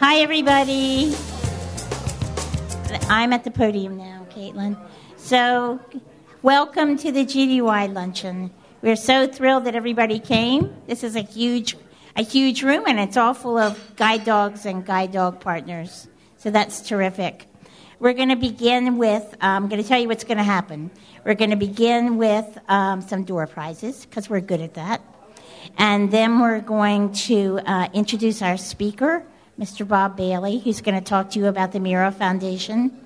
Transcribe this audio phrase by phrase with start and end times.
[0.00, 1.12] Hi, everybody.
[3.08, 4.78] I'm at the podium now, Caitlin.
[5.16, 5.80] So,
[6.40, 8.52] welcome to the GDUI luncheon.
[8.80, 10.72] We're so thrilled that everybody came.
[10.86, 11.76] This is a huge,
[12.14, 16.06] a huge room, and it's all full of guide dogs and guide dog partners.
[16.36, 17.46] So that's terrific.
[17.98, 19.34] We're going to begin with.
[19.40, 20.92] I'm going to tell you what's going to happen.
[21.24, 25.02] We're going to begin with um, some door prizes because we're good at that,
[25.76, 29.24] and then we're going to uh, introduce our speaker.
[29.58, 29.86] Mr.
[29.86, 32.96] Bob Bailey, who's going to talk to you about the Mira Foundation.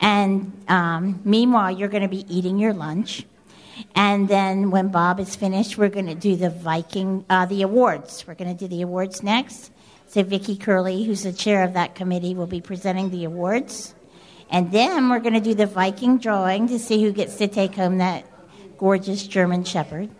[0.00, 3.24] And um, meanwhile, you're going to be eating your lunch.
[3.94, 8.26] And then when Bob is finished, we're going to do the Viking, uh, the awards.
[8.26, 9.72] We're going to do the awards next.
[10.08, 13.94] So Vicki Curley, who's the chair of that committee, will be presenting the awards.
[14.50, 17.74] And then we're going to do the Viking drawing to see who gets to take
[17.74, 18.26] home that
[18.76, 20.10] gorgeous German Shepherd.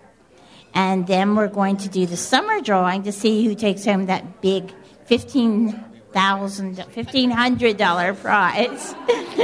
[0.73, 4.41] And then we're going to do the summer drawing to see who takes home that
[4.41, 4.73] big
[5.09, 8.95] fifteen thousand, fifteen hundred dollar prize.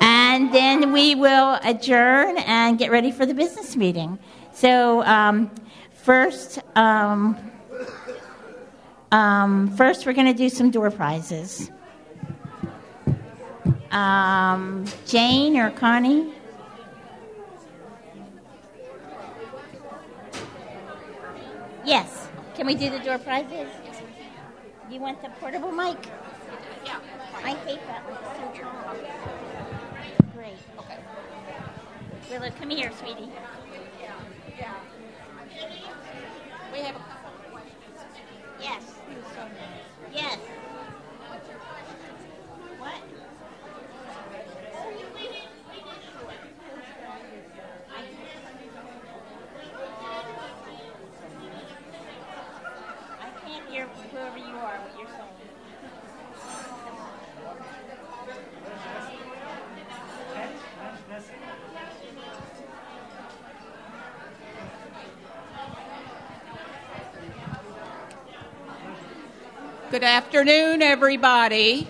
[0.00, 4.18] and then we will adjourn and get ready for the business meeting.
[4.52, 5.50] So um,
[5.92, 7.36] first, um,
[9.12, 11.70] um, first we're going to do some door prizes.
[13.90, 16.32] Um, Jane or Connie?
[21.84, 22.28] Yes.
[22.54, 23.68] Can we do the door prizes?
[24.90, 25.98] You want the portable mic?
[26.84, 26.98] Yeah.
[27.44, 28.16] I hate that one.
[28.24, 28.96] It's so tall.
[30.34, 30.56] Great.
[30.78, 30.98] Okay.
[32.30, 33.30] Willow, come here, sweetie.
[34.00, 34.14] Yeah.
[34.58, 34.74] Yeah.
[36.72, 38.00] We have a couple of questions.
[38.60, 38.82] Yes.
[40.14, 40.38] Yes.
[42.78, 43.02] What?
[53.20, 55.28] I can't hear whoever you are what you're saying.
[69.90, 71.86] Good afternoon, everybody.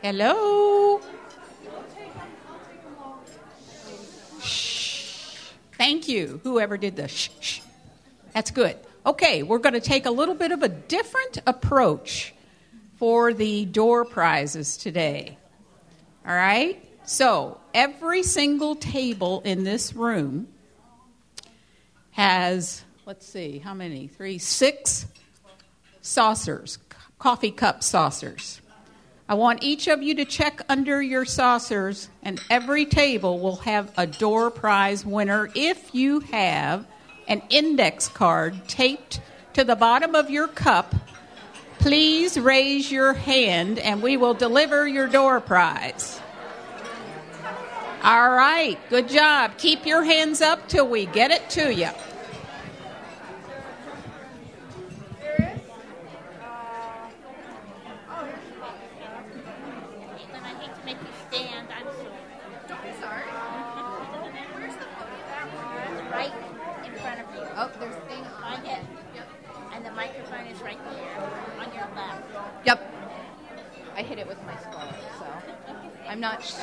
[0.00, 1.00] Hello.
[4.40, 5.50] Shh.
[5.76, 7.60] Thank you, whoever did the shh.
[8.32, 8.76] That's good.
[9.04, 12.32] Okay, we're going to take a little bit of a different approach
[12.98, 15.36] for the door prizes today.
[16.24, 16.80] All right?
[17.04, 20.46] So, every single table in this room
[22.12, 24.08] has, let's see, how many?
[24.08, 25.06] Three, six
[26.02, 26.78] saucers,
[27.20, 28.60] coffee cup saucers.
[29.28, 33.92] I want each of you to check under your saucers, and every table will have
[33.96, 36.84] a door prize winner if you have
[37.28, 39.20] an index card taped
[39.52, 40.92] to the bottom of your cup.
[41.78, 46.20] Please raise your hand, and we will deliver your door prize.
[48.02, 49.58] All right, good job.
[49.58, 51.88] Keep your hands up till we get it to you.
[60.16, 61.68] Caitlin, I hate to make you stand.
[61.74, 62.20] I'm sorry.
[62.68, 63.26] Don't be sorry.
[64.54, 65.24] Where's the podium?
[65.92, 66.34] It's right
[66.84, 67.42] in front of you.
[67.56, 68.40] Oh, there's a thing on.
[68.40, 68.84] Find it.
[69.74, 71.20] And the microphone is right there
[71.60, 72.22] on your left.
[72.64, 72.92] Yep.
[73.96, 75.26] I hit it with my scarf, so
[76.08, 76.42] I'm not.
[76.44, 76.54] Sh-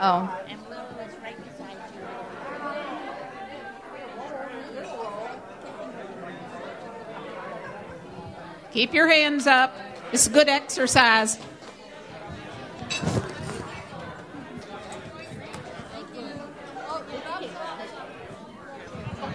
[0.00, 0.40] oh.
[0.48, 2.00] And Willow is right beside you.
[8.72, 9.76] Keep your hands up.
[10.12, 11.38] It's good exercise.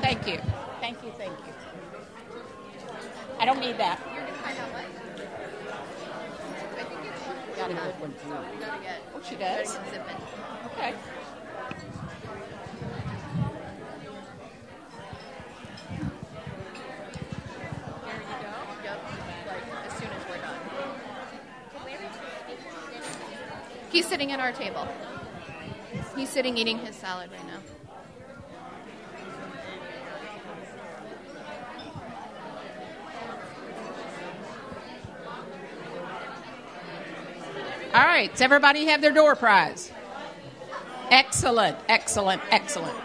[0.01, 0.39] Thank you.
[0.79, 1.53] Thank you, thank you.
[3.39, 3.99] I don't need that.
[4.11, 4.85] You're gonna find out what?
[6.79, 7.21] I think it's.
[7.57, 8.13] Got a good one.
[8.51, 9.01] We gotta get.
[9.13, 9.75] Oh, she we gotta does?
[9.75, 10.19] get zipping.
[10.65, 10.93] Okay.
[18.05, 18.53] There you go.
[18.83, 18.99] Yep.
[19.47, 20.59] Like as soon as we're done.
[23.91, 24.87] He's sitting at our table.
[26.15, 27.59] He's sitting eating his salad right now.
[37.93, 38.29] All right.
[38.29, 39.91] Does everybody have their door prize?
[41.09, 42.95] Excellent, excellent, excellent.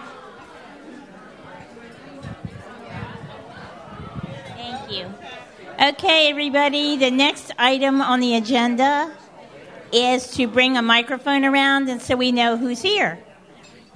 [4.49, 5.07] Thank you.
[5.81, 9.17] Okay, everybody, the next item on the agenda
[9.93, 13.19] is to bring a microphone around and so we know who's here.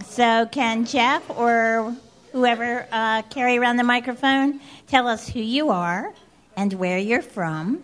[0.05, 1.95] So, can Jeff or
[2.33, 6.13] whoever uh, carry around the microphone, tell us who you are
[6.57, 7.83] and where you're from,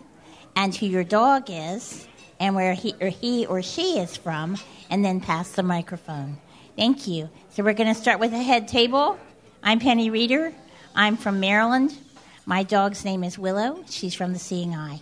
[0.55, 2.07] and who your dog is,
[2.39, 4.57] and where he or he or she is from,
[4.89, 6.37] and then pass the microphone.
[6.75, 7.29] Thank you.
[7.51, 9.17] So we're going to start with the head table.
[9.63, 10.53] I'm Penny Reeder.
[10.93, 11.97] I'm from Maryland.
[12.45, 13.83] My dog's name is Willow.
[13.89, 15.01] She's from the Seeing Eye.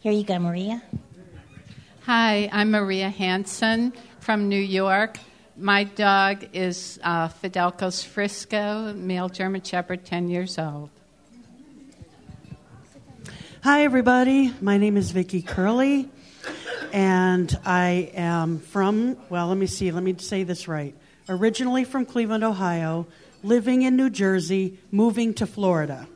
[0.00, 0.82] Here you go, Maria.
[2.02, 5.18] Hi, I'm Maria Hanson from New York.
[5.60, 10.88] My dog is uh, Fidelco's Frisco, male German Shepherd, 10 years old.
[13.62, 14.54] Hi, everybody.
[14.62, 16.08] My name is Vicki Curley,
[16.94, 20.94] and I am from, well, let me see, let me say this right.
[21.28, 23.06] Originally from Cleveland, Ohio,
[23.42, 26.08] living in New Jersey, moving to Florida.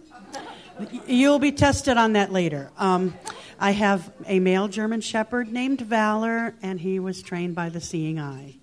[1.06, 2.70] You'll be tested on that later.
[2.78, 3.12] Um,
[3.60, 8.18] I have a male German Shepherd named Valor, and he was trained by the Seeing
[8.18, 8.54] Eye.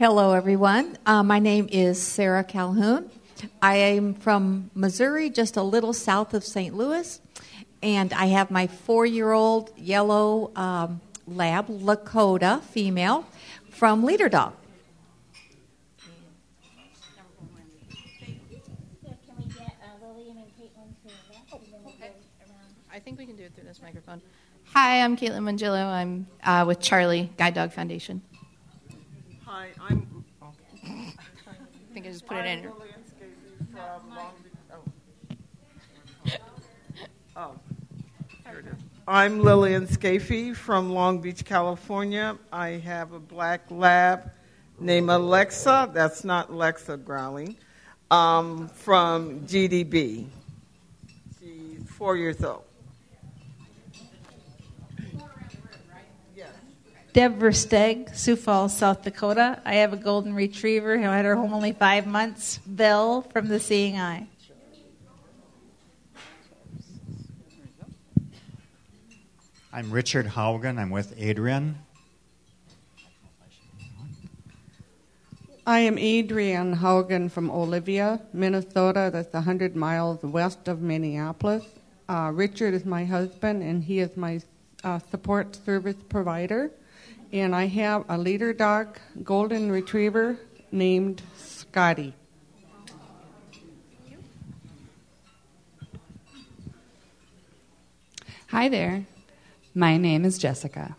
[0.00, 0.96] Hello, everyone.
[1.04, 3.10] Uh, my name is Sarah Calhoun.
[3.60, 6.74] I am from Missouri, just a little south of St.
[6.74, 7.20] Louis,
[7.82, 13.26] and I have my four year old yellow um, lab, Lakota female,
[13.68, 14.54] from Leader Dog.
[22.90, 24.22] I think we can do it through this microphone.
[24.72, 25.84] Hi, I'm Caitlin Mangillo.
[25.84, 28.22] I'm uh, with Charlie Guide Dog Foundation.
[29.52, 30.24] Hi, I'm.
[30.40, 30.46] I
[31.92, 32.62] think I just put it in.
[32.62, 34.32] Lillian Scafey from Long
[36.24, 36.38] Beach.
[37.34, 37.36] Oh.
[37.36, 37.54] oh.
[38.46, 38.80] Here it is.
[39.08, 42.38] I'm Lillian Scafey from Long Beach, California.
[42.52, 44.30] I have a black lab
[44.78, 45.90] named Alexa.
[45.92, 47.56] That's not Alexa growling.
[48.12, 50.28] Um, from GDB.
[51.40, 52.62] She's four years old.
[57.12, 59.60] Deb Versteg, Sioux Falls, South Dakota.
[59.64, 62.58] I have a golden retriever who had her home only five months.
[62.58, 64.28] Bill from the Seeing Eye.
[69.72, 70.78] I'm Richard Haugen.
[70.78, 71.78] I'm with Adrian.
[75.66, 79.10] I am Adrian Haugen from Olivia, Minnesota.
[79.12, 81.64] That's 100 miles west of Minneapolis.
[82.08, 84.40] Uh, Richard is my husband, and he is my
[84.84, 86.70] uh, support service provider.
[87.32, 90.36] And I have a leader dog, golden retriever,
[90.72, 92.12] named Scotty.
[98.48, 99.06] Hi there.
[99.76, 100.96] My name is Jessica.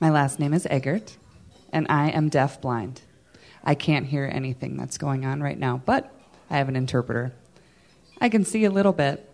[0.00, 1.18] My last name is Eggert,
[1.74, 3.02] and I am deaf-blind.
[3.62, 6.10] I can't hear anything that's going on right now, but
[6.48, 7.34] I have an interpreter.
[8.18, 9.28] I can see a little bit,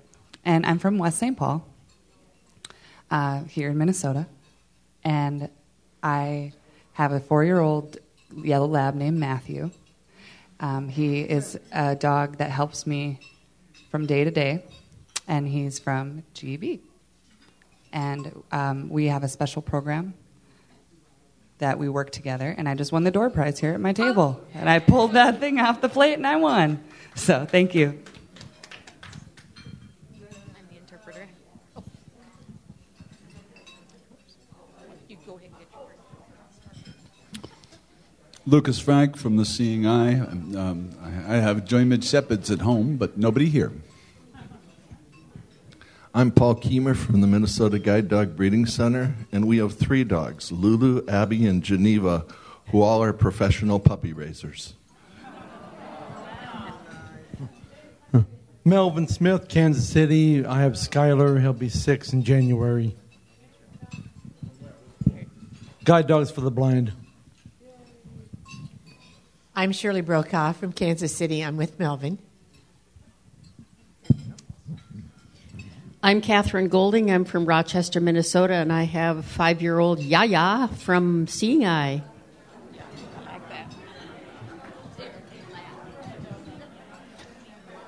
[0.45, 1.37] and I'm from West St.
[1.37, 1.65] Paul,
[3.13, 4.27] uh, here in Minnesota,
[5.05, 5.49] and
[6.03, 6.53] I
[6.93, 7.99] have a four-year-old
[8.37, 9.71] yellow lab named Matthew.
[10.61, 13.21] Um, he is a dog that helps me
[13.91, 14.65] from day to day,
[15.27, 16.81] and he's from GB
[17.93, 20.15] and um, we have a special program
[21.59, 22.55] that we work together.
[22.57, 25.41] And I just won the door prize here at my table, and I pulled that
[25.41, 26.83] thing off the plate and I won.
[27.15, 28.01] So thank you.
[38.49, 40.21] Lucas Frank from the Seeing Eye.
[40.21, 43.73] Um, I I have German Shepherds at home, but nobody here.
[46.15, 50.51] I'm Paul Keemer from the Minnesota Guide Dog Breeding Center, and we have three dogs
[50.51, 52.25] Lulu, Abby, and Geneva,
[52.71, 54.73] who all are professional puppy raisers.
[58.65, 60.47] Melvin Smith, Kansas City.
[60.47, 61.39] I have Skylar.
[61.39, 62.97] He'll be six in January.
[65.85, 66.93] Guide dogs for the blind.
[69.59, 71.43] I'm Shirley Brokaw from Kansas City.
[71.43, 72.19] I'm with Melvin.
[76.01, 77.11] I'm Catherine Golding.
[77.11, 82.05] I'm from Rochester, Minnesota, and I have five year old Yaya from Seeing Eye.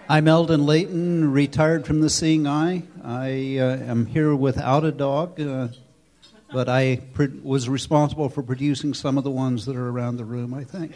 [0.08, 2.82] I'm Eldon Layton, retired from the Seeing Eye.
[3.04, 5.68] I uh, am here without a dog, uh,
[6.52, 10.24] but I pr- was responsible for producing some of the ones that are around the
[10.24, 10.94] room, I think.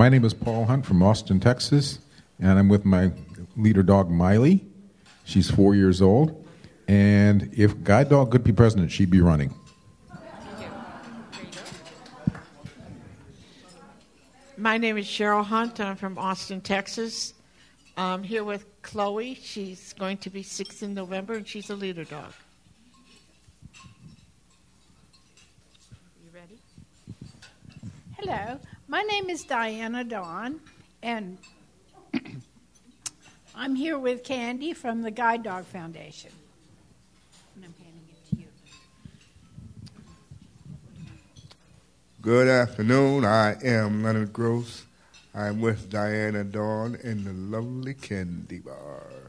[0.00, 1.98] My name is Paul Hunt from Austin, Texas,
[2.38, 3.12] and I'm with my
[3.54, 4.64] leader dog Miley.
[5.24, 6.42] She's four years old,
[6.88, 9.54] and if Guide Dog could be president, she'd be running.
[14.56, 15.78] My name is Cheryl Hunt.
[15.80, 17.34] I'm from Austin, Texas.
[17.98, 19.34] I'm here with Chloe.
[19.34, 22.32] She's going to be six in November, and she's a leader dog.
[26.24, 26.58] You ready?
[28.16, 28.58] Hello,
[28.90, 30.58] my name is Diana Dawn,
[31.00, 31.38] and
[33.54, 36.32] I'm here with Candy from the Guide Dog Foundation.
[37.54, 38.48] And I'm handing it to you.
[42.20, 43.24] Good afternoon.
[43.24, 44.84] I am Leonard Gross.
[45.36, 49.19] I'm with Diana Dawn in the lovely candy bar.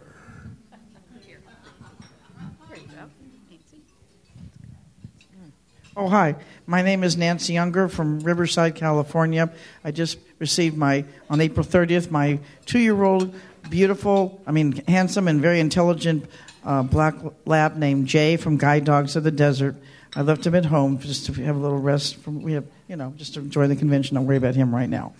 [5.97, 6.35] Oh, hi.
[6.67, 9.51] My name is Nancy Younger from Riverside, California.
[9.83, 13.35] I just received my, on April 30th, my two year old,
[13.69, 16.29] beautiful, I mean, handsome and very intelligent
[16.63, 19.75] uh, black lab named Jay from Guide Dogs of the Desert.
[20.15, 22.95] I left him at home just to have a little rest from, we have, you
[22.95, 24.15] know, just to enjoy the convention.
[24.15, 25.13] Don't worry about him right now.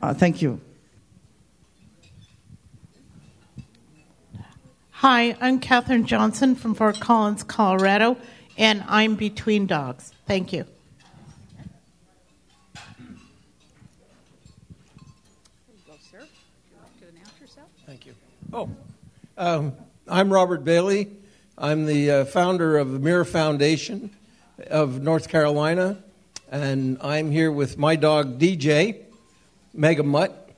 [0.00, 0.62] Uh, thank you.
[4.92, 8.16] Hi, I'm Catherine Johnson from Fort Collins, Colorado,
[8.56, 10.12] and I'm between dogs.
[10.26, 10.64] Thank you.
[17.86, 18.14] Thank you.
[18.52, 18.68] Oh,
[19.38, 19.72] um,
[20.08, 21.08] I'm Robert Bailey.
[21.56, 24.10] I'm the uh, founder of the Mira Foundation
[24.68, 26.02] of North Carolina,
[26.50, 29.04] and I'm here with my dog DJ,
[29.72, 30.50] Mega Mutt,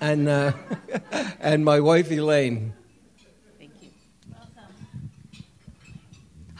[0.00, 0.52] and uh,
[1.40, 2.72] and my wife Elaine.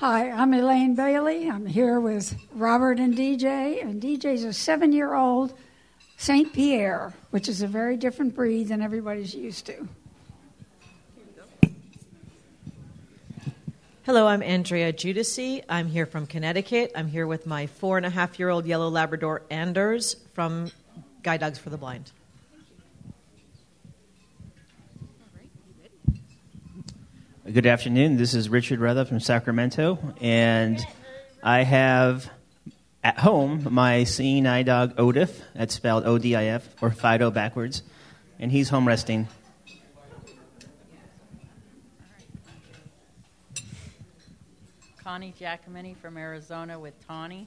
[0.01, 1.49] Hi, I'm Elaine Bailey.
[1.49, 5.55] I'm here with Robert and DJ, and DJ's a seven year old
[6.19, 6.53] St.
[6.53, 9.89] Pierre, which is a very different breed than everybody's used to.
[14.05, 15.63] Hello, I'm Andrea Judici.
[15.67, 16.93] I'm here from Connecticut.
[16.95, 20.71] I'm here with my four and a half year old yellow Labrador Anders from
[21.23, 22.13] Guide Dogs for the Blind.
[27.53, 28.17] Good afternoon.
[28.17, 30.85] This is Richard Ruther from Sacramento, and
[31.45, 32.29] I have
[33.05, 35.31] at home my seeing eye dog Odif.
[35.55, 37.85] That's spelled O D I F or Fido backwards,
[38.41, 39.29] and he's home resting.
[45.05, 47.47] Connie Giacomini from Arizona with Tawny.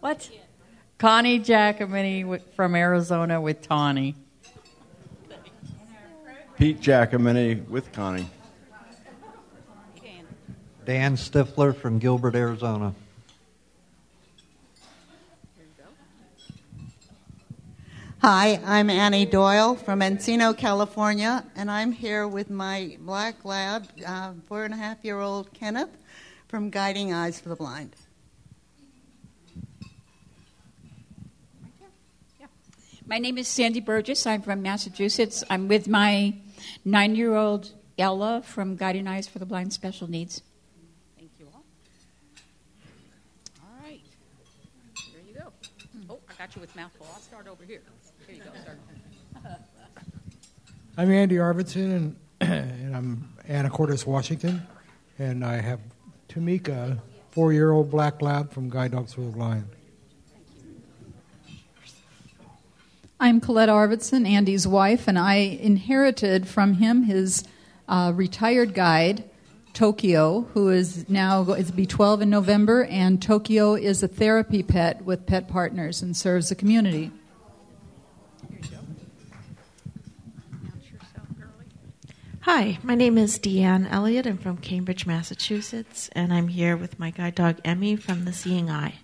[0.00, 0.28] What?
[0.98, 4.16] Connie Giacomini from Arizona with Tawny.
[6.58, 8.28] Pete Giacomini with Connie.
[10.84, 12.96] Dan Stifler from Gilbert, Arizona.
[18.20, 24.32] Hi, I'm Annie Doyle from Encino, California, and I'm here with my black lab, uh,
[24.48, 25.96] four and a half year old Kenneth
[26.48, 27.94] from Guiding Eyes for the Blind.
[33.06, 34.26] My name is Sandy Burgess.
[34.26, 35.44] I'm from Massachusetts.
[35.48, 36.34] I'm with my
[36.84, 40.42] nine year old Ella from Guiding Eyes for the Blind Special Needs.
[41.16, 41.64] Thank you all.
[43.62, 44.00] All right.
[45.12, 45.52] There you go.
[45.92, 46.10] Hmm.
[46.10, 47.06] Oh, I got you with mouthful.
[47.12, 47.82] I'll start over here.
[48.26, 48.50] Here you go.
[48.62, 48.78] Start.
[50.96, 54.66] I'm Andy Arvidsson, and, and I'm Anacortes, Washington,
[55.18, 55.80] and I have
[56.28, 56.98] Tamika,
[57.30, 59.64] four-year-old black lab from Guide Dogs for the Blind.
[63.20, 67.42] I'm Colette Arvidsson, Andy's wife, and I inherited from him his
[67.88, 69.24] uh, retired guide,
[69.72, 74.62] Tokyo, who is now is to be 12 in November, and Tokyo is a therapy
[74.62, 77.10] pet with pet partners and serves the community.
[82.42, 84.28] Hi, my name is Deanne Elliott.
[84.28, 88.70] I'm from Cambridge, Massachusetts, and I'm here with my guide dog Emmy from the Seeing
[88.70, 88.94] Eye.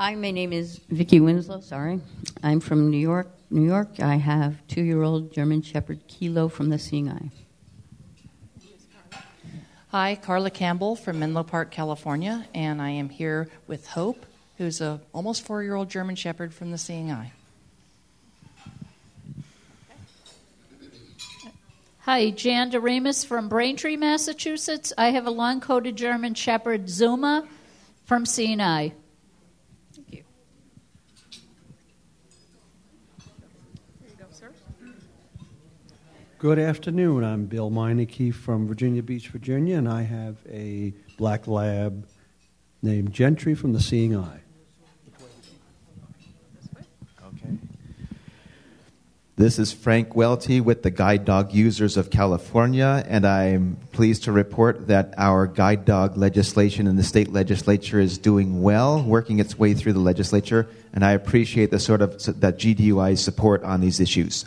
[0.00, 1.60] Hi, my name is Vicki Winslow.
[1.60, 2.00] Sorry,
[2.42, 3.28] I'm from New York.
[3.50, 4.00] New York.
[4.00, 7.28] I have two-year-old German Shepherd Kilo from the Seeing Eye.
[9.88, 14.24] Hi, Carla Campbell from Menlo Park, California, and I am here with Hope,
[14.56, 17.32] who's a almost four-year-old German Shepherd from the Seeing Eye.
[21.98, 24.94] Hi, Jan Doremus from Braintree, Massachusetts.
[24.96, 27.46] I have a long coated German Shepherd Zuma
[28.06, 28.94] from Seeing Eye.
[36.40, 37.22] Good afternoon.
[37.22, 42.08] I'm Bill Meineke from Virginia Beach, Virginia, and I have a black lab
[42.80, 44.40] named Gentry from the Seeing Eye.
[47.26, 47.58] Okay.
[49.36, 54.32] This is Frank Welty with the Guide Dog Users of California, and I'm pleased to
[54.32, 59.58] report that our guide dog legislation in the state legislature is doing well, working its
[59.58, 64.00] way through the legislature, and I appreciate the sort of that GDUI support on these
[64.00, 64.46] issues.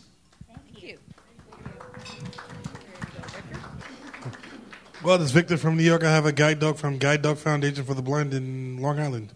[5.03, 6.05] Well, this is Victor from New York.
[6.05, 9.33] I have a guide dog from Guide Dog Foundation for the Blind in Long Island.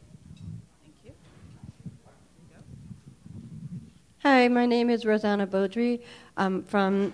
[0.82, 1.12] Thank you.
[4.24, 6.00] Hi, my name is Rosanna Beaudry.
[6.38, 7.12] I'm from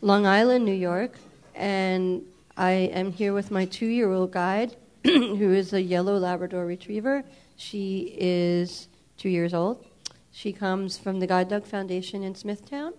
[0.00, 1.18] Long Island, New York,
[1.54, 2.22] and
[2.56, 7.24] I am here with my two year old guide, who is a yellow Labrador retriever.
[7.56, 9.84] She is two years old.
[10.32, 12.94] She comes from the Guide Dog Foundation in Smithtown,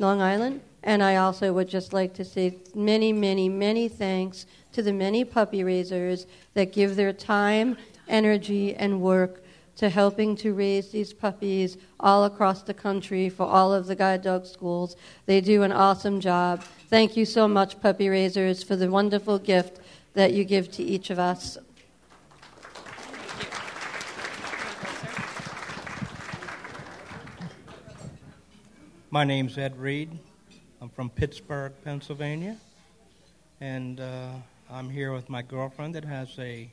[0.00, 0.62] Long Island.
[0.86, 5.24] And I also would just like to say many, many, many thanks to the many
[5.24, 7.76] puppy raisers that give their time,
[8.06, 9.42] energy, and work
[9.78, 14.22] to helping to raise these puppies all across the country for all of the guide
[14.22, 14.94] dog schools.
[15.26, 16.62] They do an awesome job.
[16.88, 19.80] Thank you so much, puppy raisers, for the wonderful gift
[20.14, 21.58] that you give to each of us.
[29.10, 30.20] My name's Ed Reed.
[30.96, 32.56] From Pittsburgh, Pennsylvania.
[33.60, 34.30] And uh,
[34.70, 36.70] I'm here with my girlfriend that has a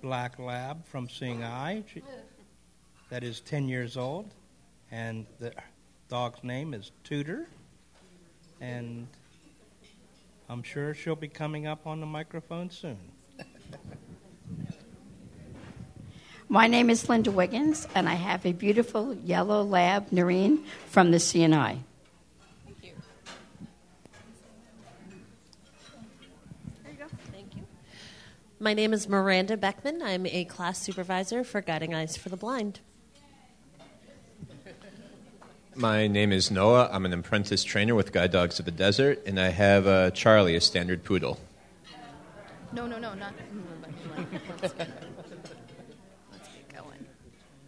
[0.00, 1.82] black lab from Seeing Eye.
[1.92, 2.00] She,
[3.10, 4.32] that is 10 years old,
[4.92, 5.52] and the
[6.08, 7.48] dog's name is Tudor.
[8.60, 9.08] And
[10.48, 12.98] I'm sure she'll be coming up on the microphone soon.
[16.48, 21.18] My name is Linda Wiggins, and I have a beautiful yellow lab, Noreen, from the
[21.18, 21.80] Seeing Eye.
[28.64, 30.00] My name is Miranda Beckman.
[30.00, 32.80] I'm a class supervisor for Guiding Eyes for the Blind.
[35.74, 36.88] My name is Noah.
[36.90, 40.56] I'm an apprentice trainer with Guide Dogs of the Desert, and I have uh, Charlie,
[40.56, 41.38] a standard poodle.
[42.72, 43.34] No, no, no, not.
[44.62, 44.88] Let's get
[46.74, 47.04] going.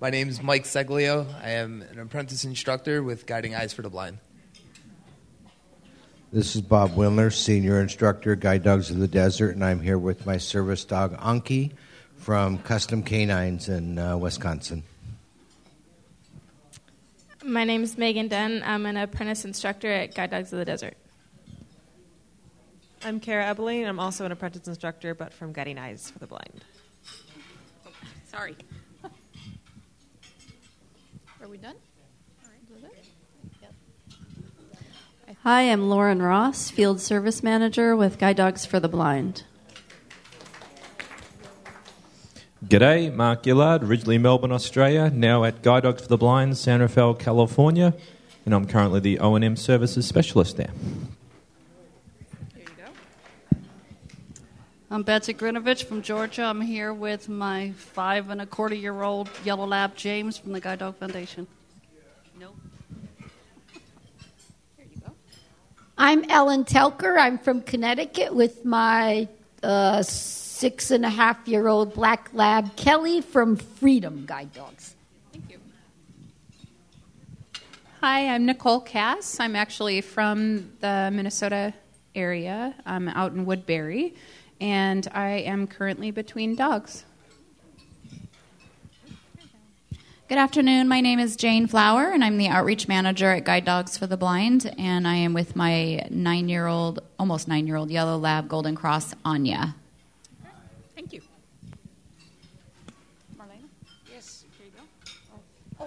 [0.01, 1.27] My name is Mike Seglio.
[1.45, 4.17] I am an apprentice instructor with Guiding Eyes for the Blind.
[6.33, 10.27] This is Bob Windler, senior instructor, Guide Dogs of the Desert, and I'm here with
[10.27, 11.71] my service dog Anki
[12.17, 14.83] from Custom Canines in uh, Wisconsin.
[17.45, 18.65] My name is Megan Dunn.
[18.67, 20.97] I'm an apprentice instructor at Guide Dogs of the Desert.
[23.05, 23.87] I'm Kara Ebeling.
[23.87, 26.65] I'm also an apprentice instructor, but from Guiding Eyes for the Blind.
[28.27, 28.57] Sorry.
[31.41, 31.77] Are we done?
[35.47, 39.45] Hi, I'm Lauren Ross, Field Service Manager with Guide Dogs for the Blind.
[42.65, 47.15] G'day, Mark Gillard, originally Melbourne, Australia, now at Guide Dogs for the Blind, San Rafael,
[47.15, 47.95] California,
[48.45, 50.73] and I'm currently the O&M Services Specialist there.
[54.91, 56.43] I'm Betsy Grinovich from Georgia.
[56.43, 60.61] I'm here with my five and a quarter year old yellow lab James from the
[60.61, 61.47] Guide Dog Foundation.
[65.99, 67.17] I'm Ellen Telker.
[67.19, 69.29] I'm from Connecticut with my
[69.63, 74.95] uh, six and a half year old black lab Kelly from Freedom Guide Dogs.
[75.33, 75.59] Thank you.
[78.03, 79.41] Hi, I'm Nicole Cass.
[79.41, 81.73] I'm actually from the Minnesota
[82.15, 82.75] area.
[82.85, 84.15] I'm out in Woodbury,
[84.61, 87.07] and I am currently between dogs.
[90.29, 90.89] Good afternoon.
[90.89, 94.17] My name is Jane Flower, and I'm the outreach manager at Guide Dogs for the
[94.17, 94.75] Blind.
[94.77, 98.75] And I am with my nine year old, almost nine year old yellow lab Golden
[98.75, 99.77] Cross, Anya.
[100.97, 101.21] Thank you.
[103.39, 103.69] Marlena?
[104.13, 104.73] Yes, here you
[105.79, 105.87] go.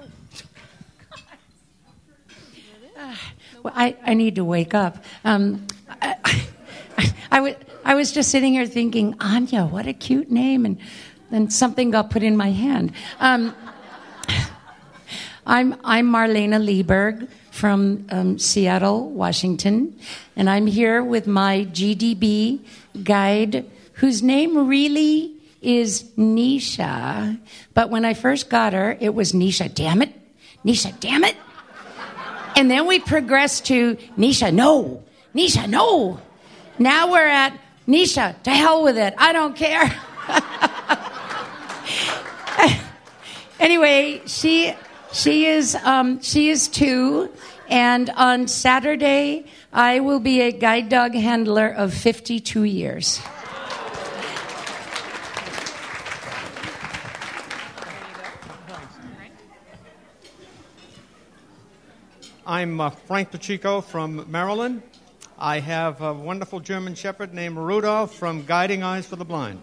[2.96, 3.14] Oh.
[3.64, 5.04] well, I, I need to wake up.
[5.26, 5.68] Um,
[6.02, 10.66] I, I, I, w- I was just sitting here thinking, Anya, what a cute name.
[10.66, 10.80] And
[11.30, 12.94] then something got put in my hand.
[13.20, 13.54] Um,
[15.50, 19.98] I'm, I'm Marlena Lieberg from um, Seattle, Washington,
[20.36, 22.60] and I'm here with my GDB
[23.04, 25.34] guide, whose name really
[25.64, 27.40] is Nisha.
[27.74, 30.14] But when I first got her, it was Nisha, damn it.
[30.64, 31.36] Nisha, damn it.
[32.56, 35.04] And then we progressed to Nisha, no.
[35.34, 36.22] Nisha, no.
[36.78, 39.16] Now we're at Nisha, to hell with it.
[39.18, 39.92] I don't care.
[43.60, 44.76] anyway, she
[45.12, 47.30] she is um, she is two,
[47.68, 53.22] and on Saturday I will be a guide dog handler of 52 years.
[62.46, 64.82] I'm uh, Frank Pacheco from Maryland.
[65.38, 69.62] I have a wonderful German Shepherd named Rudolph from Guiding Eyes for the Blind.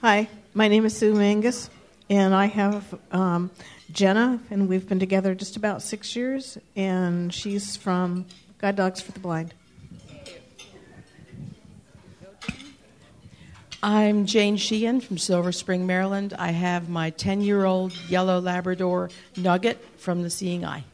[0.00, 1.70] Hi, my name is Sue Mangus,
[2.08, 3.50] and I have um,
[3.90, 8.24] Jenna, and we've been together just about six years, and she's from
[8.58, 9.54] Guide Dogs for the Blind.
[13.82, 16.32] I'm Jane Sheehan from Silver Spring, Maryland.
[16.38, 20.84] I have my 10 year old yellow Labrador Nugget from the Seeing Eye.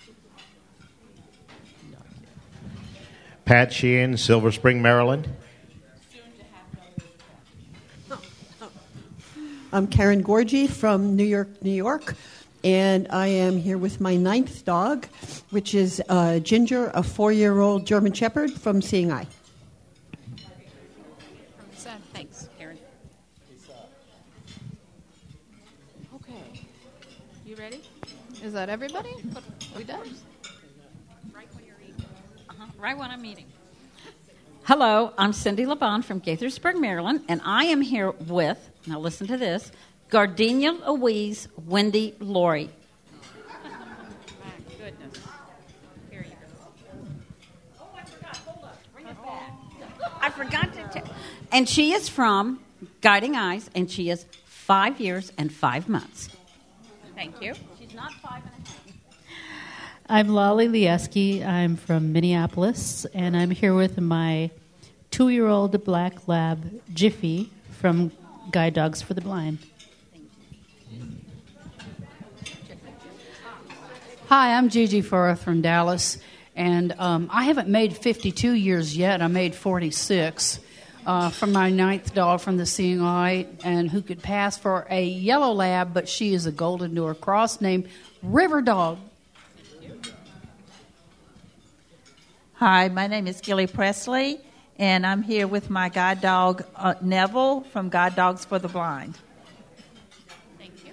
[3.45, 5.29] Pat Sheehan, Silver Spring, Maryland.
[9.75, 12.15] I'm Karen Gorgie from New York, New York,
[12.63, 15.07] and I am here with my ninth dog,
[15.51, 19.27] which is uh, Ginger, a four year old German Shepherd from Seeing Eye.
[22.13, 22.79] Thanks, Karen.
[26.15, 26.61] Okay.
[27.45, 27.83] You ready?
[28.45, 29.11] Is that everybody?
[29.77, 30.15] We done?
[31.35, 32.07] Right when you're eating.
[32.49, 33.47] Uh-huh, right when I'm eating.
[34.67, 39.37] Hello, I'm Cindy LeBon from Gaithersburg, Maryland, and I am here with, now listen to
[39.37, 39.71] this,
[40.09, 42.71] Gardenia Louise Wendy Laurie.
[43.63, 45.19] My goodness.
[46.11, 47.09] Here you go.
[47.79, 48.79] Oh, I forgot Hold up.
[48.95, 49.53] Bring it back.
[50.23, 51.15] I forgot to tell.
[51.53, 52.61] And she is from
[53.03, 56.31] Guiding Eyes, and she is five years and five months.
[57.15, 57.53] Thank you.
[57.79, 58.54] She's not five and a half.
[60.07, 61.43] I'm Lolly Lieski.
[61.43, 64.51] I'm from Minneapolis, and I'm here with my
[65.11, 68.13] two year old black lab, Jiffy, from
[68.51, 69.61] Guide Dogs for the Blind.
[74.29, 76.19] Hi, I'm Gigi Firth from Dallas,
[76.55, 79.23] and um, I haven't made 52 years yet.
[79.23, 80.61] I made 46
[81.07, 85.03] uh, from my ninth dog from the Seeing Eye, and who could pass for a
[85.03, 87.89] yellow lab, but she is a golden door cross named
[88.23, 88.99] River Dog.
[92.59, 94.39] Hi, my name is Gilly Presley,
[94.79, 99.19] and I'm here with my guide dog uh, Neville from Guide Dogs for the Blind.
[100.57, 100.93] Thank you.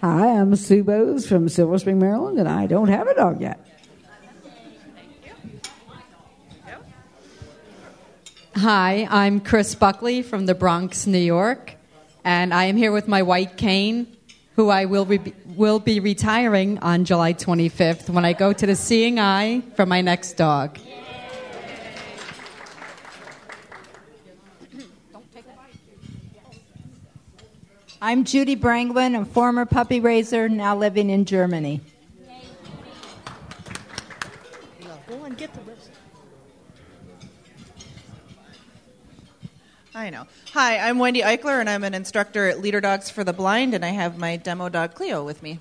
[0.00, 3.60] Hi, I'm Sue Bowes from Silver Spring, Maryland, and I don't have a dog yet.
[8.54, 11.74] Hi, I'm Chris Buckley from the Bronx, New York,
[12.24, 14.15] and I am here with my white cane,
[14.56, 18.74] who I will, re- will be retiring on July 25th when I go to the
[18.74, 20.78] Seeing Eye for my next dog.
[28.00, 31.80] I'm Judy Branglin, a former puppy raiser, now living in Germany.
[35.08, 35.60] Go and get the
[39.96, 40.26] I know.
[40.52, 43.82] Hi, I'm Wendy Eichler, and I'm an instructor at Leader Dogs for the Blind, and
[43.82, 45.58] I have my demo dog Cleo with me.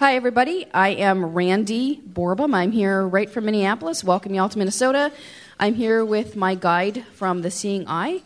[0.00, 0.66] Hi, everybody.
[0.74, 2.54] I am Randy Borbum.
[2.54, 4.04] I'm here right from Minneapolis.
[4.04, 5.12] Welcome y'all to Minnesota.
[5.58, 8.20] I'm here with my guide from the Seeing Eye.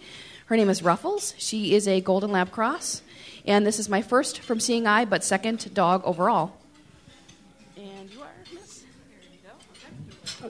[0.47, 1.35] Her name is Ruffles.
[1.39, 3.03] She is a Golden Lab Cross.
[3.47, 6.57] And this is my first from Seeing Eye, but second dog overall.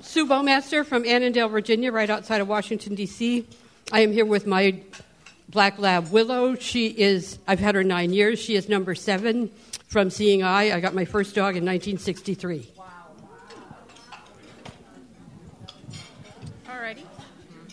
[0.03, 3.47] Sue Bowmaster from Annandale, Virginia, right outside of Washington, D.C.
[3.93, 4.81] I am here with my
[5.49, 6.55] black lab Willow.
[6.57, 8.39] She is, I've had her nine years.
[8.39, 9.51] She is number seven
[9.87, 10.73] from Seeing Eye.
[10.75, 12.69] I got my first dog in 1963.
[16.67, 17.05] Alrighty.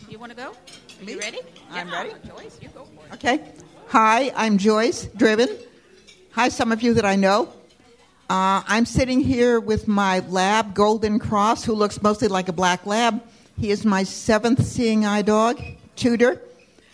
[0.10, 0.52] You want to go?
[0.52, 1.40] Are you ready?
[1.72, 2.14] I'm Yeah, ready.
[2.28, 3.14] Joyce, you go for it.
[3.14, 3.44] Okay.
[3.88, 5.50] Hi, I'm Joyce Driven.
[6.32, 7.52] Hi, some of you that I know.
[8.34, 12.84] Uh, I'm sitting here with my lab, Golden Cross, who looks mostly like a black
[12.88, 13.22] lab.
[13.60, 15.62] He is my seventh seeing eye dog,
[15.96, 16.42] Tudor.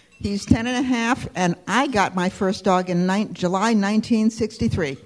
[0.10, 4.98] He's 10 and a half, and I got my first dog in nine, July 1963.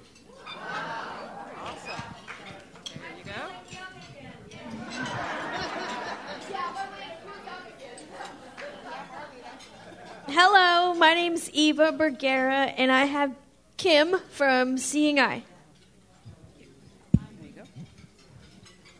[10.26, 13.32] Hello, my name's Eva Bergera, and I have
[13.76, 15.44] Kim from Seeing Eye.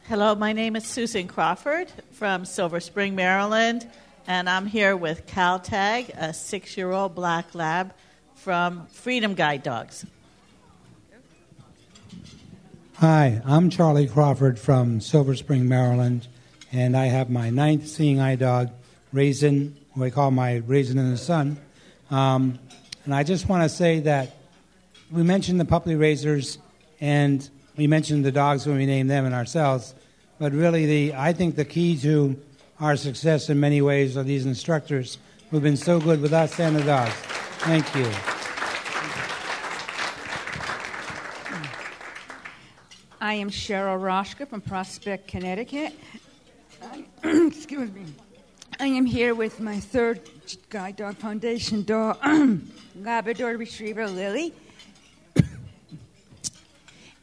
[0.07, 3.89] Hello, my name is Susan Crawford from Silver Spring, Maryland,
[4.27, 7.95] and I'm here with Caltag, a six year old black lab
[8.35, 10.05] from Freedom Guide Dogs.
[12.97, 16.29] Hi, I'm Charlie Crawford from Silver Spring, Maryland,
[16.71, 18.73] and I have my ninth seeing eye dog,
[19.11, 21.57] Raisin, who I call my Raisin in the Sun.
[22.11, 22.59] Um,
[23.07, 24.37] and I just want to say that
[25.11, 26.59] we mentioned the puppy raisers,
[27.01, 29.95] and we mentioned the dogs when we named them and ourselves.
[30.39, 32.37] But really, the I think the key to
[32.81, 35.19] our success in many ways are these instructors
[35.51, 37.13] who've been so good with us and the dogs.
[37.61, 38.11] Thank you.
[43.21, 45.95] I am Cheryl Roshka from Prospect, Connecticut.
[47.25, 48.05] Excuse me.
[48.79, 50.21] I am here with my third
[50.69, 52.19] Guide Dog Foundation dog,
[53.01, 54.53] Labrador Retriever Lily.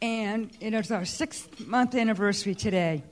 [0.02, 3.02] And it is our sixth month anniversary today.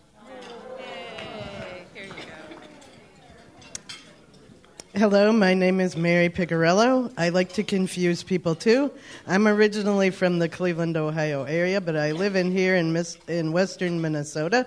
[4.92, 7.12] Hello, my name is Mary Picarello.
[7.16, 8.90] I like to confuse people too.
[9.24, 13.52] I'm originally from the Cleveland, Ohio area, but I live in here in, Mis- in
[13.52, 14.66] western Minnesota.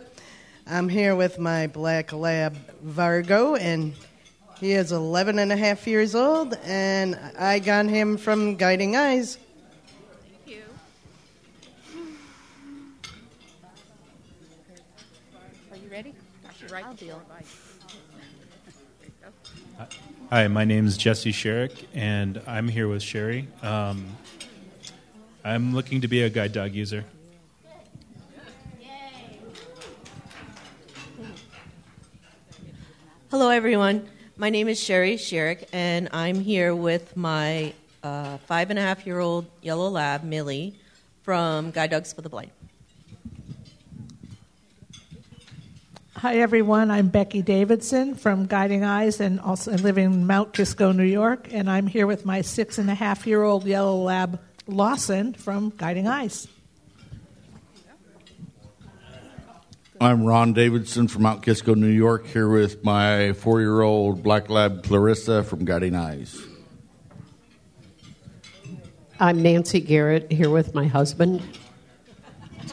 [0.66, 2.56] I'm here with my black lab
[2.86, 3.94] Vargo, and
[4.62, 9.38] he is 11 and a half years old, and I got him from Guiding Eyes.
[15.74, 16.14] Are you ready?
[16.76, 17.22] I'll deal.
[20.30, 23.48] Hi, my name is Jesse Sherrick, and I'm here with Sherry.
[23.62, 24.08] Um,
[25.44, 27.06] I'm looking to be a guide dog user.
[33.30, 34.08] Hello, everyone.
[34.38, 39.06] My name is Sherry Sherrick, and I'm here with my uh, five and a half
[39.06, 40.76] year old yellow lab, Millie,
[41.22, 42.52] from Guide Dogs for the Blind.
[46.24, 46.90] Hi, everyone.
[46.90, 51.50] I'm Becky Davidson from Guiding Eyes and also I live in Mount Kisco, New York.
[51.52, 55.74] And I'm here with my six and a half year old yellow lab, Lawson, from
[55.76, 56.48] Guiding Eyes.
[60.00, 64.50] I'm Ron Davidson from Mount Kisco, New York, here with my four year old black
[64.50, 66.42] lab Clarissa from Guiding Eyes.
[69.20, 71.42] I'm Nancy Garrett here with my husband.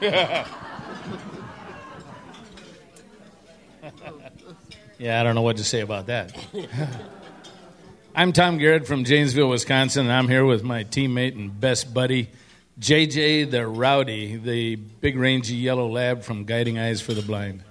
[5.01, 6.37] Yeah, I don't know what to say about that.
[8.15, 12.29] I'm Tom Garrett from Janesville, Wisconsin, and I'm here with my teammate and best buddy,
[12.79, 17.65] JJ the Rowdy, the big rangy yellow lab from Guiding Eyes for the Blind.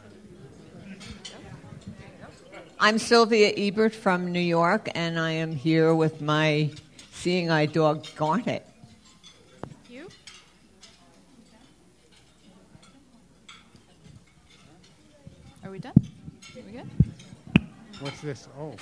[2.79, 6.71] I'm Sylvia Ebert from New York, and I am here with my
[7.11, 8.65] seeing eye dog, Garnet.
[9.87, 10.09] You?
[15.63, 16.08] Are we done?
[17.99, 18.11] Are we good?
[18.11, 18.47] What's this?
[18.57, 18.75] Oh.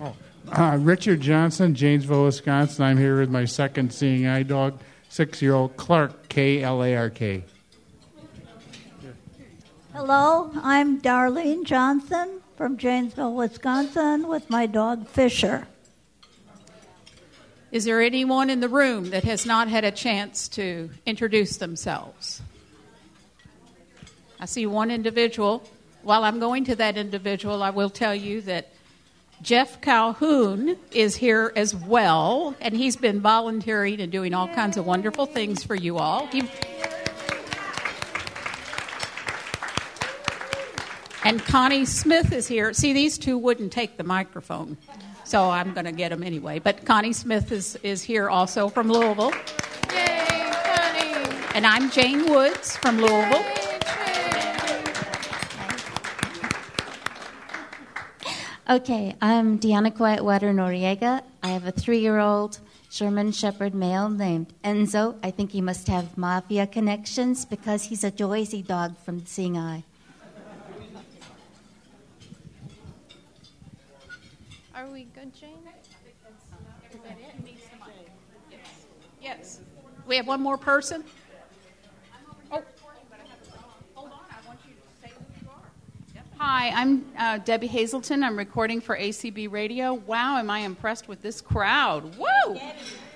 [0.00, 0.16] Oh.
[0.52, 2.84] Uh, Richard Johnson, Janesville, Wisconsin.
[2.84, 6.96] I'm here with my second seeing eye dog, six year old Clark, K L A
[6.96, 7.44] R K.
[9.92, 15.66] Hello, I'm Darlene Johnson from Janesville, Wisconsin, with my dog Fisher.
[17.72, 22.42] Is there anyone in the room that has not had a chance to introduce themselves?
[24.40, 25.68] I see one individual.
[26.02, 28.72] While I'm going to that individual, I will tell you that
[29.42, 34.86] Jeff Calhoun is here as well, and he's been volunteering and doing all kinds of
[34.86, 36.26] wonderful things for you all.
[36.28, 36.50] He,
[41.24, 42.72] and Connie Smith is here.
[42.72, 44.78] See, these two wouldn't take the microphone,
[45.24, 46.60] so I'm going to get them anyway.
[46.60, 49.32] But Connie Smith is, is here also from Louisville.
[49.92, 51.36] Yay, Connie!
[51.54, 53.69] And I'm Jane Woods from Louisville.
[58.70, 61.22] Okay, I'm Deanna Quietwater Noriega.
[61.42, 65.16] I have a three year old German Shepherd male named Enzo.
[65.24, 69.82] I think he must have mafia connections because he's a Joycey dog from Seeing Eye.
[74.72, 75.58] Are we good, Jane?
[76.92, 77.52] Is that it?
[78.52, 78.60] Yes.
[79.20, 79.60] yes.
[80.06, 81.02] We have one more person.
[86.42, 88.24] Hi, I'm uh, Debbie Hazelton.
[88.24, 89.92] I'm recording for ACB Radio.
[89.92, 92.16] Wow, am I impressed with this crowd?
[92.16, 92.58] Woo!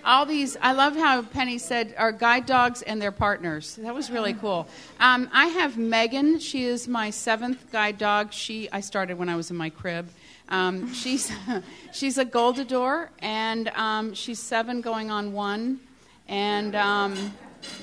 [0.04, 3.76] All these, I love how Penny said our guide dogs and their partners.
[3.76, 4.68] That was really cool.
[5.00, 6.38] Um, I have Megan.
[6.38, 8.30] She is my seventh guide dog.
[8.30, 10.06] She, I started when I was in my crib.
[10.50, 11.32] Um, she's,
[11.94, 15.80] she's a Goldador, and um, she's seven going on one,
[16.28, 17.32] and um,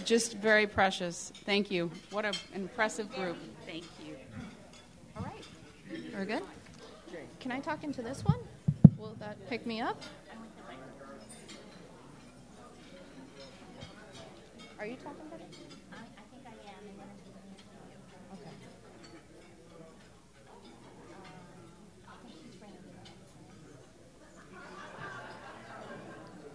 [0.06, 1.34] just very precious.
[1.46, 1.90] Thank you.
[2.12, 3.38] What an impressive group.
[3.66, 4.16] Thank you.
[5.18, 5.44] All right.
[6.13, 6.43] We're good?
[7.39, 8.39] Can I talk into this one?
[8.97, 10.02] Will that pick me up?
[14.78, 15.56] Are you talking about it?
[18.34, 18.50] Okay.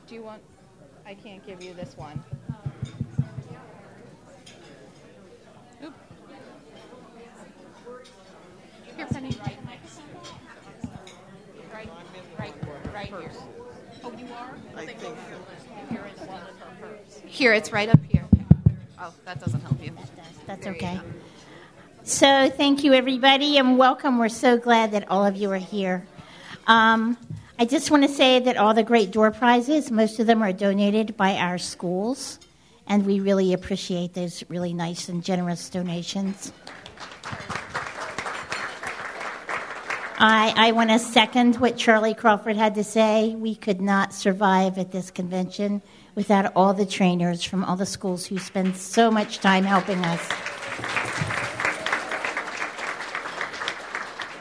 [0.07, 0.43] Do you want?
[1.07, 2.23] I can't give you this one.
[8.97, 9.37] Here, Penny.
[11.73, 11.89] Right,
[12.39, 12.55] right,
[12.95, 13.31] right here.
[14.03, 14.57] Oh, you are?
[14.75, 15.17] I think.
[17.27, 18.25] Here, it's right up here.
[18.99, 19.91] Oh, that doesn't help you.
[19.91, 20.27] That does.
[20.47, 21.01] That's okay.
[22.05, 24.19] So, thank you, everybody, and welcome.
[24.19, 26.07] We're so glad that all of you are here.
[26.67, 27.19] Um,
[27.59, 30.53] I just want to say that all the great door prizes, most of them are
[30.53, 32.39] donated by our schools,
[32.87, 36.53] and we really appreciate those really nice and generous donations.
[40.19, 43.35] I, I want to second what Charlie Crawford had to say.
[43.35, 45.83] We could not survive at this convention
[46.15, 50.27] without all the trainers from all the schools who spend so much time helping us.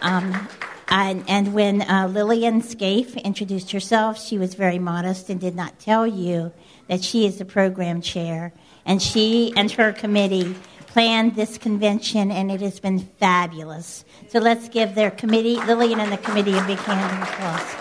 [0.01, 0.47] Um,
[0.87, 5.77] and, and when uh, Lillian Scaife introduced herself, she was very modest and did not
[5.79, 6.53] tell you
[6.87, 8.53] that she is the program chair.
[8.85, 10.55] And she and her committee
[10.95, 14.05] planned this convention, and it has been fabulous.
[14.29, 17.75] So let's give their committee, Lillian and the committee, a big hand of applause.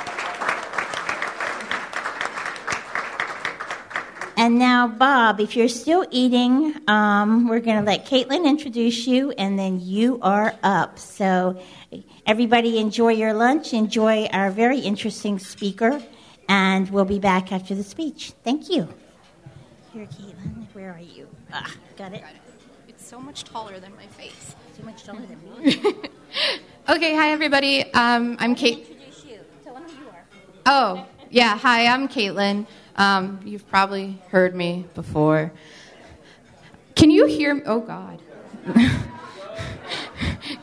[4.37, 9.31] And now, Bob, if you're still eating, um, we're going to let Caitlin introduce you,
[9.39, 10.99] and then you are up.
[10.99, 11.63] So,
[12.27, 13.73] everybody, enjoy your lunch.
[13.73, 16.03] Enjoy our very interesting speaker,
[16.49, 18.33] and we'll be back after the speech.
[18.43, 18.89] Thank you.
[19.93, 21.29] Here, Caitlin, where are you?
[21.53, 22.25] Ah, got it.
[22.35, 22.44] It's
[23.15, 24.57] so much taller than my face.
[24.77, 25.81] So much taller than me.
[26.89, 27.85] Okay, hi everybody.
[27.95, 28.81] Um, I'm Kate.
[28.81, 29.39] Introduce you.
[29.63, 30.25] Tell them who you are.
[30.67, 31.57] Oh, yeah.
[31.57, 32.67] Hi, I'm Caitlin.
[32.97, 35.53] Um, you've probably heard me before.
[36.97, 37.63] Can you hear me?
[37.65, 38.21] Oh, God.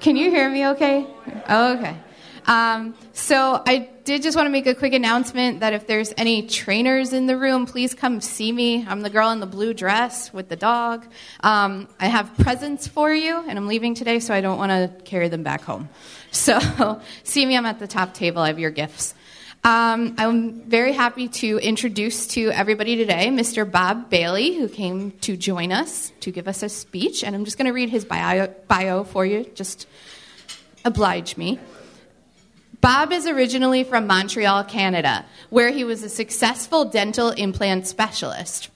[0.01, 1.07] Can you hear me okay?
[1.47, 1.95] Oh, okay.
[2.45, 6.47] Um, so I did just want to make a quick announcement that if there's any
[6.47, 8.85] trainers in the room, please come see me.
[8.87, 11.05] I'm the girl in the blue dress with the dog.
[11.41, 15.03] Um, I have presents for you, and I'm leaving today, so I don't want to
[15.03, 15.89] carry them back home.
[16.33, 17.57] So see me.
[17.57, 18.41] I'm at the top table.
[18.41, 19.13] I have your gifts.
[19.65, 23.69] Um, I'm very happy to introduce to everybody today Mr.
[23.69, 27.23] Bob Bailey, who came to join us to give us a speech.
[27.23, 29.45] And I'm just going to read his bio, bio for you.
[29.53, 29.87] Just
[30.83, 31.59] oblige me.
[32.81, 38.69] Bob is originally from Montreal, Canada, where he was a successful dental implant specialist.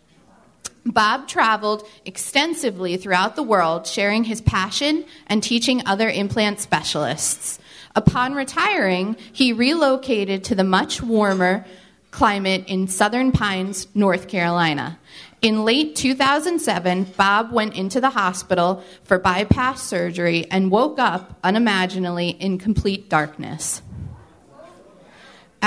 [0.86, 7.58] Bob traveled extensively throughout the world, sharing his passion and teaching other implant specialists.
[7.96, 11.66] Upon retiring, he relocated to the much warmer
[12.12, 15.00] climate in Southern Pines, North Carolina.
[15.42, 22.30] In late 2007, Bob went into the hospital for bypass surgery and woke up unimaginably
[22.30, 23.82] in complete darkness.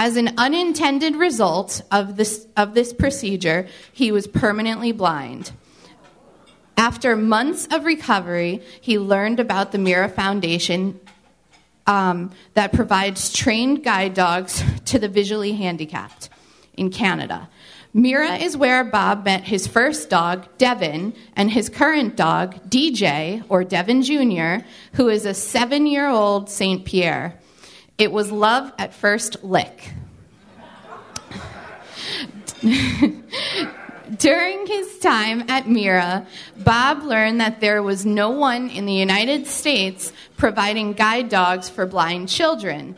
[0.00, 5.50] As an unintended result of this, of this procedure, he was permanently blind.
[6.76, 11.00] After months of recovery, he learned about the Mira Foundation
[11.88, 16.28] um, that provides trained guide dogs to the visually handicapped
[16.76, 17.48] in Canada.
[17.92, 23.64] Mira is where Bob met his first dog, Devin, and his current dog, DJ, or
[23.64, 26.84] Devin Jr., who is a seven year old St.
[26.84, 27.40] Pierre.
[27.98, 29.90] It was love at first lick.
[34.16, 39.48] During his time at Mira, Bob learned that there was no one in the United
[39.48, 42.96] States providing guide dogs for blind children.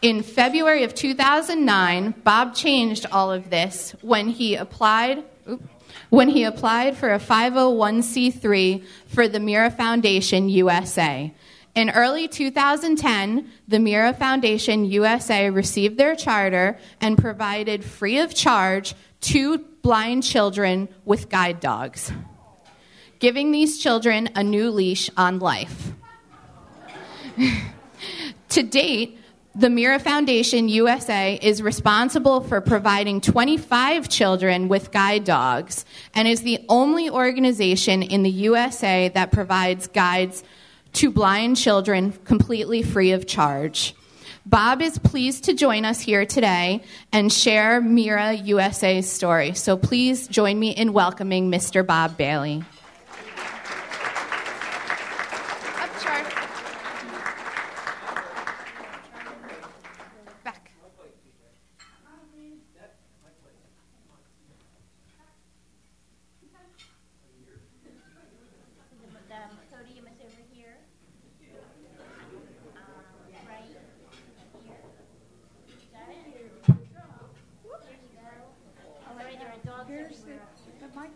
[0.00, 5.24] In February of 2009, Bob changed all of this when he applied
[6.10, 11.34] when he applied for a 501c3 for the Mira Foundation USA.
[11.78, 18.96] In early 2010, the Mira Foundation USA received their charter and provided free of charge
[19.20, 22.10] two blind children with guide dogs,
[23.20, 25.92] giving these children a new leash on life.
[28.48, 29.16] to date,
[29.54, 36.42] the Mira Foundation USA is responsible for providing 25 children with guide dogs and is
[36.42, 40.42] the only organization in the USA that provides guides
[40.94, 43.94] to blind children completely free of charge.
[44.46, 49.52] Bob is pleased to join us here today and share Mira USA's story.
[49.52, 51.86] So please join me in welcoming Mr.
[51.86, 52.64] Bob Bailey.
[55.78, 56.24] Up, Char.
[60.44, 60.70] Back.
[69.28, 70.78] The podium is over here.
[73.48, 73.82] right here.
[75.92, 76.16] Got it?
[76.34, 78.28] There you go.
[79.08, 80.78] All right, there are dogs Here's the, everywhere.
[80.80, 81.10] the mic.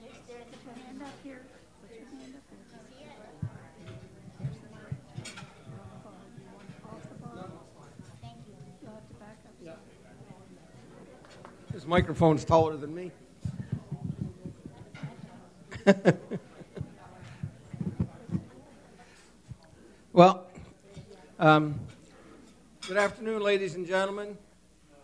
[0.00, 1.42] There's, there's the Put your hand up here.
[1.82, 2.62] Put your hand up here.
[2.88, 3.10] See it?
[4.38, 4.94] Here's the mic.
[5.82, 6.30] Off the bottom.
[6.86, 7.50] Off the bottom.
[8.22, 8.54] Thank you.
[8.82, 9.78] You'll have to back up.
[11.72, 13.10] This microphone's taller than me.
[20.14, 20.46] well,
[21.38, 21.78] um,
[22.88, 24.38] good afternoon, ladies and gentlemen.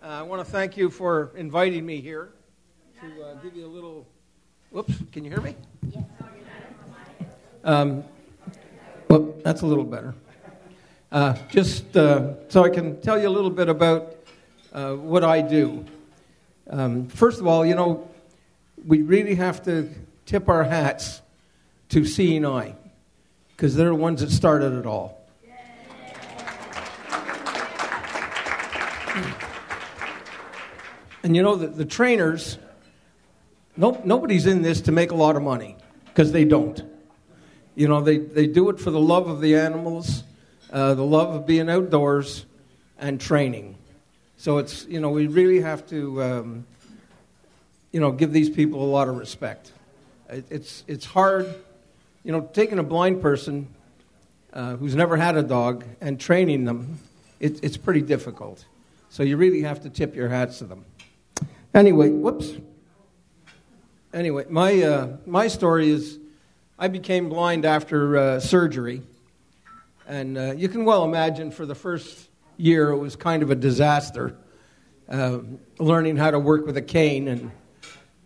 [0.02, 2.30] Uh, I want to thank you for inviting me here
[3.02, 4.06] to uh, give you a little.
[4.70, 5.56] Whoops, can you hear me?
[7.64, 8.02] Um,
[9.10, 10.14] well, that's a little better.
[11.12, 14.16] Uh, just uh, so I can tell you a little bit about
[14.72, 15.84] uh, what I do.
[16.70, 18.08] Um, first of all, you know,
[18.86, 19.88] we really have to
[20.26, 21.22] tip our hats
[21.88, 22.04] to
[22.46, 22.74] Eye
[23.48, 25.18] because they're the ones that started it all.
[31.22, 32.58] And you know, the, the trainers,
[33.76, 36.82] no, nobody's in this to make a lot of money because they don't.
[37.74, 40.22] You know, they, they do it for the love of the animals,
[40.70, 42.44] uh, the love of being outdoors,
[42.98, 43.77] and training.
[44.40, 46.66] So it's, you know, we really have to, um,
[47.90, 49.72] you know, give these people a lot of respect.
[50.30, 51.52] It, it's, it's hard,
[52.22, 53.66] you know, taking a blind person
[54.52, 57.00] uh, who's never had a dog and training them,
[57.40, 58.64] it, it's pretty difficult.
[59.10, 60.84] So you really have to tip your hats to them.
[61.74, 62.52] Anyway, whoops.
[64.14, 66.16] Anyway, my, uh, my story is
[66.78, 69.02] I became blind after uh, surgery.
[70.06, 72.27] And uh, you can well imagine for the first
[72.58, 74.36] year it was kind of a disaster
[75.08, 75.38] uh,
[75.78, 77.28] learning how to work with a cane.
[77.28, 77.50] And,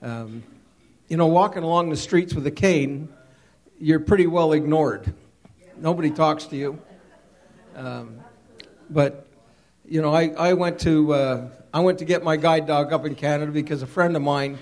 [0.03, 0.43] um,
[1.09, 3.09] you know, walking along the streets with a cane,
[3.79, 5.15] you're pretty well ignored.
[5.77, 6.81] Nobody talks to you.
[7.77, 8.21] Um,
[8.91, 9.29] but,
[9.85, 13.07] you know, I, I went to uh, I went to get my guide dog up
[13.07, 14.59] in Canada because a friend of mine,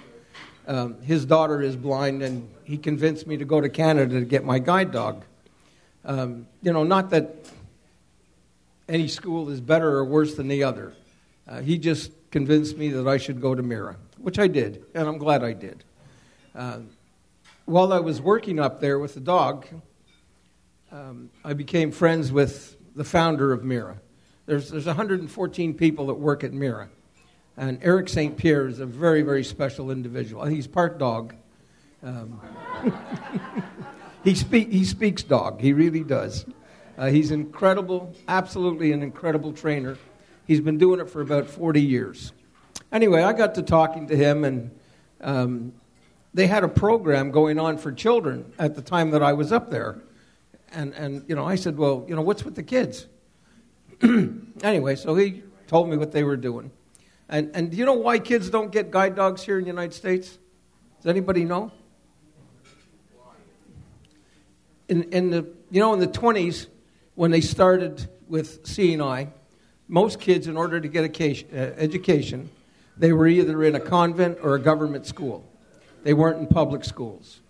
[0.66, 4.44] um, his daughter is blind, and he convinced me to go to Canada to get
[4.44, 5.24] my guide dog.
[6.04, 7.39] Um, you know, not that
[8.90, 10.92] any school is better or worse than the other.
[11.48, 15.08] Uh, he just convinced me that I should go to Mira, which I did, and
[15.08, 15.84] I'm glad I did.
[16.54, 16.80] Uh,
[17.64, 19.66] while I was working up there with the dog,
[20.90, 24.00] um, I became friends with the founder of Mira.
[24.46, 26.88] There's, there's 114 people that work at Mira.
[27.56, 28.36] And Eric St.
[28.36, 30.44] Pierre is a very, very special individual.
[30.46, 31.34] He's part dog.
[32.02, 32.40] Um,
[34.24, 35.60] he, speak, he speaks dog.
[35.60, 36.44] He really does.
[37.00, 39.96] Uh, he's incredible, absolutely an incredible trainer.
[40.46, 42.34] He's been doing it for about 40 years.
[42.92, 44.70] Anyway, I got to talking to him, and
[45.22, 45.72] um,
[46.34, 49.70] they had a program going on for children at the time that I was up
[49.70, 49.98] there.
[50.72, 53.06] And, and you know, I said, well, you know, what's with the kids?
[54.62, 56.70] anyway, so he told me what they were doing.
[57.30, 59.94] And, and do you know why kids don't get guide dogs here in the United
[59.94, 60.38] States?
[60.98, 61.72] Does anybody know?
[64.90, 66.66] In, in the, you know, in the 20s,
[67.20, 69.28] when they started with Seeing Eye,
[69.88, 72.48] most kids, in order to get education, uh, education,
[72.96, 75.46] they were either in a convent or a government school.
[76.02, 77.40] They weren't in public schools.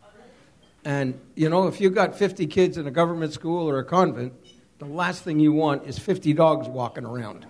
[0.85, 4.33] And, you know, if you got 50 kids in a government school or a convent,
[4.81, 7.47] the last thing you want is 50 dogs walking around.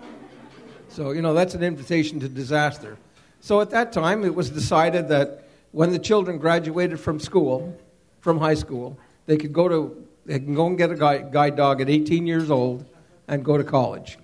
[0.88, 2.98] So, you know, that's an invitation to disaster.
[3.40, 7.80] So at that time, it was decided that when the children graduated from school,
[8.18, 11.56] from high school, they could go to, they can go and get a guide, guide
[11.56, 12.84] dog at 18 years old
[13.26, 14.18] and go to college.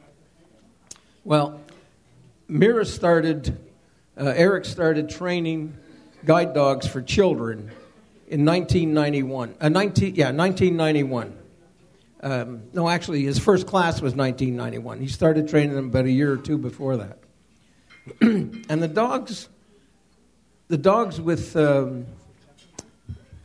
[1.24, 1.60] Well,
[2.48, 3.58] Mira started,
[4.16, 5.76] uh, Eric started training
[6.24, 7.70] guide dogs for children
[8.28, 9.56] in 1991.
[9.60, 11.36] Uh, 19, yeah, 1991.
[12.22, 15.00] Um, no, actually, his first class was 1991.
[15.00, 17.18] He started training them about a year or two before that.
[18.20, 19.48] and the dogs,
[20.68, 22.06] the dogs with um,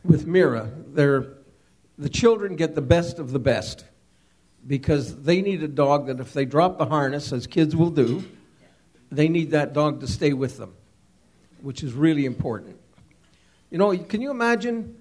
[0.04, 1.34] with Mira, they're
[1.98, 3.84] the children get the best of the best
[4.66, 8.24] because they need a dog that if they drop the harness, as kids will do,
[9.10, 10.74] they need that dog to stay with them,
[11.60, 12.76] which is really important.
[13.70, 14.96] You know, can you imagine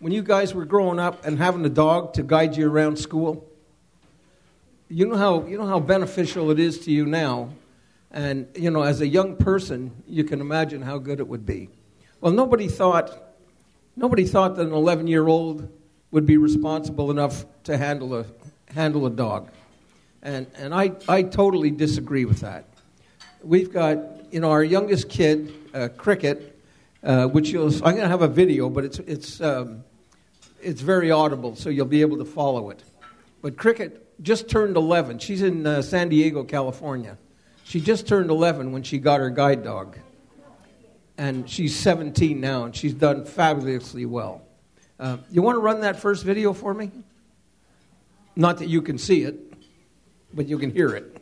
[0.00, 3.48] when you guys were growing up and having a dog to guide you around school?
[4.88, 7.50] You know how, you know how beneficial it is to you now.
[8.10, 11.70] And, you know, as a young person, you can imagine how good it would be.
[12.20, 13.34] Well, nobody thought,
[13.96, 15.68] nobody thought that an 11 year old
[16.10, 18.26] would be responsible enough to handle a,
[18.72, 19.50] handle a dog.
[20.22, 22.64] And, and I, I totally disagree with that.
[23.42, 26.60] We've got, you know, our youngest kid, uh, Cricket,
[27.02, 29.84] uh, which you'll, I'm going to have a video, but it's, it's, um,
[30.60, 32.82] it's very audible, so you'll be able to follow it.
[33.42, 35.18] But Cricket just turned 11.
[35.18, 37.18] She's in uh, San Diego, California.
[37.64, 39.98] She just turned 11 when she got her guide dog.
[41.18, 44.45] And she's 17 now, and she's done fabulously well.
[44.98, 46.90] Uh, you want to run that first video for me?
[48.34, 49.36] Not that you can see it,
[50.32, 51.15] but you can hear it.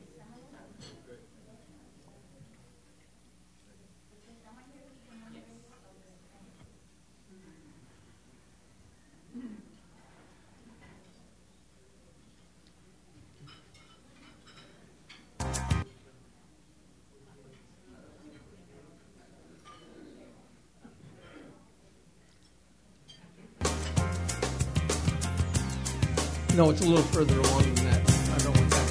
[26.56, 28.00] No, it's a little further along than that.
[28.00, 28.88] I don't know what that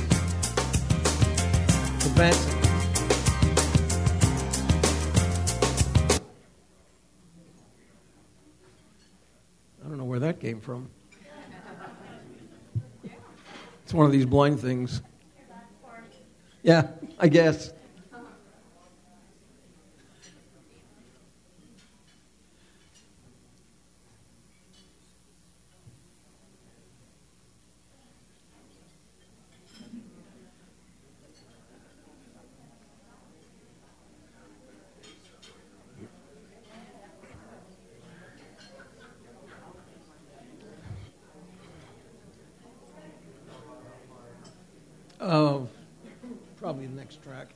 [2.18, 2.48] is.
[9.82, 10.90] I don't know where that came from.
[13.86, 15.02] It's one of these blind things.
[16.64, 17.72] Yeah, I guess.
[45.26, 45.70] Oh,
[46.58, 47.53] probably the next track.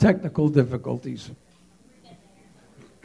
[0.00, 1.30] Technical difficulties.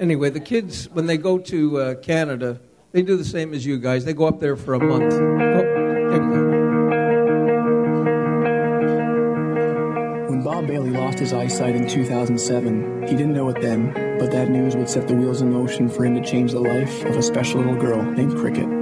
[0.00, 2.58] anyway, the kids, when they go to uh, Canada,
[2.92, 4.06] they do the same as you guys.
[4.06, 5.12] They go up there for a month.
[5.12, 5.76] Oh.
[10.30, 14.48] When Bob Bailey lost his eyesight in 2007, he didn't know it then, but that
[14.48, 17.22] news would set the wheels in motion for him to change the life of a
[17.22, 18.79] special little girl named Cricket.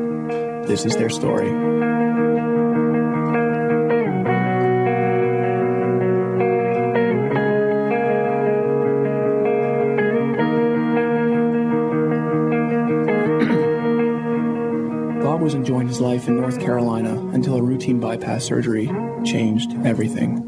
[0.68, 1.48] This is their story.
[15.22, 18.88] Bob was enjoying his life in North Carolina until a routine bypass surgery
[19.24, 20.44] changed everything.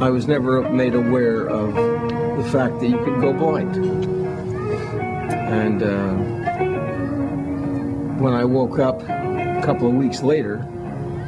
[0.00, 3.76] I was never made aware of the fact that you could go blind.
[5.30, 6.69] And uh,
[8.20, 10.66] when I woke up a couple of weeks later,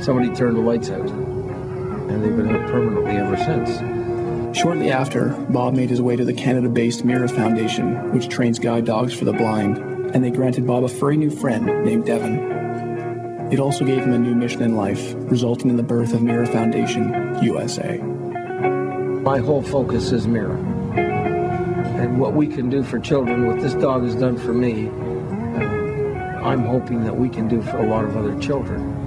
[0.02, 1.08] somebody turned the lights out.
[1.08, 4.56] And they've been out permanently ever since.
[4.56, 8.84] Shortly after, Bob made his way to the Canada based Mira Foundation, which trains guide
[8.84, 9.78] dogs for the blind,
[10.14, 13.48] and they granted Bob a furry new friend named Devin.
[13.50, 16.46] It also gave him a new mission in life, resulting in the birth of Mira
[16.46, 17.96] Foundation USA.
[19.22, 20.58] My whole focus is Mira.
[20.94, 24.90] And what we can do for children, what this dog has done for me,
[26.42, 28.98] I'm hoping that we can do for a lot of other children.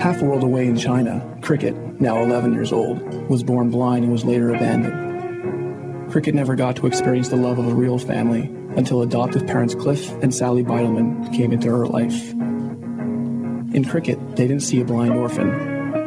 [0.00, 4.12] Half a world away in China, Cricket, now 11 years old, was born blind and
[4.12, 6.10] was later abandoned.
[6.10, 10.10] Cricket never got to experience the love of a real family until adoptive parents Cliff
[10.22, 12.32] and Sally Beidelman came into her life.
[12.32, 15.50] In Cricket, they didn't see a blind orphan.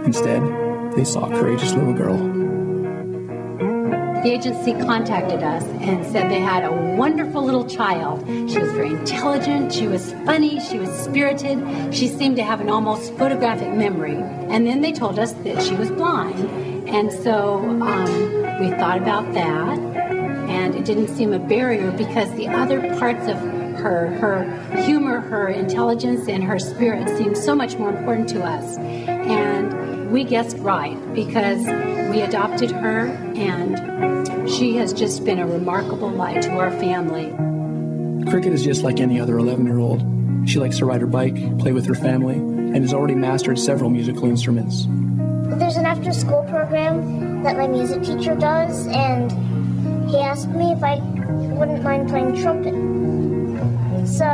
[0.03, 0.41] Instead,
[0.95, 2.44] they saw a courageous little girl.
[4.25, 8.25] The agency contacted us and said they had a wonderful little child.
[8.25, 12.67] She was very intelligent, she was funny, she was spirited, she seemed to have an
[12.67, 14.15] almost photographic memory.
[14.15, 16.39] And then they told us that she was blind.
[16.89, 22.47] And so um, we thought about that, and it didn't seem a barrier because the
[22.47, 23.37] other parts of
[23.77, 28.75] her, her humor, her intelligence, and her spirit seemed so much more important to us.
[28.79, 31.63] And we guessed right because
[32.09, 34.14] we adopted her and
[34.57, 37.33] she has just been a remarkable light to our family.
[38.29, 40.01] Cricket is just like any other 11 year old.
[40.47, 43.89] She likes to ride her bike, play with her family, and has already mastered several
[43.89, 44.87] musical instruments.
[45.59, 49.31] There's an after school program that my music teacher does, and
[50.09, 50.99] he asked me if I
[51.55, 52.73] wouldn't mind playing trumpet.
[54.07, 54.25] So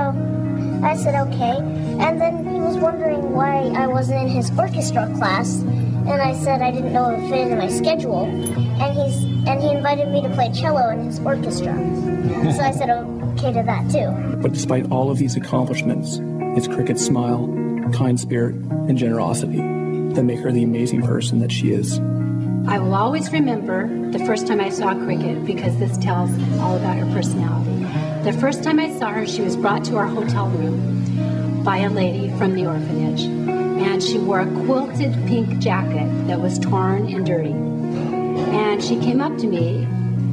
[0.84, 1.57] I said okay,
[1.99, 6.61] and then he was wondering why I wasn't in his orchestra class, and I said
[6.61, 10.22] I didn't know it would fit into my schedule, and he's and he invited me
[10.22, 11.74] to play cello in his orchestra.
[12.56, 14.38] so I said okay to that too.
[14.38, 16.20] But despite all of these accomplishments,
[16.58, 17.48] it's Cricket's smile,
[17.94, 19.58] kind spirit, and generosity
[20.14, 22.00] that make her the amazing person that she is.
[22.68, 26.30] I will always remember the first time I saw Cricket because this tells
[26.60, 27.86] all about her personality.
[28.24, 31.89] The first time I saw her, she was brought to our hotel room by a
[31.89, 37.26] lady from the orphanage, and she wore a quilted pink jacket that was torn and
[37.26, 37.70] dirty.
[38.54, 39.84] And she came up to me,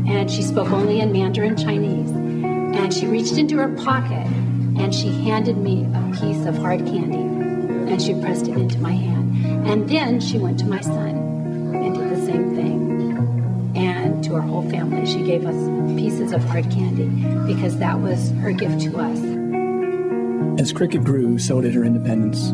[0.09, 4.27] and she spoke only in Mandarin Chinese, and she reached into her pocket
[4.79, 8.93] and she handed me a piece of hard candy, and she pressed it into my
[8.93, 9.67] hand.
[9.67, 11.17] And then she went to my son
[11.75, 13.75] and did the same thing.
[13.77, 15.07] And to our whole family.
[15.07, 17.07] She gave us pieces of hard candy
[17.53, 20.61] because that was her gift to us.
[20.61, 22.53] As Cricket grew, so did her independence.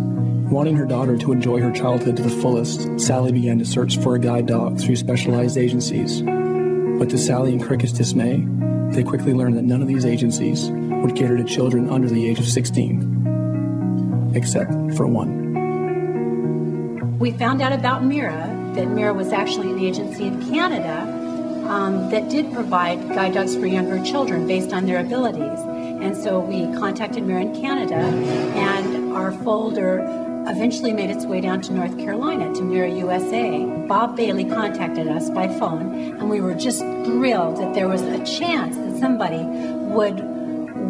[0.51, 4.15] Wanting her daughter to enjoy her childhood to the fullest, Sally began to search for
[4.15, 6.21] a guide dog through specialized agencies.
[6.21, 8.47] But to Sally and Cricket's dismay,
[8.91, 12.39] they quickly learned that none of these agencies would cater to children under the age
[12.39, 15.45] of 16, except for one.
[17.19, 21.03] We found out about Mira, that Mira was actually an agency in Canada
[21.67, 25.59] um, that did provide guide dogs for younger children based on their abilities.
[26.03, 31.61] And so we contacted Mira in Canada, and our folder eventually made its way down
[31.63, 33.65] to North Carolina to Mira USA.
[33.87, 38.25] Bob Bailey contacted us by phone, and we were just thrilled that there was a
[38.25, 40.21] chance that somebody would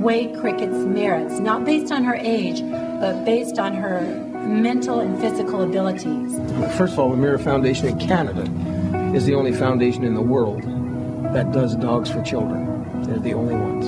[0.02, 2.60] weigh Cricket's merits, not based on her age,
[3.00, 4.00] but based on her
[4.46, 6.36] mental and physical abilities.
[6.76, 8.42] First of all, the Mira Foundation in Canada
[9.14, 10.62] is the only foundation in the world
[11.32, 13.02] that does dogs for children.
[13.04, 13.86] They're the only ones.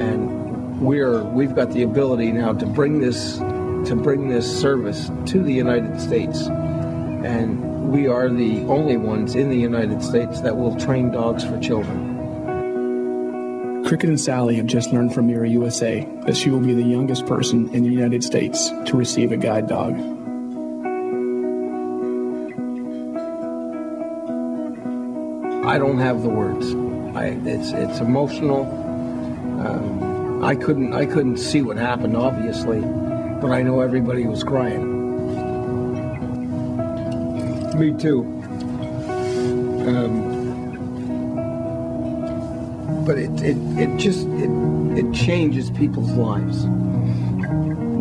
[0.00, 3.38] And we're we've got the ability now to bring this
[3.86, 6.42] to bring this service to the United States.
[6.46, 11.58] And we are the only ones in the United States that will train dogs for
[11.60, 12.14] children.
[13.84, 17.26] Cricket and Sally have just learned from Mira USA that she will be the youngest
[17.26, 19.94] person in the United States to receive a guide dog.
[25.66, 26.74] I don't have the words.
[27.16, 28.62] I, it's it's emotional.
[29.60, 32.78] Um, I couldn't I couldn't see what happened, obviously,
[33.44, 34.80] but I know everybody was crying.
[37.78, 38.22] Me too.
[39.86, 40.24] Um,
[43.04, 44.48] but it, it, it just it,
[44.96, 46.62] it changes people's lives.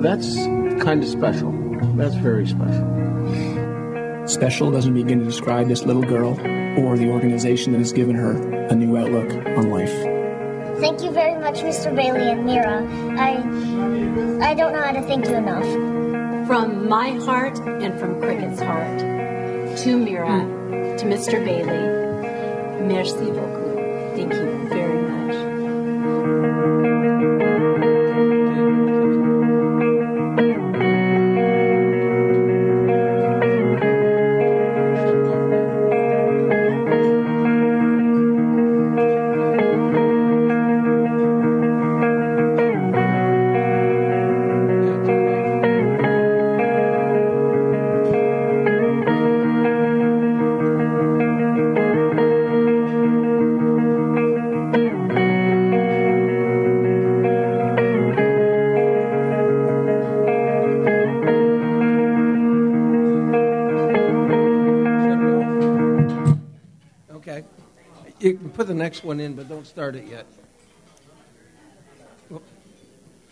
[0.02, 0.34] That's
[0.82, 1.52] kind of special.
[1.98, 4.28] That's very special.
[4.30, 6.40] Special doesn't begin to describe this little girl
[6.80, 8.32] or the organization that has given her
[8.70, 9.92] a new outlook on life.
[10.80, 11.94] Thank you very much, Mr.
[11.94, 12.88] Bailey and Mira.
[13.20, 13.42] I
[14.14, 15.66] I don't know how to thank you enough.
[16.48, 19.00] From my heart and from Cricket's heart,
[19.80, 21.44] to Mira, to Mr.
[21.44, 24.16] Bailey, merci beaucoup.
[24.16, 24.63] Thank you
[68.94, 70.28] next one in, but don't start it yet.
[72.30, 72.44] Whoop.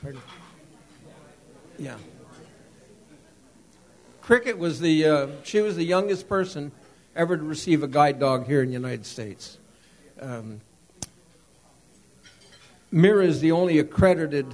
[0.02, 0.20] Pardon.
[1.78, 1.98] Yeah.
[4.22, 6.72] Cricket was the uh, she was the youngest person
[7.16, 9.60] ever to receive a guide dog here in the United States.
[10.20, 10.62] Um,
[12.92, 14.48] Mira is the only accredited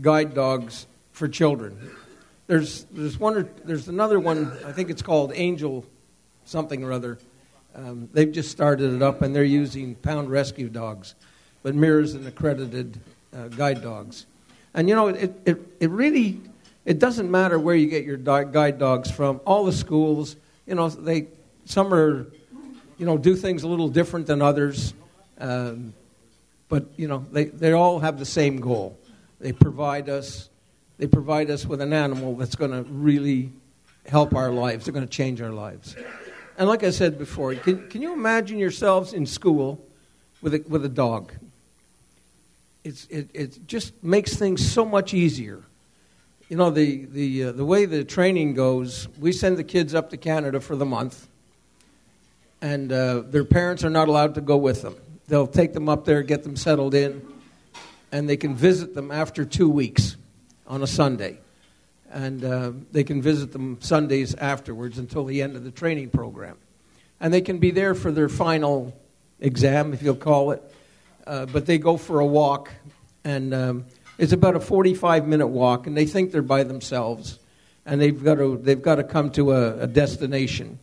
[0.00, 1.90] guide dogs for children.
[2.46, 5.84] There's there's one there's another one I think it's called Angel
[6.46, 7.18] something or other.
[7.74, 11.14] Um, they've just started it up and they're using pound rescue dogs,
[11.62, 13.00] but Mira's an accredited
[13.36, 14.26] uh, guide dogs.
[14.74, 16.40] And you know it, it it really
[16.84, 19.40] it doesn't matter where you get your guide dogs from.
[19.46, 21.28] All the schools, you know, they
[21.64, 22.26] some are,
[22.98, 24.92] you know, do things a little different than others,
[25.38, 25.94] um,
[26.68, 28.98] but you know they they all have the same goal.
[29.40, 30.48] They provide us
[30.98, 33.50] they provide us with an animal that's going to really
[34.06, 34.84] help our lives.
[34.84, 35.96] They're going to change our lives.
[36.56, 39.84] And like I said before, can, can you imagine yourselves in school
[40.40, 41.32] with a, with a dog?
[42.84, 45.62] It's, it, it just makes things so much easier.
[46.48, 50.10] You know, the, the, uh, the way the training goes, we send the kids up
[50.10, 51.26] to Canada for the month,
[52.60, 54.94] and uh, their parents are not allowed to go with them.
[55.26, 57.26] They'll take them up there, get them settled in,
[58.12, 60.16] and they can visit them after two weeks
[60.66, 61.38] on a Sunday.
[62.14, 66.56] And uh, they can visit them Sundays afterwards until the end of the training program.
[67.20, 68.96] And they can be there for their final
[69.40, 70.62] exam, if you'll call it.
[71.26, 72.70] Uh, but they go for a walk,
[73.24, 73.86] and um,
[74.16, 77.40] it's about a 45 minute walk, and they think they're by themselves.
[77.84, 80.78] And they've got to, they've got to come to a, a destination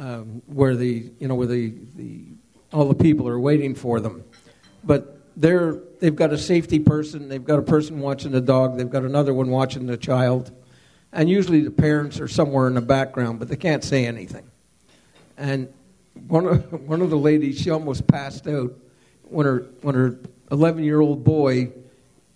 [0.00, 2.24] um, where, the, you know, where the, the,
[2.72, 4.24] all the people are waiting for them.
[4.82, 8.90] But they're, they've got a safety person, they've got a person watching the dog, they've
[8.90, 10.50] got another one watching the child,
[11.12, 14.50] and usually the parents are somewhere in the background, but they can't say anything.
[15.36, 15.72] And
[16.26, 18.72] one of one of the ladies, she almost passed out
[19.22, 20.18] when her when her
[20.50, 21.70] 11 year old boy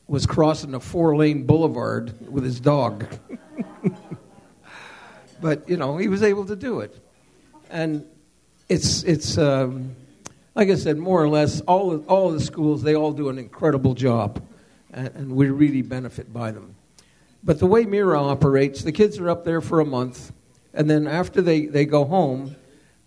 [0.07, 3.07] was crossing a four lane boulevard with his dog.
[5.41, 6.97] but you know, he was able to do it,
[7.71, 8.07] and
[8.69, 9.97] it's it's um,
[10.55, 13.29] like I said, more or less all of, all of the schools they all do
[13.29, 14.43] an incredible job,
[14.93, 16.77] and, and we really benefit by them.
[17.43, 20.33] But the way Mira operates, the kids are up there for a month,
[20.73, 22.57] and then after they, they go home,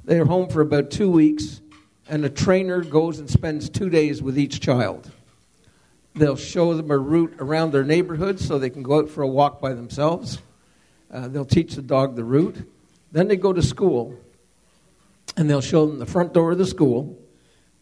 [0.03, 1.61] they're home for about two weeks,
[2.07, 5.11] and a trainer goes and spends two days with each child.
[6.15, 9.27] They'll show them a route around their neighborhood so they can go out for a
[9.27, 10.39] walk by themselves.
[11.11, 12.69] Uh, they'll teach the dog the route.
[13.11, 14.17] Then they go to school,
[15.35, 17.16] and they'll show them the front door of the school.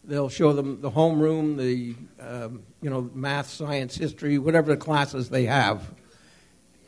[0.06, 5.28] They'll show them the homeroom, the um, you know math, science, history, whatever the classes
[5.30, 5.92] they have.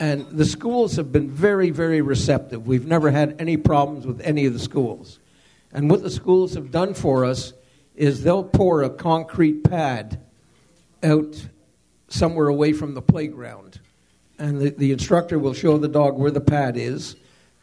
[0.00, 2.66] And the schools have been very, very receptive.
[2.68, 5.18] We've never had any problems with any of the schools.
[5.72, 7.52] And what the schools have done for us
[7.96, 10.20] is they'll pour a concrete pad
[11.02, 11.48] out
[12.06, 13.80] somewhere away from the playground.
[14.38, 17.16] And the, the instructor will show the dog where the pad is.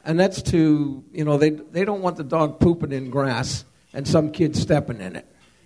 [0.03, 4.05] And that's to, you know, they, they don't want the dog pooping in grass and
[4.05, 5.25] some kid stepping in it.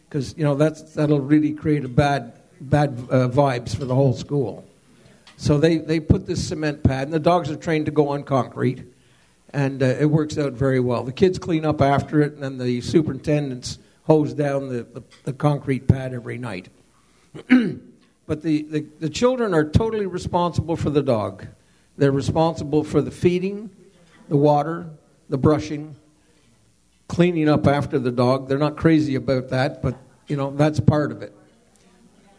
[0.10, 4.14] Because, you know, that's, that'll really create a bad, bad uh, vibes for the whole
[4.14, 4.66] school.
[5.38, 8.24] So they, they put this cement pad, and the dogs are trained to go on
[8.24, 8.84] concrete,
[9.54, 11.04] and uh, it works out very well.
[11.04, 15.34] The kids clean up after it, and then the superintendents hose down the, the, the
[15.34, 16.70] concrete pad every night.
[17.48, 21.46] but the, the, the children are totally responsible for the dog.
[21.98, 23.70] They're responsible for the feeding,
[24.28, 24.90] the water,
[25.30, 25.96] the brushing,
[27.10, 28.48] cleaning up after the dog.
[28.48, 29.98] They're not crazy about that, but
[30.28, 31.36] you know that's part of it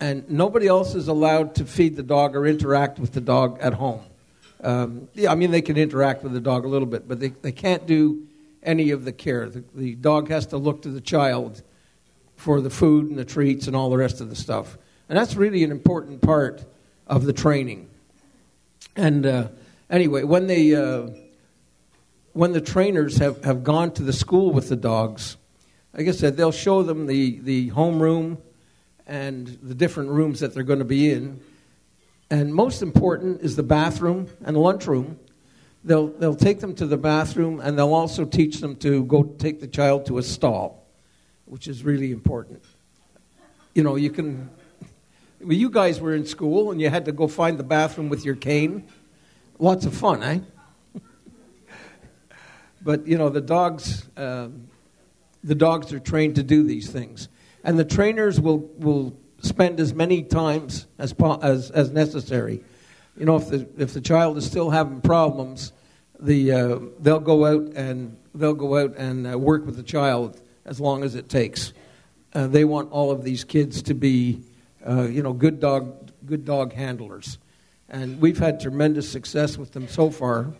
[0.00, 3.74] and nobody else is allowed to feed the dog or interact with the dog at
[3.74, 4.00] home.
[4.62, 7.28] Um, yeah, I mean, they can interact with the dog a little bit, but they,
[7.28, 8.26] they can't do
[8.62, 9.48] any of the care.
[9.48, 11.62] The, the dog has to look to the child
[12.36, 14.78] for the food and the treats and all the rest of the stuff.
[15.08, 16.64] And that's really an important part
[17.06, 17.88] of the training.
[18.96, 19.48] And uh,
[19.90, 21.08] anyway, when, they, uh,
[22.33, 25.37] when the trainers have, have gone to the school with the dogs,
[25.95, 28.39] like I said, they'll show them the, the homeroom
[29.07, 31.41] and the different rooms that they're going to be in.
[32.31, 35.18] And most important is the bathroom and lunchroom.
[35.83, 39.61] They'll, they'll take them to the bathroom and they'll also teach them to go take
[39.61, 40.87] the child to a stall,
[41.47, 42.62] which is really important.
[43.74, 44.51] You know, you can.
[45.41, 48.24] Well, you guys were in school and you had to go find the bathroom with
[48.24, 48.87] your cane.
[49.59, 50.41] Lots of fun, eh?
[52.83, 54.09] But, you know, the dogs.
[54.16, 54.49] Uh,
[55.43, 57.31] the dogs are trained to do these things
[57.64, 62.62] and the trainers will, will spend as many times as, as, as necessary.
[63.16, 65.72] You know, if the, if the child is still having problems,
[66.18, 70.41] the, uh, they'll go out and they'll go out and uh, work with the child
[70.64, 71.72] as long as it takes.
[72.33, 74.41] Uh, they want all of these kids to be,
[74.87, 77.39] uh, you know, good dog, good dog handlers,
[77.89, 80.53] and we've had tremendous success with them so far.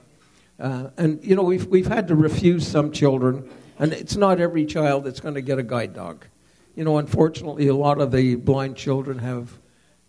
[0.61, 4.66] Uh, and you know, we've we've had to refuse some children, and it's not every
[4.66, 6.26] child that's going to get a guide dog
[6.74, 9.50] you know, unfortunately, a lot of the blind children have,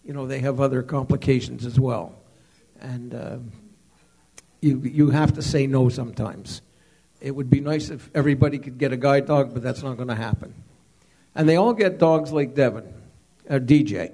[0.05, 2.15] you know, they have other complications as well.
[2.79, 3.37] And uh,
[4.61, 6.61] you, you have to say no sometimes.
[7.19, 10.07] It would be nice if everybody could get a guide dog, but that's not going
[10.07, 10.53] to happen.
[11.35, 12.91] And they all get dogs like Devin,
[13.49, 14.13] a DJ.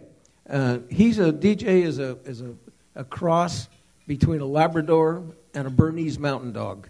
[0.50, 2.56] Uh, he's a DJ is a is a,
[2.96, 3.68] a cross
[4.08, 5.24] between a Labrador
[5.54, 6.88] and a Bernese Mountain Dog.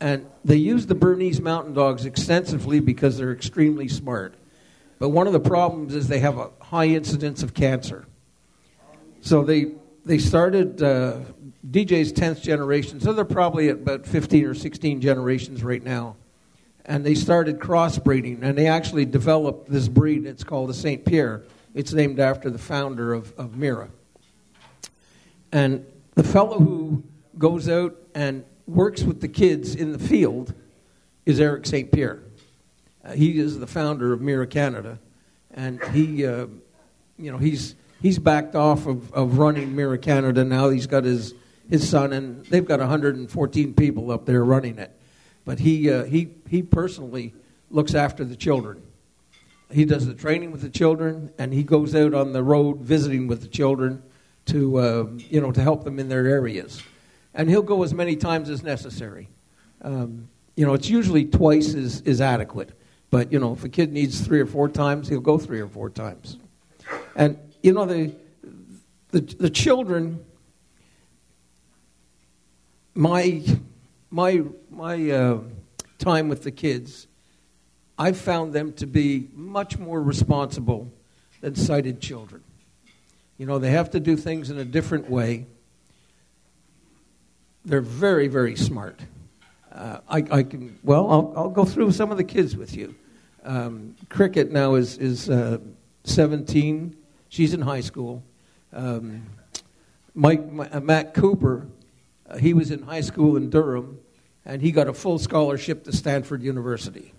[0.00, 4.34] And they use the Bernese Mountain Dogs extensively because they're extremely smart.
[4.98, 8.06] But one of the problems is they have a high incidence of cancer.
[9.20, 9.72] So they,
[10.04, 11.20] they started, uh,
[11.68, 16.16] DJ's 10th generation, so they're probably at about 15 or 16 generations right now.
[16.86, 20.26] And they started crossbreeding, and they actually developed this breed.
[20.26, 21.04] It's called the St.
[21.04, 21.44] Pierre.
[21.74, 23.90] It's named after the founder of, of Mira.
[25.52, 27.04] And the fellow who
[27.38, 30.54] goes out and works with the kids in the field
[31.26, 31.90] is Eric St.
[31.92, 32.22] Pierre.
[33.04, 34.98] Uh, he is the founder of Mira Canada,
[35.52, 36.46] and he, uh,
[37.18, 40.68] you know, he's he's backed off of, of running Mira Canada now.
[40.68, 41.34] He's got his
[41.68, 44.94] his son, and they've got 114 people up there running it.
[45.44, 47.34] But he uh, he he personally
[47.70, 48.82] looks after the children.
[49.70, 53.28] He does the training with the children, and he goes out on the road visiting
[53.28, 54.02] with the children
[54.46, 56.82] to uh, you know to help them in their areas.
[57.34, 59.28] And he'll go as many times as necessary.
[59.82, 62.72] Um, you know, it's usually twice is, is adequate.
[63.10, 65.68] But, you know, if a kid needs three or four times, he'll go three or
[65.68, 66.38] four times.
[67.16, 68.14] And, you know, the,
[69.10, 70.24] the, the children,
[72.94, 73.42] my,
[74.10, 75.38] my, my uh,
[75.98, 77.06] time with the kids
[78.00, 80.90] I've found them to be much more responsible
[81.42, 82.42] than sighted children.
[83.36, 85.46] You know, they have to do things in a different way.
[87.64, 89.00] They're very, very smart.
[89.70, 92.94] Uh, I, I, can, well, I'll, I'll, go through some of the kids with you.
[93.44, 95.58] Um, Cricket now is, is uh,
[96.04, 96.96] 17.
[97.28, 98.22] She's in high school.
[98.72, 99.26] Um,
[100.14, 100.42] Mike,
[100.72, 101.68] uh, Matt Cooper,
[102.28, 104.00] uh, he was in high school in Durham,
[104.44, 107.12] and he got a full scholarship to Stanford University.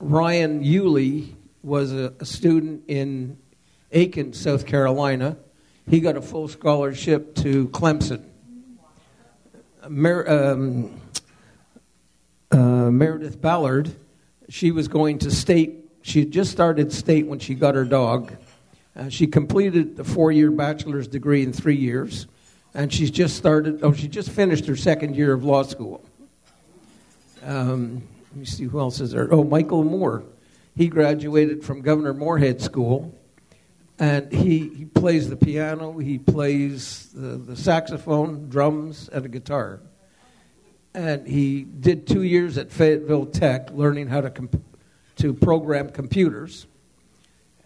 [0.00, 3.38] Ryan Yulee was a, a student in
[3.92, 5.36] Aiken, South Carolina.
[5.88, 8.27] He got a full scholarship to Clemson.
[9.88, 11.00] Mer- um,
[12.50, 13.94] uh, Meredith Ballard,
[14.48, 15.90] she was going to state.
[16.02, 18.32] She had just started state when she got her dog.
[18.96, 22.26] Uh, she completed the four-year bachelor's degree in three years,
[22.74, 23.80] and she's just started.
[23.82, 26.04] Oh, she just finished her second year of law school.
[27.44, 29.32] Um, let me see who else is there.
[29.32, 30.24] Oh, Michael Moore.
[30.76, 33.17] He graduated from Governor Morehead School
[33.98, 39.80] and he, he plays the piano, he plays the, the saxophone, drums, and a guitar.
[40.94, 44.62] And he did two years at Fayetteville Tech learning how to, comp-
[45.16, 46.66] to program computers.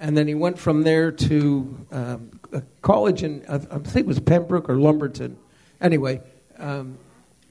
[0.01, 4.19] And then he went from there to um, a college in, I think it was
[4.19, 5.37] Pembroke or Lumberton.
[5.81, 6.21] Anyway,
[6.59, 6.99] um,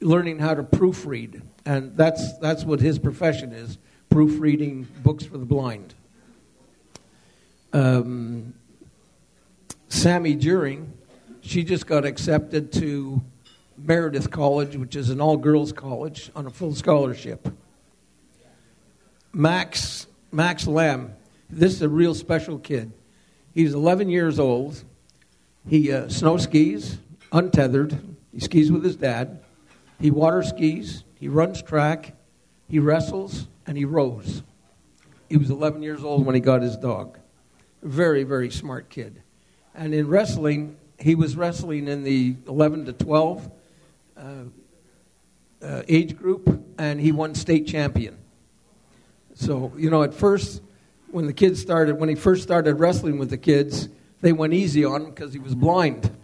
[0.01, 1.41] learning how to proofread.
[1.65, 3.77] And that's, that's what his profession is
[4.09, 5.93] proofreading books for the blind.
[7.73, 8.53] Um,
[9.91, 10.93] Sammy During,
[11.41, 13.21] she just got accepted to
[13.77, 17.53] Meredith College, which is an all girls college, on a full scholarship.
[19.33, 21.13] Max, Max Lamb,
[21.49, 22.93] this is a real special kid.
[23.53, 24.81] He's 11 years old.
[25.67, 26.97] He uh, snow skis,
[27.33, 27.99] untethered.
[28.31, 29.43] He skis with his dad.
[29.99, 31.03] He water skis.
[31.15, 32.15] He runs track.
[32.69, 34.41] He wrestles, and he rows.
[35.27, 37.19] He was 11 years old when he got his dog.
[37.83, 39.21] Very, very smart kid.
[39.73, 43.51] And in wrestling, he was wrestling in the 11 to 12
[44.17, 44.23] uh,
[45.61, 48.17] uh, age group, and he won state champion.
[49.33, 50.61] So, you know, at first,
[51.09, 53.89] when the kids started, when he first started wrestling with the kids,
[54.21, 56.15] they went easy on him because he was blind.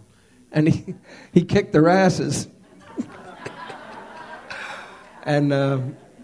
[0.52, 0.94] And he,
[1.32, 2.48] he kicked their asses.
[5.24, 5.80] and, uh,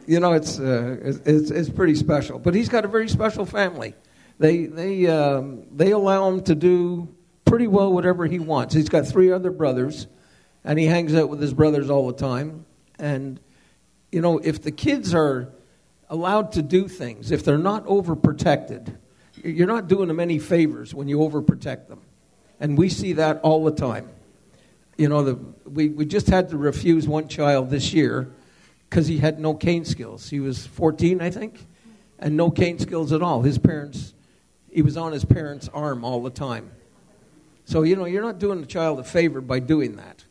[0.06, 2.38] you know, it's, uh, it's, it's pretty special.
[2.38, 3.94] But he's got a very special family
[4.38, 7.08] they they um, they allow him to do
[7.44, 8.74] pretty well whatever he wants.
[8.74, 10.06] He's got three other brothers,
[10.64, 12.66] and he hangs out with his brothers all the time.
[12.98, 13.38] And
[14.10, 15.52] you know, if the kids are
[16.08, 18.96] allowed to do things, if they're not overprotected,
[19.42, 22.00] you're not doing them any favors when you overprotect them.
[22.60, 24.08] And we see that all the time.
[24.96, 25.34] You know, the,
[25.68, 28.32] we, we just had to refuse one child this year
[28.88, 30.30] because he had no cane skills.
[30.30, 31.66] He was 14, I think,
[32.18, 33.42] and no cane skills at all.
[33.42, 34.14] His parents
[34.74, 36.72] he was on his parents' arm all the time.
[37.64, 40.24] So, you know, you're not doing the child a favor by doing that.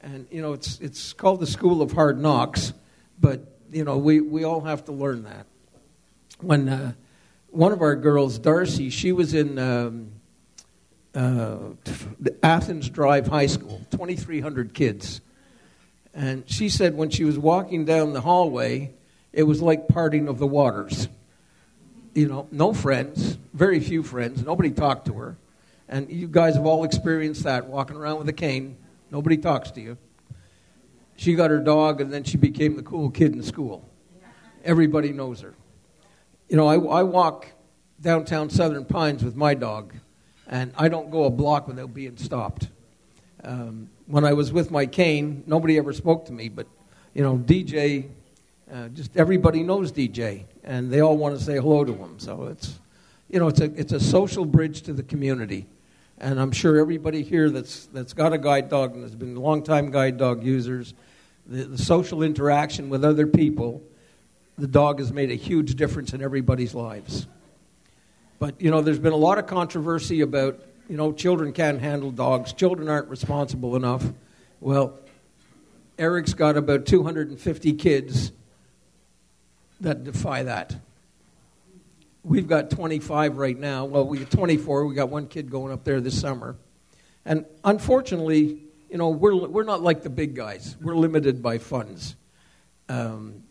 [0.00, 2.72] And, you know, it's, it's called the school of hard knocks,
[3.20, 5.46] but, you know, we, we all have to learn that.
[6.40, 6.92] When uh,
[7.50, 10.12] one of our girls, Darcy, she was in um,
[11.12, 11.58] uh,
[12.42, 15.20] Athens Drive High School, 2,300 kids.
[16.14, 18.94] And she said when she was walking down the hallway,
[19.32, 21.08] it was like parting of the waters
[22.14, 24.42] you know, no friends, very few friends.
[24.44, 25.36] Nobody talked to her.
[25.88, 28.76] And you guys have all experienced that, walking around with a cane.
[29.10, 29.98] Nobody talks to you.
[31.16, 33.88] She got her dog, and then she became the cool kid in school.
[34.64, 35.54] Everybody knows her.
[36.48, 37.46] You know, I, I walk
[38.00, 39.94] downtown Southern Pines with my dog,
[40.46, 42.68] and I don't go a block without being stopped.
[43.44, 46.66] Um, when I was with my cane, nobody ever spoke to me, but,
[47.14, 48.08] you know, DJ,
[48.72, 52.18] uh, just everybody knows DJ and they all want to say hello to him.
[52.18, 52.78] So it's,
[53.28, 55.66] you know, it's a, it's a social bridge to the community.
[56.18, 59.90] And I'm sure everybody here that's, that's got a guide dog and has been long-time
[59.90, 60.94] guide dog users,
[61.46, 63.82] the, the social interaction with other people,
[64.56, 67.26] the dog has made a huge difference in everybody's lives.
[68.38, 72.10] But, you know, there's been a lot of controversy about, you know, children can't handle
[72.10, 74.04] dogs, children aren't responsible enough.
[74.60, 74.98] Well,
[75.98, 78.32] Eric's got about 250 kids
[79.82, 80.74] that defy that.
[82.24, 83.84] We've got 25 right now.
[83.84, 84.86] Well, we got 24.
[84.86, 86.56] We got one kid going up there this summer.
[87.24, 90.76] And unfortunately, you know, we're, we're not like the big guys.
[90.80, 92.14] We're limited by funds.
[92.88, 93.42] Um,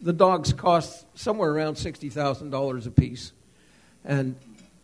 [0.00, 3.32] the dogs cost somewhere around $60,000 a piece.
[4.04, 4.36] And,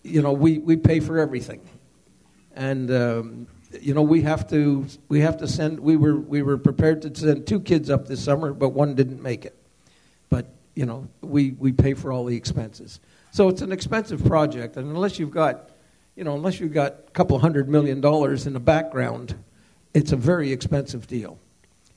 [0.03, 1.61] you know, we, we pay for everything.
[2.55, 3.47] And, um,
[3.81, 7.15] you know, we have to, we have to send, we were, we were prepared to
[7.15, 9.57] send two kids up this summer, but one didn't make it.
[10.75, 13.01] You know, we, we pay for all the expenses.
[13.31, 15.71] So it's an expensive project, and unless you've got,
[16.17, 19.35] you know, unless you've got a couple hundred million dollars in the background,
[19.95, 21.39] it's a very expensive deal.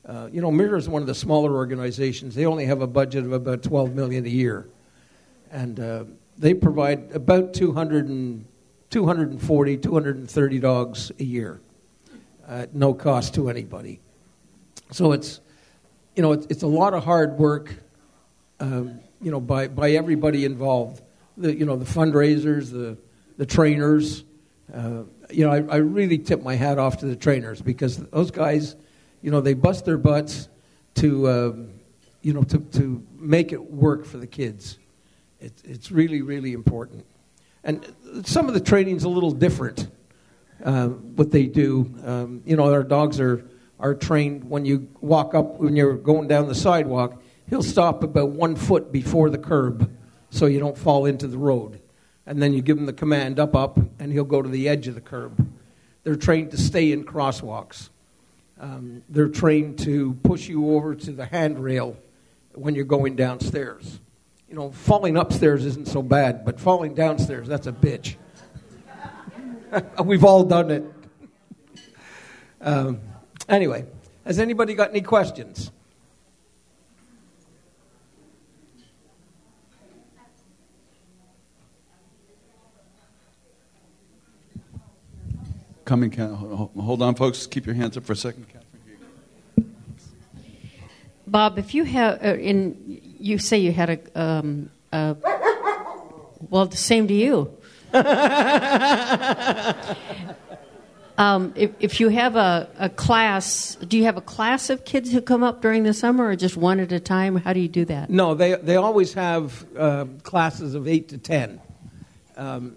[0.05, 2.35] Uh, you know, Mira is one of the smaller organizations.
[2.35, 4.67] They only have a budget of about 12 million a year,
[5.51, 6.03] and uh,
[6.37, 8.45] they provide about 200 and,
[8.95, 11.59] 240, 230 dogs a year
[12.47, 13.99] at no cost to anybody.
[14.91, 15.41] So it's,
[16.15, 17.75] you know, it's, it's a lot of hard work,
[18.59, 21.01] um, you know, by, by everybody involved.
[21.37, 22.97] The, you know, the fundraisers, the,
[23.37, 24.23] the trainers.
[24.73, 28.31] Uh, you know, I, I really tip my hat off to the trainers because those
[28.31, 28.75] guys,
[29.21, 30.47] you know, they bust their butts
[30.95, 31.69] to, um,
[32.21, 34.79] you know, to, to make it work for the kids.
[35.39, 37.05] It, it's really, really important.
[37.63, 37.85] And
[38.23, 39.89] some of the training's a little different,
[40.63, 41.93] uh, what they do.
[42.05, 43.45] Um, you know, our dogs are,
[43.79, 48.29] are trained when you walk up, when you're going down the sidewalk, he'll stop about
[48.29, 49.91] one foot before the curb
[50.29, 51.79] so you don't fall into the road.
[52.25, 54.87] And then you give him the command up, up, and he'll go to the edge
[54.87, 55.47] of the curb.
[56.03, 57.89] They're trained to stay in crosswalks.
[58.59, 61.97] Um, they're trained to push you over to the handrail
[62.53, 63.99] when you're going downstairs.
[64.49, 68.15] You know, falling upstairs isn't so bad, but falling downstairs, that's a bitch.
[70.05, 70.83] We've all done it.
[72.61, 73.01] Um,
[73.49, 73.85] anyway,
[74.25, 75.71] has anybody got any questions?
[85.85, 87.45] Coming, hold on, folks.
[87.45, 88.47] Keep your hands up for a second.
[91.27, 95.15] Bob, if you have, uh, in you say you had a, um, a
[96.49, 97.55] well, the same to you.
[101.17, 105.11] um, if, if you have a, a class, do you have a class of kids
[105.11, 107.35] who come up during the summer, or just one at a time?
[107.35, 108.09] How do you do that?
[108.09, 111.61] No, they they always have uh, classes of eight to ten.
[112.37, 112.75] Um,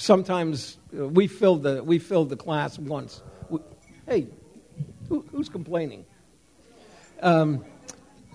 [0.00, 3.22] sometimes uh, we filled the we filled the class once.
[3.48, 3.60] We,
[4.06, 4.26] hey,
[5.08, 6.04] who, who's complaining?
[7.22, 7.64] Um,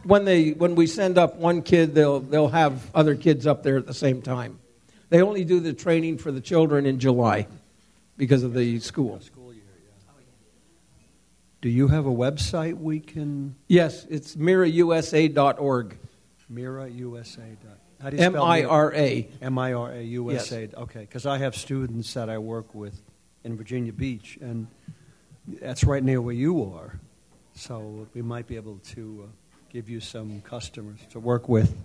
[0.03, 3.78] when they when we send up one kid, they'll they'll have other kids up there
[3.78, 4.59] at the same time.
[5.09, 7.47] They only do the training for the children in July
[8.18, 9.20] because of the school.
[11.61, 13.55] Do you have a website we can?
[13.68, 15.97] Yes, it's mirausa.org.
[16.51, 17.57] Mirausa.
[18.02, 19.30] How do you spell M I R A.
[19.41, 20.70] M I R A U S A.
[20.76, 23.02] Okay, because I have students that I work with
[23.43, 24.68] in Virginia Beach, and
[25.48, 27.00] that's right near where you are.
[27.54, 29.26] So we might be able to.
[29.28, 29.32] Uh,
[29.76, 31.76] give you some customers to work with.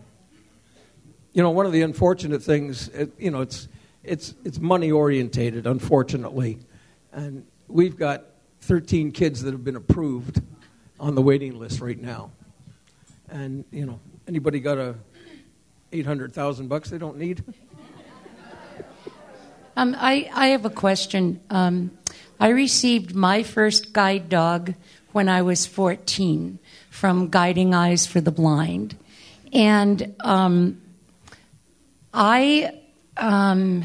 [1.32, 3.66] You know, one of the unfortunate things, it, you know, it's,
[4.04, 6.60] it's, it's money orientated, unfortunately.
[7.10, 8.26] And we've got
[8.60, 10.40] 13 kids that have been approved
[11.00, 12.30] on the waiting list right now.
[13.28, 13.98] And, you know,
[14.28, 14.94] anybody got a
[15.92, 17.42] 800,000 bucks they don't need?
[19.76, 21.40] Um, I, I have a question.
[21.48, 21.92] Um,
[22.38, 24.74] I received my first guide dog
[25.12, 26.58] when I was 14
[26.90, 28.96] from Guiding Eyes for the Blind.
[29.52, 30.80] And um,
[32.12, 32.78] I,
[33.16, 33.84] um,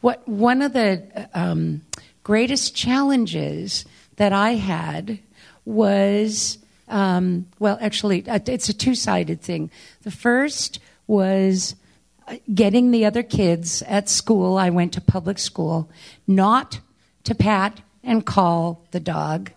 [0.00, 1.82] what one of the um,
[2.22, 3.84] greatest challenges
[4.16, 5.18] that I had
[5.64, 6.58] was,
[6.88, 9.70] um, well, actually, uh, it's a two sided thing.
[10.02, 11.74] The first was
[12.26, 15.90] uh, getting the other kids at school, I went to public school,
[16.26, 16.80] not
[17.24, 19.50] to pat and call the dog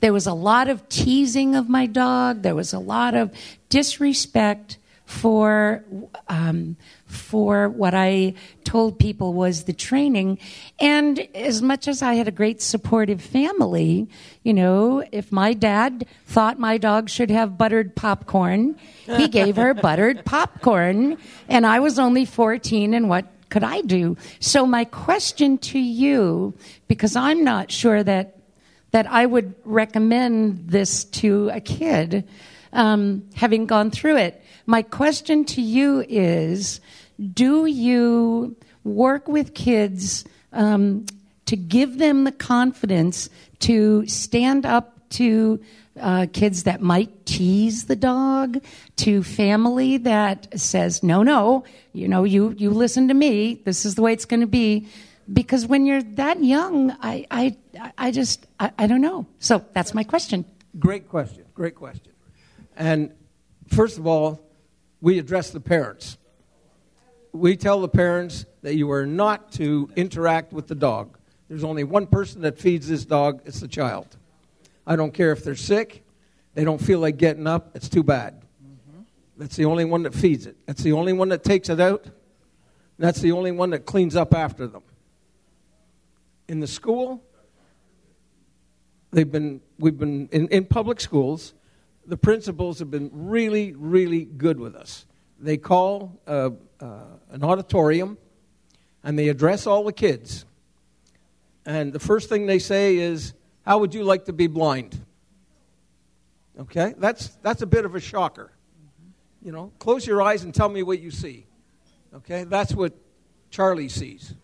[0.00, 2.42] there was a lot of teasing of my dog.
[2.42, 3.32] There was a lot of
[3.68, 5.82] disrespect for
[6.28, 8.34] um, for what I
[8.64, 10.38] told people was the training.
[10.78, 14.06] And as much as I had a great supportive family,
[14.42, 19.72] you know, if my dad thought my dog should have buttered popcorn, he gave her
[19.88, 21.16] buttered popcorn.
[21.48, 24.18] And I was only 14, and what could I do?
[24.40, 26.52] So, my question to you,
[26.86, 28.36] because I'm not sure that
[28.90, 32.28] that I would recommend this to a kid
[32.72, 34.42] um, having gone through it.
[34.68, 36.82] My question to you is
[37.32, 38.54] do you
[38.84, 41.06] work with kids um,
[41.46, 45.58] to give them the confidence to stand up to
[45.98, 48.62] uh, kids that might tease the dog,
[48.96, 51.64] to family that says, no, no,
[51.94, 54.86] you know, you, you listen to me, this is the way it's going to be
[55.32, 57.56] because when you're that young, I, I,
[57.96, 59.24] I just, I, I don't know.
[59.38, 60.44] So that's my question.
[60.78, 61.46] Great question.
[61.54, 62.12] Great question.
[62.76, 63.14] And
[63.68, 64.44] first of all,
[65.00, 66.18] we address the parents.
[67.32, 71.18] We tell the parents that you are not to interact with the dog.
[71.48, 74.16] There's only one person that feeds this dog, it's the child.
[74.86, 76.04] I don't care if they're sick,
[76.54, 78.34] they don't feel like getting up, it's too bad.
[78.34, 79.02] Mm-hmm.
[79.36, 80.56] That's the only one that feeds it.
[80.66, 82.06] That's the only one that takes it out.
[82.98, 84.82] That's the only one that cleans up after them.
[86.48, 87.22] In the school,
[89.12, 91.54] they've been, we've been in, in public schools,
[92.08, 95.04] the principals have been really, really good with us.
[95.38, 96.50] They call uh,
[96.80, 98.16] uh, an auditorium
[99.04, 100.46] and they address all the kids.
[101.66, 104.98] And the first thing they say is, How would you like to be blind?
[106.58, 106.94] Okay?
[106.96, 108.50] That's, that's a bit of a shocker.
[109.42, 111.46] You know, close your eyes and tell me what you see.
[112.14, 112.44] Okay?
[112.44, 112.94] That's what
[113.50, 114.34] Charlie sees.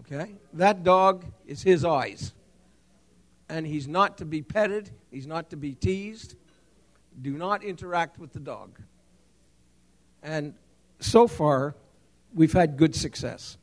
[0.00, 0.34] Okay?
[0.52, 2.34] That dog is his eyes.
[3.48, 6.36] And he's not to be petted, he's not to be teased.
[7.20, 8.80] Do not interact with the dog.
[10.22, 10.54] And
[10.98, 11.76] so far,
[12.34, 13.56] we've had good success.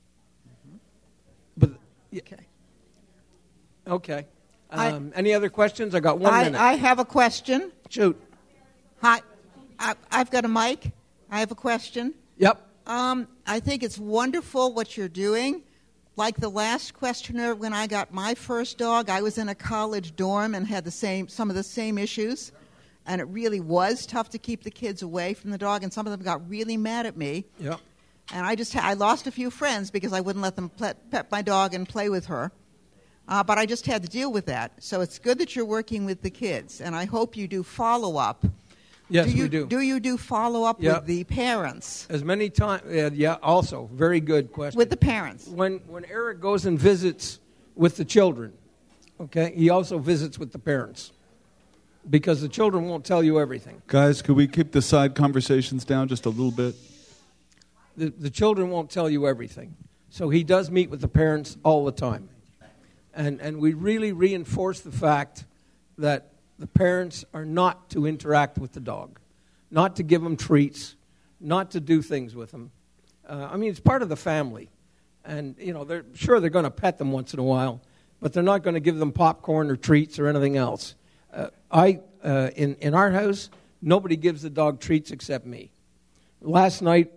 [1.57, 1.71] But
[2.15, 2.47] okay,
[3.87, 4.25] okay.
[4.69, 5.93] Um, any other questions?
[5.93, 6.61] I got one I, minute.
[6.61, 7.71] I have a question.
[7.89, 8.21] Shoot.
[9.01, 9.21] Hi,
[9.77, 10.93] I, I've got a mic.
[11.29, 12.13] I have a question.
[12.37, 12.61] Yep.
[12.87, 15.63] Um, I think it's wonderful what you're doing.
[16.17, 20.15] Like the last questioner, when I got my first dog, I was in a college
[20.15, 22.51] dorm and had the same some of the same issues,
[23.05, 25.83] and it really was tough to keep the kids away from the dog.
[25.83, 27.45] And some of them got really mad at me.
[27.59, 27.79] Yep.
[28.33, 31.31] And I just I lost a few friends because I wouldn't let them pet, pet
[31.31, 32.51] my dog and play with her.
[33.27, 34.73] Uh, but I just had to deal with that.
[34.79, 38.17] So it's good that you're working with the kids, and I hope you do follow
[38.17, 38.45] up.
[39.11, 39.67] Yes, do you, we do.
[39.67, 40.95] Do you do follow up Yep.
[40.95, 42.07] with the parents?
[42.09, 43.35] As many times, uh, yeah.
[43.43, 44.77] Also, very good question.
[44.77, 45.47] With the parents.
[45.47, 47.39] When when Eric goes and visits
[47.75, 48.53] with the children,
[49.19, 51.11] okay, he also visits with the parents
[52.09, 53.81] because the children won't tell you everything.
[53.87, 56.75] Guys, could we keep the side conversations down just a little bit?
[57.97, 59.75] The, the children won't tell you everything.
[60.09, 62.29] So he does meet with the parents all the time.
[63.13, 65.43] And, and we really reinforce the fact
[65.97, 66.30] that
[66.61, 69.19] the parents are not to interact with the dog,
[69.71, 70.95] not to give them treats,
[71.39, 72.71] not to do things with them.
[73.27, 74.69] Uh, I mean, it's part of the family.
[75.25, 77.81] And, you know, they're sure they're going to pet them once in a while,
[78.19, 80.95] but they're not going to give them popcorn or treats or anything else.
[81.33, 83.49] Uh, I, uh, in, in our house,
[83.81, 85.71] nobody gives the dog treats except me.
[86.41, 87.11] Last night,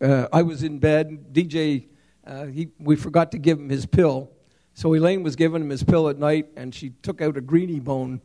[0.00, 1.32] uh, I was in bed.
[1.32, 1.86] DJ,
[2.26, 4.30] uh, he, we forgot to give him his pill.
[4.74, 7.80] So Elaine was giving him his pill at night, and she took out a greenie
[7.80, 8.20] bone.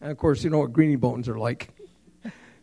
[0.00, 1.70] And of course, you know what greenie bones are like.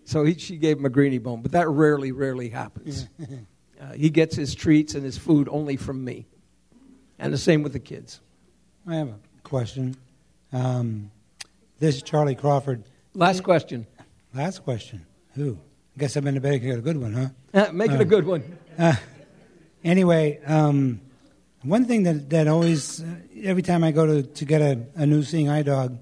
[0.04, 3.08] so he, she gave him a greenie bone, but that rarely, rarely happens.
[3.82, 6.28] uh, he gets his treats and his food only from me.
[7.20, 8.20] And the same with the kids.
[8.88, 9.96] I have a question.
[10.52, 11.12] Um,
[11.80, 12.84] this is Charlie Crawford.
[13.14, 13.88] Last question.
[14.34, 15.06] Last question.
[15.36, 15.58] Who?
[15.96, 17.30] I guess I've been to bed to get a good one, huh?
[17.54, 18.58] Uh, make it a good one.
[18.78, 18.96] Uh,
[19.84, 21.00] anyway, um,
[21.64, 23.06] one thing that, that always, uh,
[23.44, 25.98] every time I go to, to get a, a new seeing eye dog,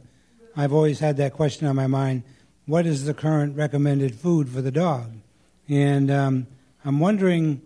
[0.55, 2.23] I've always had that question on my mind
[2.65, 5.11] what is the current recommended food for the dog?
[5.67, 6.47] And um,
[6.85, 7.61] I'm wondering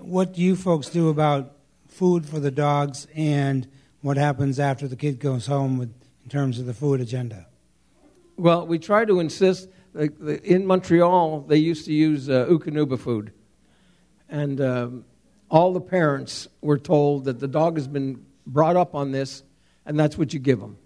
[0.00, 1.52] what you folks do about
[1.86, 3.68] food for the dogs and
[4.00, 5.92] what happens after the kid goes home with,
[6.24, 7.46] in terms of the food agenda.
[8.36, 9.68] Well, we try to insist.
[9.92, 13.32] Like in Montreal, they used to use uh, Eukanuba food,
[14.30, 15.04] and um,
[15.50, 19.42] all the parents were told that the dog has been brought up on this,
[19.84, 20.78] and that's what you give them.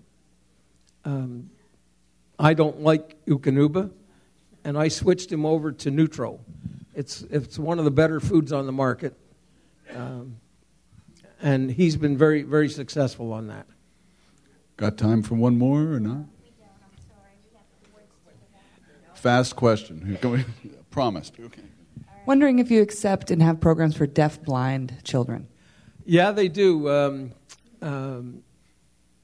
[1.07, 1.51] Um,
[2.37, 3.91] I don't like Eukanuba,
[4.65, 6.41] and I switched him over to Nutro.
[6.95, 9.17] It's it's one of the better foods on the market,
[9.95, 10.37] um,
[11.41, 13.67] and he's been very very successful on that.
[14.77, 16.27] Got time for one more or not?
[19.15, 20.19] Fast question.
[20.23, 20.41] Who
[20.91, 21.35] Promised.
[21.39, 21.63] Okay.
[22.27, 25.47] Wondering if you accept and have programs for deaf blind children.
[26.05, 26.89] Yeah, they do.
[26.89, 27.33] Um,
[27.81, 28.43] um,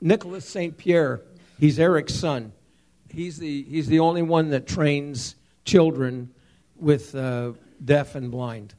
[0.00, 0.76] Nicholas St.
[0.76, 1.22] Pierre,
[1.62, 2.52] he's Eric's son.
[3.08, 6.28] He's the, he's the only one that trains children
[6.76, 7.52] with uh,
[7.84, 8.74] deaf and blind.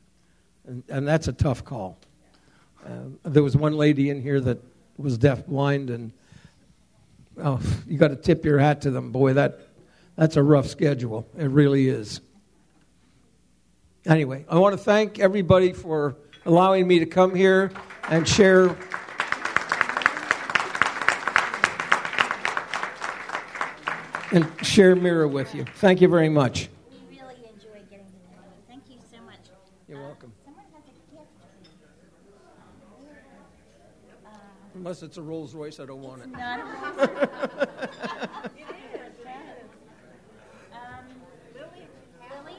[0.68, 1.98] And, and that's a tough call.
[2.86, 2.90] Uh,
[3.24, 4.62] there was one lady in here that
[4.98, 6.12] was deaf blind, and
[7.42, 9.14] oh, you got to tip your hat to them.
[9.14, 9.62] Boy, that,
[10.18, 11.26] that's a rough schedule.
[11.38, 12.20] It really is.
[14.06, 17.72] Anyway, I want to thank everybody for allowing me to come here
[18.10, 18.76] and share.
[24.34, 25.64] And share Mira with you.
[25.76, 26.68] Thank you very much.
[26.90, 28.64] We really enjoy getting to know you.
[28.68, 29.38] Thank you so much.
[29.88, 30.34] You're welcome.
[30.44, 31.30] Someone has a gift.
[34.74, 36.32] Unless it's a Rolls Royce, I don't want it.
[36.32, 37.10] Not a Rolls Royce.
[38.56, 38.66] It
[38.96, 39.38] is, yes.
[40.74, 41.06] Um,
[41.54, 41.88] Lily?
[42.32, 42.58] Lily?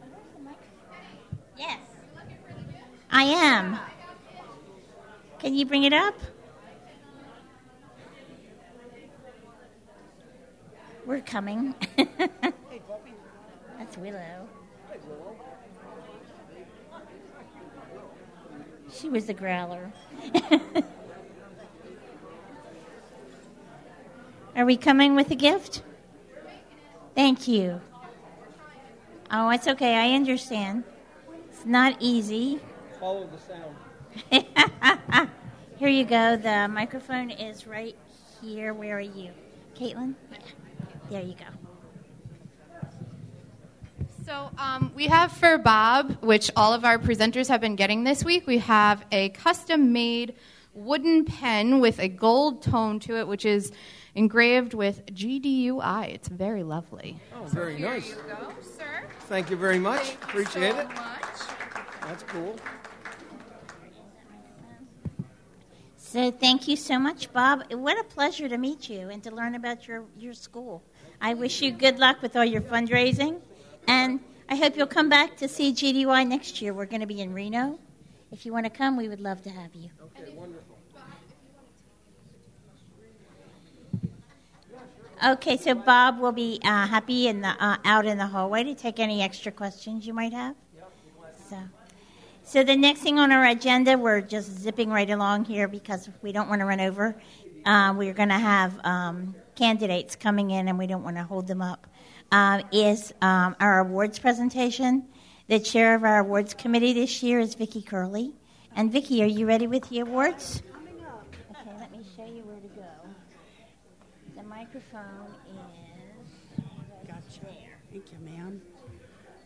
[0.00, 0.58] Where's the mic?
[1.56, 1.78] Yes.
[3.12, 3.78] I am.
[5.38, 6.16] Can you bring it up?
[11.06, 11.74] We're coming.
[13.78, 14.48] That's Willow.
[18.92, 19.92] She was a growler.
[24.56, 25.82] Are we coming with a gift?
[27.14, 27.80] Thank you.
[29.30, 29.96] Oh, it's okay.
[29.96, 30.84] I understand.
[31.50, 32.60] It's not easy.
[33.00, 33.76] Follow the sound.
[35.76, 36.36] Here you go.
[36.36, 37.96] The microphone is right
[38.40, 38.72] here.
[38.72, 39.32] Where are you?
[39.74, 40.14] Caitlin?
[40.30, 40.38] Yeah.
[41.10, 41.44] There you go.
[44.24, 48.24] So um, we have for Bob, which all of our presenters have been getting this
[48.24, 50.34] week, we have a custom-made
[50.72, 53.70] wooden pen with a gold tone to it, which is
[54.14, 56.14] engraved with GDUI.
[56.14, 57.18] It's very lovely.
[57.34, 58.08] Oh, very Here nice.
[58.08, 59.06] you go, sir.
[59.28, 60.02] Thank you very much.
[60.02, 60.88] Thank you Appreciate so it.
[60.88, 61.24] much.
[62.00, 62.56] That's cool.
[65.96, 67.64] So thank you so much, Bob.
[67.72, 70.84] What a pleasure to meet you and to learn about your, your school.
[71.24, 73.40] I wish you good luck with all your fundraising,
[73.88, 76.74] and I hope you'll come back to see GDUI next year.
[76.74, 77.78] We're going to be in Reno.
[78.30, 79.88] If you want to come, we would love to have you.
[80.02, 80.76] Okay, wonderful.
[85.26, 88.74] Okay, so Bob will be uh, happy in the uh, out in the hallway to
[88.74, 90.54] take any extra questions you might have.
[91.48, 91.56] So,
[92.42, 96.32] so the next thing on our agenda, we're just zipping right along here because we
[96.32, 97.16] don't want to run over.
[97.64, 101.46] Uh, we're going to have um, candidates coming in, and we don't want to hold
[101.46, 101.86] them up.
[102.32, 105.06] Uh, is um, our awards presentation?
[105.48, 108.32] The chair of our awards committee this year is Vicki Curley.
[108.74, 110.62] And Vicki, are you ready with the awards?
[111.50, 112.82] Okay, let me show you where to go.
[114.36, 116.64] The microphone is
[117.06, 117.46] Gotcha.
[117.92, 118.62] Thank you, ma'am.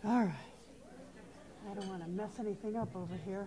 [0.05, 0.33] All right.
[1.71, 3.47] I don't want to mess anything up over here.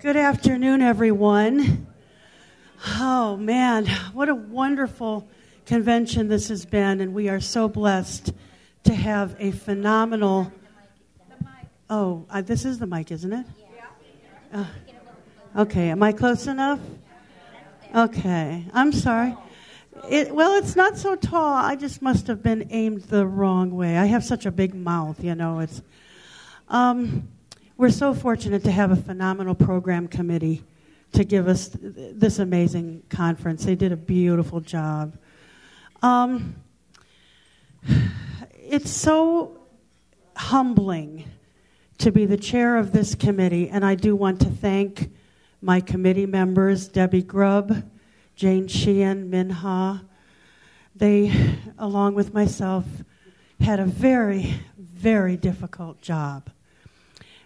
[0.00, 1.87] Good afternoon, everyone.
[2.86, 5.28] Oh, man, what a wonderful
[5.66, 8.32] convention this has been, and we are so blessed
[8.84, 10.52] to have a phenomenal.
[11.90, 13.46] Oh, uh, this is the mic, isn't it?
[14.52, 14.64] Uh,
[15.56, 16.78] okay, am I close enough?
[17.94, 19.36] Okay, I'm sorry.
[20.08, 21.54] It, well, it's not so tall.
[21.54, 23.96] I just must have been aimed the wrong way.
[23.96, 25.58] I have such a big mouth, you know.
[25.58, 25.82] It's.
[26.68, 27.28] Um,
[27.76, 30.62] we're so fortunate to have a phenomenal program committee
[31.12, 33.64] to give us this amazing conference.
[33.64, 35.16] They did a beautiful job.
[36.02, 36.56] Um,
[38.54, 39.58] it's so
[40.36, 41.24] humbling
[41.98, 45.10] to be the chair of this committee, and I do want to thank
[45.60, 47.82] my committee members, Debbie Grubb,
[48.36, 50.04] Jane Sheehan, Minha.
[50.94, 51.32] They,
[51.78, 52.84] along with myself,
[53.60, 56.50] had a very, very difficult job.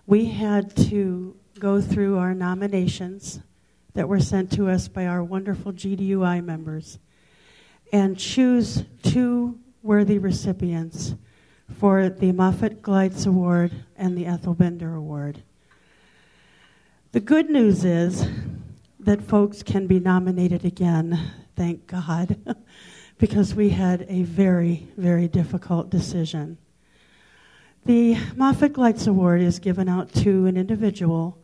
[0.06, 3.40] We had to go through our nominations
[3.94, 6.98] that were sent to us by our wonderful GDUI members
[7.93, 11.14] and choose two worthy recipients
[11.78, 15.43] for the Moffat Glides Award and the Ethel Bender Award.
[17.12, 18.27] The good news is
[19.01, 21.20] that folks can be nominated again,
[21.56, 22.36] thank God,
[23.19, 26.56] because we had a very, very difficult decision.
[27.85, 31.41] The Moffat Glides Award is given out to an individual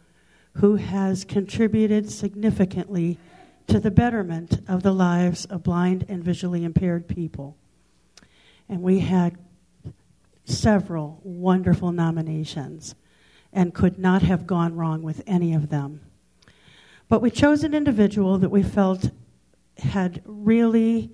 [0.54, 3.18] who has contributed significantly
[3.68, 7.56] to the betterment of the lives of blind and visually impaired people.
[8.68, 9.36] And we had
[10.44, 12.94] several wonderful nominations
[13.52, 16.00] and could not have gone wrong with any of them.
[17.08, 19.10] But we chose an individual that we felt
[19.78, 21.10] had really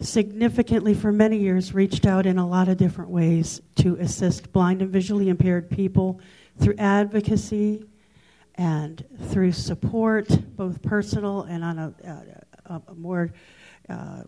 [0.00, 4.82] significantly, for many years, reached out in a lot of different ways to assist blind
[4.82, 6.20] and visually impaired people
[6.58, 7.82] through advocacy
[8.58, 11.94] and through support, both personal and on a,
[12.66, 13.32] a, a more
[13.88, 14.24] uh,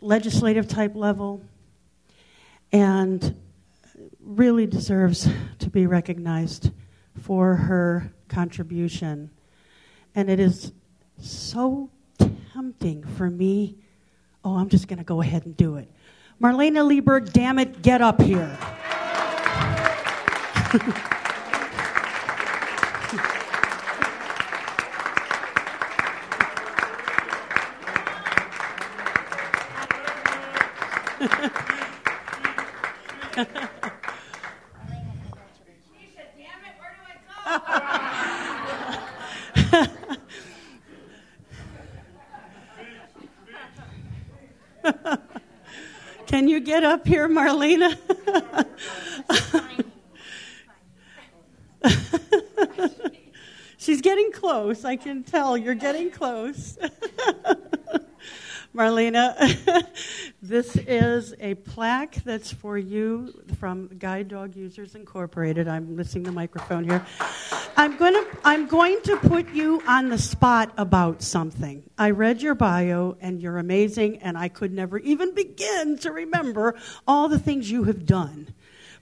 [0.00, 1.40] legislative type level,
[2.72, 3.40] and
[4.20, 5.28] really deserves
[5.60, 6.72] to be recognized
[7.22, 9.30] for her contribution.
[10.16, 10.72] And it is
[11.20, 11.90] so
[12.52, 13.76] tempting for me.
[14.44, 15.88] Oh, I'm just going to go ahead and do it.
[16.42, 18.58] Marlaina Lieberg, damn it, get up here.
[46.26, 47.96] Can you get up here, Marlaina?
[53.78, 54.84] She's getting close.
[54.84, 56.78] I can tell you're getting close.
[58.74, 59.86] Marlaina,
[60.48, 65.68] this is a plaque that's for you from Guide Dog Users Incorporated.
[65.68, 67.04] I'm missing the microphone here.
[67.78, 71.82] I'm going to I'm going to put you on the spot about something.
[71.96, 76.74] I read your bio and you're amazing and I could never even begin to remember
[77.08, 78.52] all the things you have done.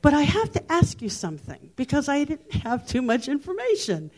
[0.00, 4.12] But I have to ask you something because I didn't have too much information.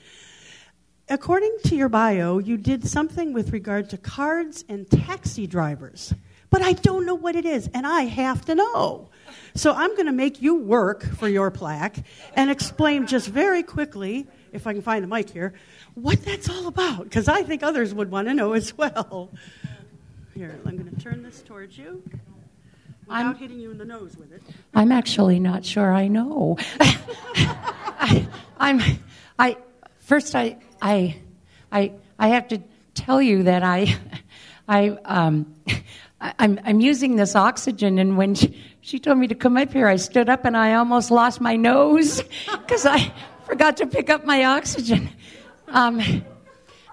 [1.08, 6.14] According to your bio, you did something with regard to cards and taxi drivers,
[6.54, 9.08] but I don't know what it is, and I have to know.
[9.56, 11.96] So I'm going to make you work for your plaque
[12.36, 15.54] and explain just very quickly, if I can find the mic here,
[15.94, 19.30] what that's all about, because I think others would want to know as well.
[20.32, 22.04] Here, I'm going to turn this towards you
[23.04, 24.40] without I'm- hitting you in the nose with it.
[24.76, 26.56] I'm actually not sure I know.
[26.78, 28.28] I,
[28.60, 28.80] I'm,
[29.40, 29.56] I,
[29.98, 31.16] first I, I,
[31.72, 32.62] I, I have to
[32.94, 33.98] tell you that I,
[34.68, 35.82] I, um, I-
[36.20, 39.88] I'm, I'm using this oxygen, and when she, she told me to come up here,
[39.88, 43.12] I stood up and I almost lost my nose because I
[43.44, 45.10] forgot to pick up my oxygen.
[45.68, 46.00] Um,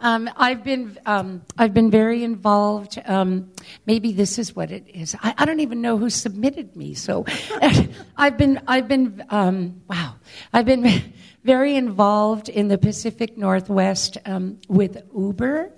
[0.02, 3.00] um, I've been um, I've been very involved.
[3.06, 3.52] Um,
[3.86, 5.16] maybe this is what it is.
[5.22, 6.96] I, I don't even know who submitted me.
[6.96, 7.26] So
[8.18, 10.16] I've been I've been um, wow.
[10.52, 15.72] I've been very involved in the Pacific Northwest um, with Uber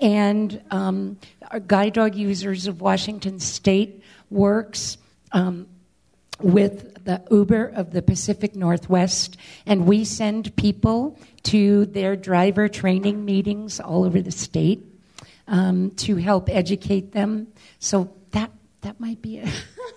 [0.00, 1.18] and um,
[1.50, 4.96] our guide dog users of Washington State works.
[5.32, 5.66] Um,
[6.40, 13.24] with the Uber of the Pacific Northwest, and we send people to their driver training
[13.24, 14.84] meetings all over the state
[15.46, 17.48] um, to help educate them.
[17.80, 18.50] So that
[18.82, 19.48] that might be it.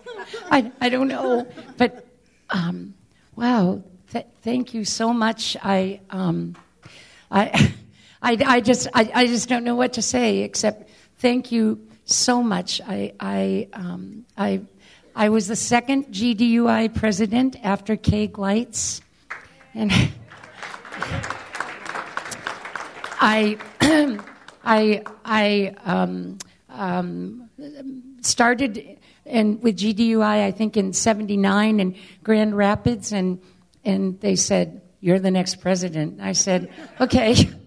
[0.51, 1.47] I, I don't know,
[1.77, 2.07] but
[2.49, 2.93] um,
[3.35, 5.55] wow, th- thank you so much.
[5.61, 6.55] I um,
[7.29, 7.73] I,
[8.21, 12.43] I I just I, I just don't know what to say except thank you so
[12.43, 12.81] much.
[12.81, 14.61] I I um, I.
[15.13, 19.01] I was the second GDUI president after Kay Gleitz.
[19.73, 19.91] And
[23.19, 23.57] I,
[24.63, 26.37] I, I um,
[26.69, 27.49] um,
[28.21, 33.41] started in, with GDUI, I think, in 79 in Grand Rapids, and,
[33.83, 36.21] and they said, You're the next president.
[36.21, 37.49] I said, Okay.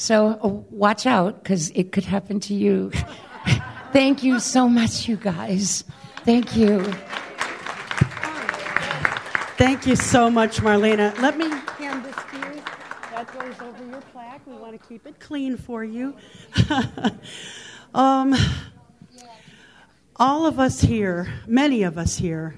[0.00, 2.90] So uh, watch out, because it could happen to you.
[3.92, 5.84] Thank you so much, you guys.
[6.24, 6.82] Thank you.
[9.58, 11.14] Thank you so much, Marlaina.
[11.20, 12.62] Let me hand this to you.
[13.10, 14.40] That goes over your plaque.
[14.46, 16.16] We want to keep it clean for you.
[17.94, 18.34] um,
[20.16, 22.54] all of us here, many of us here,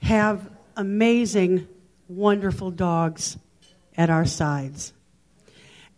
[0.00, 1.68] have amazing,
[2.08, 3.36] wonderful dogs
[3.98, 4.94] at our sides.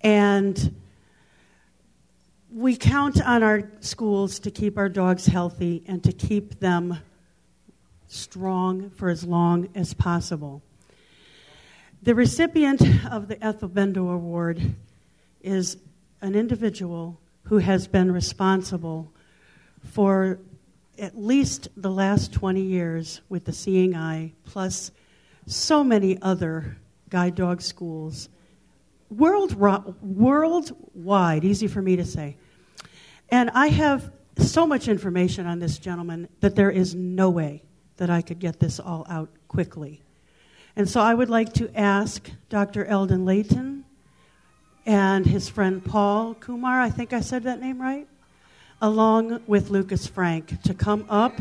[0.00, 0.74] And
[2.58, 6.98] we count on our schools to keep our dogs healthy and to keep them
[8.08, 10.60] strong for as long as possible.
[12.02, 12.82] The recipient
[13.12, 14.74] of the Ethel Bender Award
[15.40, 15.76] is
[16.20, 19.08] an individual who has been responsible
[19.92, 20.40] for
[20.98, 24.90] at least the last 20 years with the Seeing Eye, plus
[25.46, 26.76] so many other
[27.08, 28.28] guide dog schools,
[29.10, 32.36] world, worldwide, easy for me to say.
[33.30, 37.62] And I have so much information on this gentleman that there is no way
[37.96, 40.02] that I could get this all out quickly.
[40.76, 42.84] And so I would like to ask Dr.
[42.84, 43.84] Eldin Leighton
[44.86, 48.08] and his friend Paul Kumar, I think I said that name right,
[48.80, 51.38] along with Lucas Frank to come up.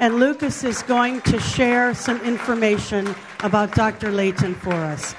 [0.00, 4.10] And Lucas is going to share some information about Dr.
[4.10, 5.14] Leighton for us.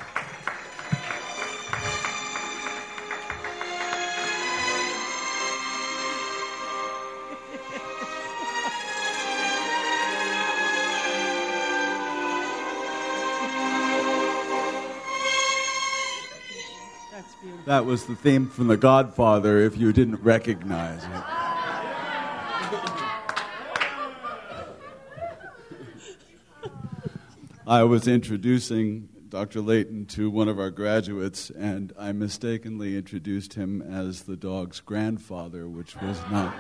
[17.70, 21.10] That was the theme from The Godfather if you didn't recognize it.
[27.68, 29.62] I was introducing Dr.
[29.62, 35.70] Leighton to one of our graduates, and I mistakenly introduced him as the dog's grandfather,
[35.70, 36.56] which was not.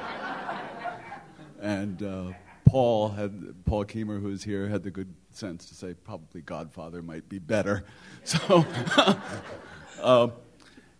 [1.59, 2.33] And uh,
[2.65, 7.01] Paul had Paul Keemer, who is here, had the good sense to say probably Godfather
[7.01, 7.83] might be better.
[8.25, 8.63] So.
[10.03, 10.27] uh,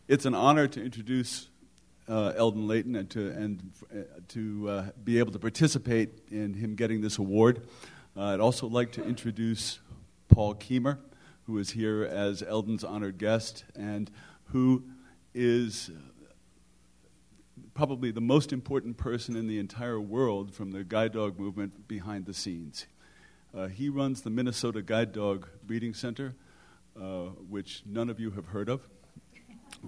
[0.10, 1.50] it's an honor to introduce
[2.08, 3.98] uh, Eldin Leighton and to, and, uh,
[4.30, 7.62] to uh, be able to participate in him getting this award.
[8.18, 9.78] Uh, I'd also like to introduce
[10.28, 10.98] Paul Keemer,
[11.44, 14.10] who is here as Eldin's honored guest and
[14.46, 14.84] who
[15.36, 15.92] is
[17.76, 22.26] probably the most important person in the entire world from the guide dog movement behind
[22.26, 22.88] the scenes.
[23.56, 26.34] Uh, he runs the Minnesota Guide Dog Breeding Center,
[27.00, 28.82] uh, which none of you have heard of,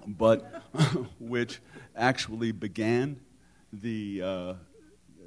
[0.06, 0.62] but
[1.20, 1.60] which
[1.96, 3.20] actually began
[3.72, 4.54] the, uh,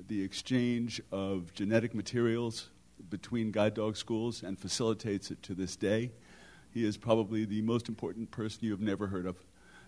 [0.08, 2.70] the exchange of genetic materials
[3.10, 6.12] between guide dog schools and facilitates it to this day.
[6.72, 9.38] He is probably the most important person you have never heard of.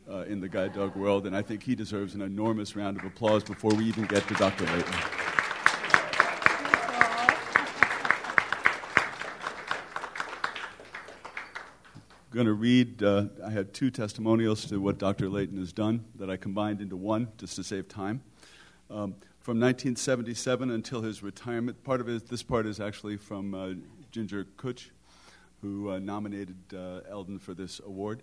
[0.09, 3.03] Uh, in the guide dog world, and I think he deserves an enormous round of
[3.03, 4.63] applause before we even get to Dr.
[4.63, 5.16] Leighton.
[12.37, 15.27] Going to read, uh, I had two testimonials to what Dr.
[15.27, 18.21] Leighton has done that I combined into one just to save time.
[18.91, 23.69] Um, from 1977 until his retirement, part of his, this part is actually from uh,
[24.11, 24.91] Ginger Kutch,
[25.63, 28.21] who uh, nominated uh, Eldin for this award.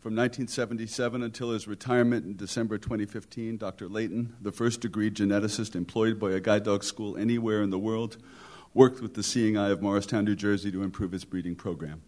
[0.00, 3.88] From 1977 until his retirement in December 2015, Dr.
[3.88, 8.16] Leighton, the first degree geneticist employed by a guide dog school anywhere in the world,
[8.74, 12.02] worked with the Seeing Eye of Morristown, New Jersey to improve its breeding program.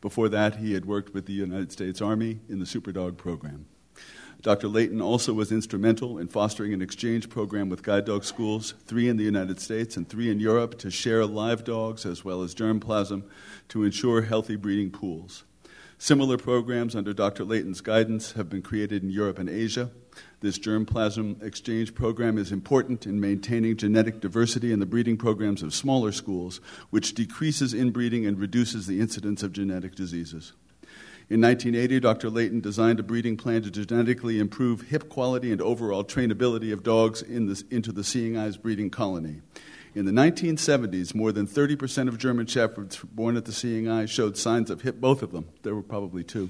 [0.00, 3.66] Before that, he had worked with the United States Army in the Superdog program.
[4.42, 4.68] Dr.
[4.68, 9.18] Leighton also was instrumental in fostering an exchange program with guide dog schools, three in
[9.18, 13.24] the United States and three in Europe, to share live dogs as well as germplasm
[13.68, 15.44] to ensure healthy breeding pools.
[16.02, 17.44] Similar programs under Dr.
[17.44, 19.90] Leighton's guidance have been created in Europe and Asia.
[20.40, 25.74] This germplasm exchange program is important in maintaining genetic diversity in the breeding programs of
[25.74, 30.54] smaller schools, which decreases inbreeding and reduces the incidence of genetic diseases.
[31.28, 32.30] In 1980, Dr.
[32.30, 37.20] Leighton designed a breeding plan to genetically improve hip quality and overall trainability of dogs
[37.20, 39.42] in this, into the Seeing Eyes breeding colony.
[39.92, 44.36] In the 1970s, more than 30% of German Shepherds born at the Seeing Eye showed
[44.36, 46.48] signs of hip, both of them, there were probably two,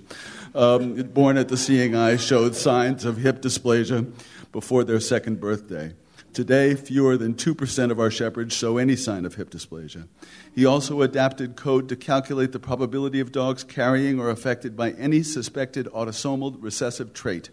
[0.54, 4.12] um, born at the Seeing Eye showed signs of hip dysplasia
[4.52, 5.94] before their second birthday.
[6.34, 10.06] Today, fewer than 2% of our shepherds show any sign of hip dysplasia.
[10.54, 15.22] He also adapted code to calculate the probability of dogs carrying or affected by any
[15.22, 17.48] suspected autosomal recessive trait.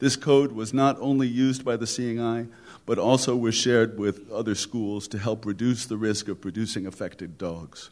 [0.00, 2.46] This code was not only used by the Seeing Eye,
[2.86, 7.38] but also was shared with other schools to help reduce the risk of producing affected
[7.38, 7.90] dogs.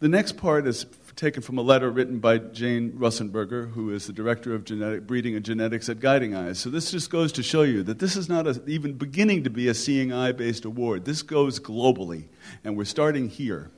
[0.00, 0.86] The next part is
[1.16, 5.34] taken from a letter written by Jane Russenberger, who is the director of genetic, breeding
[5.34, 6.60] and genetics at Guiding Eyes.
[6.60, 9.50] So this just goes to show you that this is not a, even beginning to
[9.50, 11.04] be a Seeing Eye based award.
[11.04, 12.26] This goes globally,
[12.62, 13.72] and we're starting here.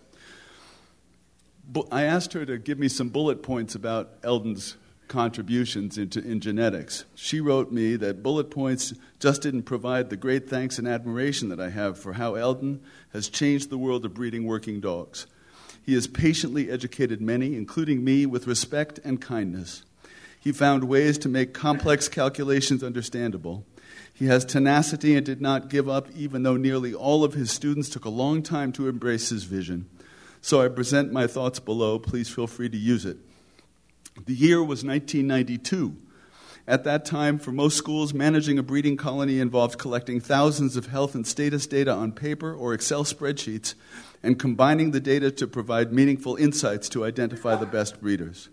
[1.91, 4.77] I asked her to give me some bullet points about Eldin's
[5.11, 7.05] contributions into, in genetics.
[7.15, 11.61] She wrote me that bullet points just didn't provide the great thanks and admiration that
[11.61, 12.79] I have for how Eldin
[13.13, 15.27] has changed the world of breeding working dogs.
[15.85, 19.83] He has patiently educated many, including me, with respect and kindness.
[20.39, 23.67] He found ways to make complex calculations understandable.
[24.15, 27.89] He has tenacity and did not give up, even though nearly all of his students
[27.89, 29.91] took a long time to embrace his vision.
[30.41, 31.99] So I present my thoughts below.
[31.99, 33.19] Please feel free to use it.
[34.17, 35.97] The year was 1992.
[36.67, 41.15] At that time, for most schools, managing a breeding colony involved collecting thousands of health
[41.15, 43.75] and status data on paper or Excel spreadsheets
[44.23, 48.51] and combining the data to provide meaningful insights to identify the best breeders.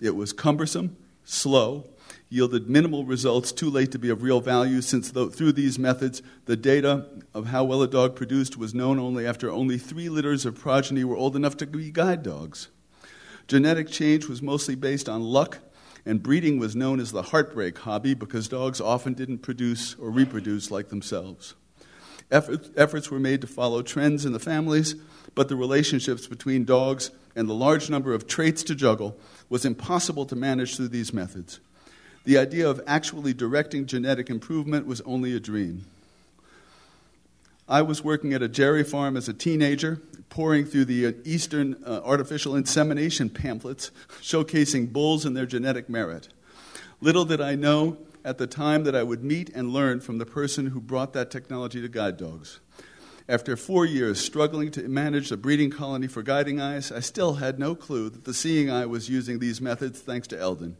[0.00, 1.88] It was cumbersome, slow,
[2.28, 6.56] yielded minimal results too late to be of real value since through these methods the
[6.56, 10.58] data of how well a dog produced was known only after only three litters of
[10.58, 12.68] progeny were old enough to be guide dogs
[13.46, 15.58] Genetic change was mostly based on luck,
[16.06, 20.70] and breeding was known as the heartbreak hobby because dogs often didn't produce or reproduce
[20.70, 21.54] like themselves.
[22.30, 24.94] efforts were made to follow trends in the families,
[25.34, 29.16] but the relationships between dogs and the large number of traits to juggle
[29.48, 31.60] was impossible to manage through these methods.
[32.24, 35.84] The idea of actually directing genetic improvement was only a dream.
[37.68, 41.82] I was working at a dairy farm as a teenager, pouring through the uh, Eastern
[41.86, 46.28] uh, artificial insemination pamphlets showcasing bulls and their genetic merit.
[47.00, 50.26] Little did I know at the time that I would meet and learn from the
[50.26, 52.60] person who brought that technology to guide dogs.
[53.28, 57.58] After four years struggling to manage a breeding colony for guiding eyes, I still had
[57.58, 60.74] no clue that the seeing eye was using these methods thanks to Eldin.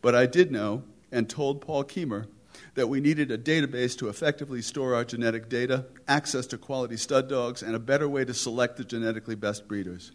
[0.00, 2.26] But I did know and told Paul Kiemer
[2.74, 7.28] that we needed a database to effectively store our genetic data, access to quality stud
[7.28, 10.12] dogs, and a better way to select the genetically best breeders.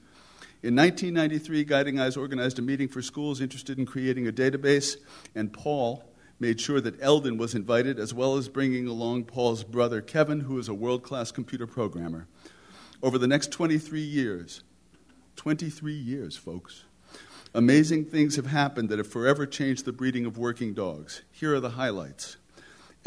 [0.64, 4.98] In 1993, Guiding Eyes organized a meeting for schools interested in creating a database,
[5.36, 6.04] and Paul
[6.40, 10.58] made sure that Eldin was invited, as well as bringing along Paul's brother Kevin, who
[10.58, 12.28] is a world class computer programmer.
[13.04, 14.64] Over the next 23 years,
[15.36, 16.86] 23 years, folks,
[17.54, 21.22] amazing things have happened that have forever changed the breeding of working dogs.
[21.32, 22.38] Here are the highlights.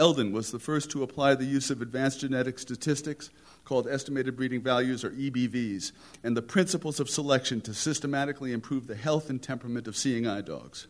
[0.01, 3.28] Eldin was the first to apply the use of advanced genetic statistics
[3.66, 5.93] called estimated breeding values or EBVs
[6.24, 10.40] and the principles of selection to systematically improve the health and temperament of seeing eye
[10.40, 10.86] dogs.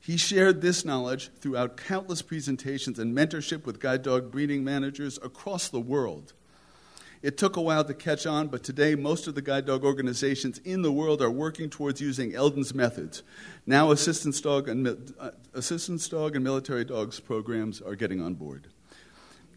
[0.00, 5.68] He shared this knowledge throughout countless presentations and mentorship with guide dog breeding managers across
[5.68, 6.32] the world.
[7.20, 10.58] It took a while to catch on, but today most of the guide dog organizations
[10.58, 13.22] in the world are working towards using Eldin's methods.
[13.66, 18.68] Now, assistance dog and, uh, assistance dog and military dogs programs are getting on board.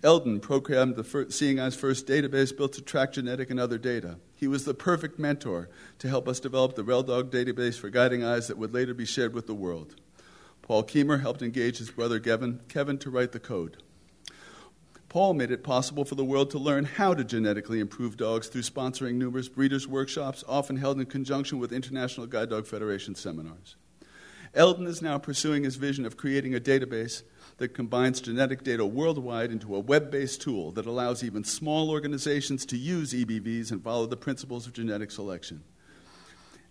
[0.02, 4.18] Eldin programmed the first, Seeing Eyes First database built to track genetic and other data.
[4.34, 5.70] He was the perfect mentor
[6.00, 9.06] to help us develop the Rel Dog database for guiding eyes that would later be
[9.06, 9.96] shared with the world.
[10.64, 13.78] Paul Kiemer helped engage his brother Kevin, Kevin to write the code.
[15.12, 18.62] Paul made it possible for the world to learn how to genetically improve dogs through
[18.62, 23.76] sponsoring numerous breeders' workshops, often held in conjunction with International Guide Dog Federation seminars.
[24.56, 27.24] Eldin is now pursuing his vision of creating a database
[27.58, 32.66] that combines genetic data worldwide into a web based tool that allows even small organizations
[32.68, 35.62] to use EBVs and follow the principles of genetic selection.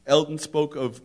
[0.06, 1.02] Eldin spoke of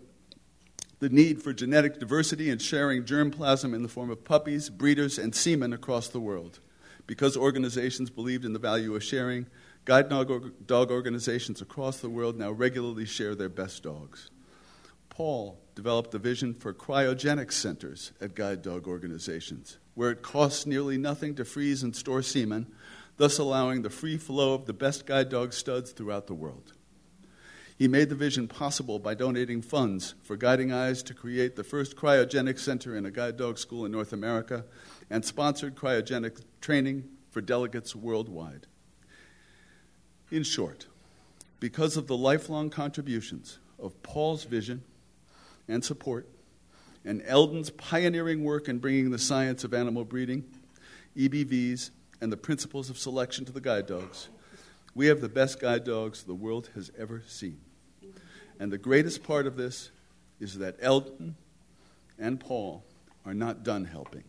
[0.99, 5.35] the need for genetic diversity and sharing germplasm in the form of puppies, breeders, and
[5.35, 6.61] semen across the world.
[7.07, 9.47] Because organizations believed in the value of sharing,
[9.85, 14.31] guide dog organizations across the world now regularly share their best dogs.
[15.09, 20.97] Paul developed a vision for cryogenic centers at guide dog organizations, where it costs nearly
[20.97, 22.67] nothing to freeze and store semen,
[23.17, 26.73] thus allowing the free flow of the best guide dog studs throughout the world.
[27.77, 31.95] He made the vision possible by donating funds for Guiding Eyes to create the first
[31.95, 34.65] cryogenic center in a guide dog school in North America
[35.09, 38.67] and sponsored cryogenic training for delegates worldwide.
[40.31, 40.87] In short,
[41.59, 44.83] because of the lifelong contributions of Paul's vision
[45.67, 46.27] and support,
[47.03, 50.43] and Eldin's pioneering work in bringing the science of animal breeding,
[51.15, 51.91] EBVs,
[52.21, 54.29] and the principles of selection to the guide dogs,
[54.95, 57.59] we have the best guide dogs the world has ever seen.
[58.59, 59.91] And the greatest part of this
[60.39, 61.33] is that Eldin
[62.17, 62.83] and Paul
[63.25, 64.23] are not done helping.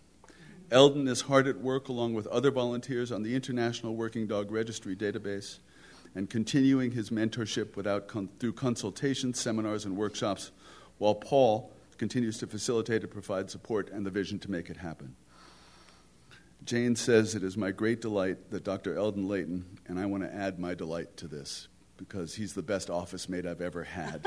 [0.70, 4.96] Eldin is hard at work along with other volunteers on the International Working Dog Registry
[4.96, 5.58] database
[6.16, 10.50] and continuing his mentorship without con- through consultations, seminars, and workshops,
[10.98, 15.14] while Paul continues to facilitate and provide support and the vision to make it happen.
[16.64, 18.96] Jane says, It is my great delight that Dr.
[18.96, 22.90] Eldin Leighton, and I want to add my delight to this because he's the best
[22.90, 24.26] office mate I've ever had.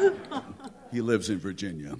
[0.90, 1.96] he lives in Virginia.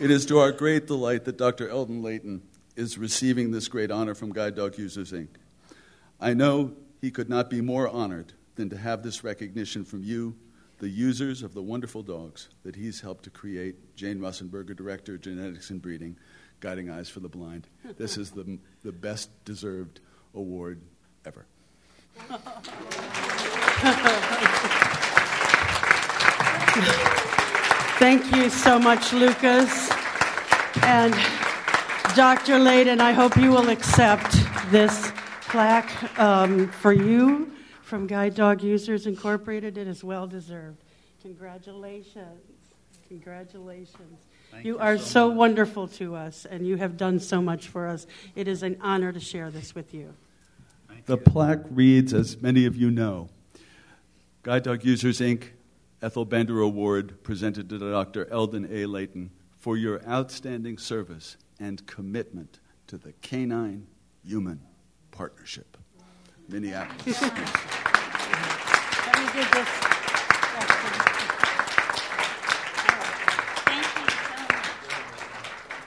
[0.00, 1.68] It is to our great delight that Dr.
[1.68, 2.42] Eldin Leighton
[2.74, 5.28] is receiving this great honor from Guide Dog Users Inc.
[6.20, 10.34] I know he could not be more honored than to have this recognition from you,
[10.78, 13.94] the users of the wonderful dogs that he's helped to create.
[13.94, 16.16] Jane Russenberger, Director of Genetics and Breeding,
[16.60, 17.68] Guiding Eyes for the Blind.
[17.96, 20.00] This is the, the best deserved
[20.34, 20.80] award
[21.24, 21.46] ever.
[27.98, 29.88] Thank you so much, Lucas.
[30.82, 31.14] And
[32.16, 32.58] Dr.
[32.58, 34.32] Leighton, I hope you will accept
[34.72, 35.12] this
[35.42, 37.52] plaque um, for you
[37.82, 39.78] from Guide Dog Users Incorporated.
[39.78, 40.82] It is well deserved.
[41.22, 42.42] Congratulations.
[43.06, 44.18] Congratulations.
[44.54, 47.86] You, you are so, so wonderful to us, and you have done so much for
[47.86, 48.08] us.
[48.34, 50.12] It is an honor to share this with you.
[50.88, 51.22] Thank the you.
[51.22, 53.28] plaque reads, as many of you know,
[54.42, 55.50] Guide Dog Users Inc.
[56.04, 58.26] Ethel Bender Award presented to Dr.
[58.26, 58.84] Eldin A.
[58.84, 63.86] Leighton for your outstanding service and commitment to the canine
[64.22, 64.60] human
[65.12, 65.78] partnership.
[66.46, 67.22] Minneapolis.
[67.22, 67.40] Let me
[69.32, 69.68] give this.
[73.64, 74.66] Thank you so much.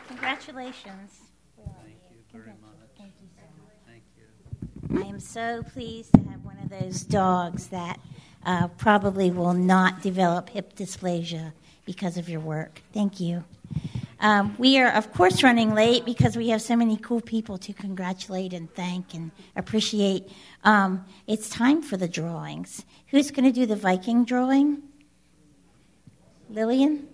[0.08, 1.12] Congratulations.
[1.56, 2.90] Thank you very much.
[2.98, 3.78] Thank you so much.
[3.86, 4.26] Thank you.
[5.00, 8.00] I am so pleased to have one of those dogs that
[8.46, 11.54] uh, probably will not develop hip dysplasia
[11.86, 12.82] because of your work.
[12.94, 13.44] Thank you.
[14.20, 17.74] Um, we are, of course, running late because we have so many cool people to
[17.74, 20.28] congratulate and thank and appreciate.
[20.64, 22.84] Um, it's time for the drawings.
[23.08, 24.82] Who's going to do the Viking drawing?
[26.50, 27.08] Lillian?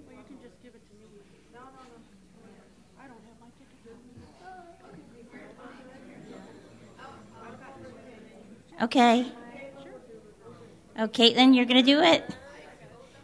[8.81, 9.25] Okay.
[10.97, 12.23] Oh, Caitlin, you're going to do it?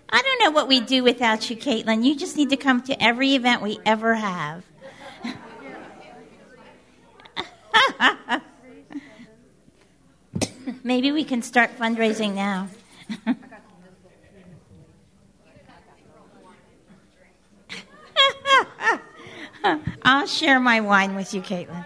[0.09, 2.03] I don't know what we'd do without you, Caitlin.
[2.03, 4.65] You just need to come to every event we ever have.
[10.83, 12.69] Maybe we can start fundraising now.
[20.01, 21.85] I'll share my wine with you, Caitlin.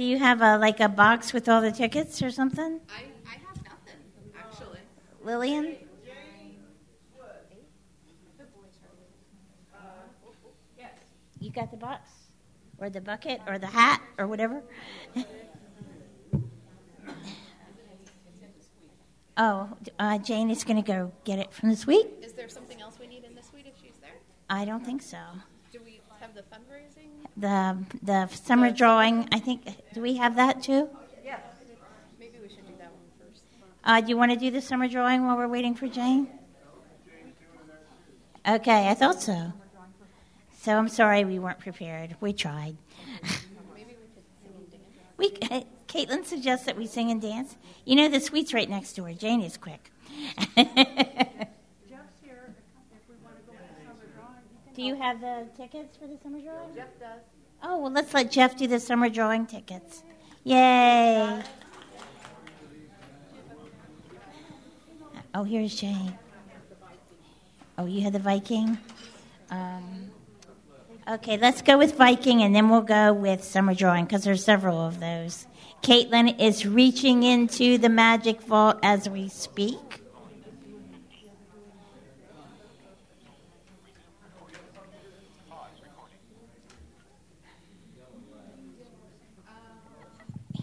[0.00, 2.80] Do you have a like a box with all the tickets or something?
[2.88, 4.00] I, I have nothing,
[4.34, 4.78] actually.
[5.22, 5.76] Lillian?
[11.38, 12.08] You got the box?
[12.78, 13.42] Or the bucket?
[13.46, 14.00] Or the hat?
[14.16, 14.62] Or whatever?
[19.36, 19.68] oh,
[19.98, 22.08] uh, Jane is going to go get it from the suite?
[22.22, 24.16] Is there something else we need in the suite if she's there?
[24.48, 25.18] I don't think so.
[25.70, 26.89] Do we have the fundraising?
[27.36, 30.88] The, the summer drawing, I think, do we have that too?
[31.24, 31.38] Yeah.
[32.18, 33.42] Maybe we should do that one first.
[33.84, 36.28] Uh, do you want to do the summer drawing while we're waiting for Jane?
[38.46, 39.52] Okay, I thought so.
[40.60, 42.16] So I'm sorry we weren't prepared.
[42.20, 42.76] We tried.
[45.16, 45.30] we,
[45.88, 47.56] Caitlin suggests that we sing and dance.
[47.84, 49.12] You know, the suite's right next door.
[49.12, 49.90] Jane is quick.
[54.80, 56.74] do you have the tickets for the summer drawing?
[56.74, 57.20] Jeff does.
[57.62, 60.02] Oh, well, let's let Jeff do the summer drawing tickets.
[60.42, 61.42] Yay.
[65.34, 66.18] Oh, here's Jane.
[67.76, 68.78] Oh, you had the Viking?
[69.50, 70.10] Um,
[71.06, 74.78] okay, let's go with Viking and then we'll go with summer drawing because there's several
[74.78, 75.46] of those.
[75.82, 80.00] Caitlin is reaching into the magic vault as we speak.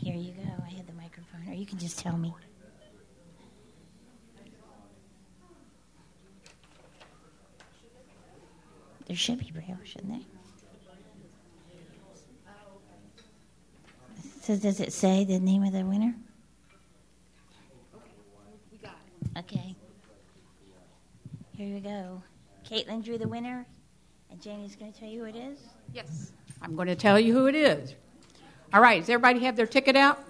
[0.07, 0.49] Here you go.
[0.65, 2.33] I had the microphone, or you can just tell me.
[9.05, 10.19] There should be braille, shouldn't there?
[14.41, 16.15] So does it say the name of the winner?
[19.37, 19.75] Okay.
[21.55, 22.21] Here you go.
[22.69, 23.65] Caitlin drew the winner,
[24.31, 25.59] and Janie's going to tell you who it is.
[25.93, 26.31] Yes.
[26.61, 27.95] I'm going to tell you who it is.
[28.73, 30.26] All right, does everybody have their ticket out?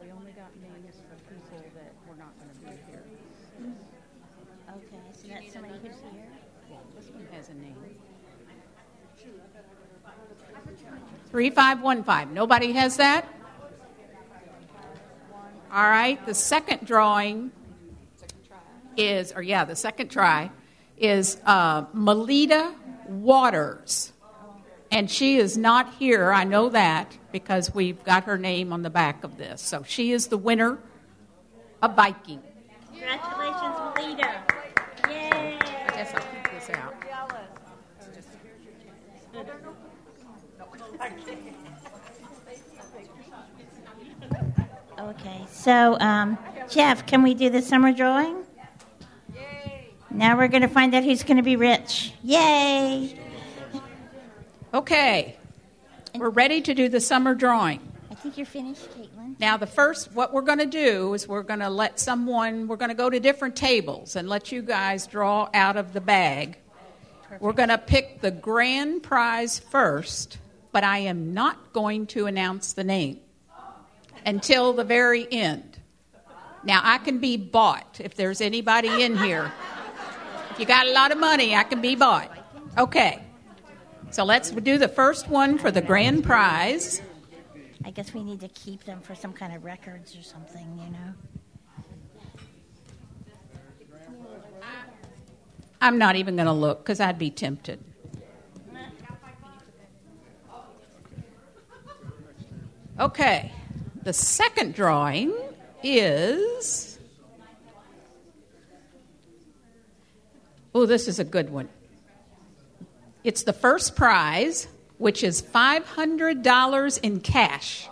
[0.00, 3.04] we only got names for people that were not going to be here.
[4.70, 6.26] Okay, so that's somebody who's here.
[6.68, 7.76] Yeah, this one has a name.
[11.32, 12.34] 3515.
[12.34, 13.26] Nobody has that?
[15.72, 17.50] All right, the second drawing
[18.98, 20.50] is, or yeah, the second try
[20.98, 22.74] is uh, Melita
[23.08, 24.12] Waters.
[24.90, 28.90] And she is not here, I know that, because we've got her name on the
[28.90, 29.62] back of this.
[29.62, 30.78] So she is the winner
[31.80, 32.42] of Viking.
[32.90, 34.42] Congratulations, Melita.
[35.08, 35.58] Yay.
[35.58, 36.94] I guess I'll keep this out.
[44.98, 46.38] Okay, so um,
[46.70, 48.44] Jeff, can we do the summer drawing?
[50.10, 52.12] Now we're going to find out who's going to be rich.
[52.22, 53.18] Yay!
[54.74, 55.36] Okay,
[56.14, 57.80] we're ready to do the summer drawing.
[58.10, 59.40] I think you're finished, Caitlin.
[59.40, 62.76] Now, the first, what we're going to do is we're going to let someone, we're
[62.76, 66.58] going to go to different tables and let you guys draw out of the bag.
[67.40, 70.38] We're going to pick the grand prize first,
[70.72, 73.20] but I am not going to announce the name
[74.24, 75.78] until the very end.
[76.64, 79.52] Now, I can be bought if there's anybody in here.
[80.50, 82.30] If you got a lot of money, I can be bought.
[82.78, 83.22] Okay.
[84.10, 87.02] So let's do the first one for the grand prize.
[87.84, 90.90] I guess we need to keep them for some kind of records or something, you
[90.92, 91.14] know?
[95.80, 97.82] I'm not even going to look because I'd be tempted.
[103.00, 103.50] Okay,
[104.02, 105.34] the second drawing
[105.82, 106.98] is.
[110.74, 111.68] Oh, this is a good one.
[113.24, 117.88] It's the first prize, which is $500 in cash.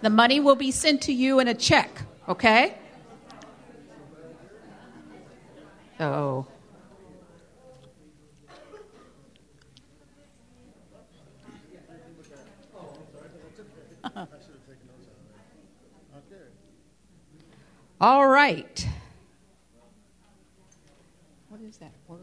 [0.00, 1.90] The money will be sent to you in a check,
[2.28, 2.74] okay?
[5.98, 6.46] So.
[18.00, 18.88] All right.
[21.48, 22.20] What is that word?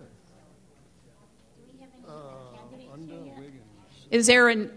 [4.10, 4.72] Is there an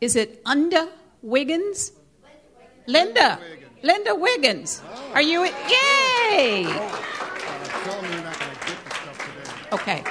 [0.00, 0.90] is it Unda
[1.22, 1.92] Wiggins?
[2.86, 3.40] Linda.
[3.82, 4.82] Linda Wiggins.
[5.12, 6.64] Are you yay!
[6.64, 9.68] Tell me you're not going to get the stuff today.
[9.72, 10.04] Okay.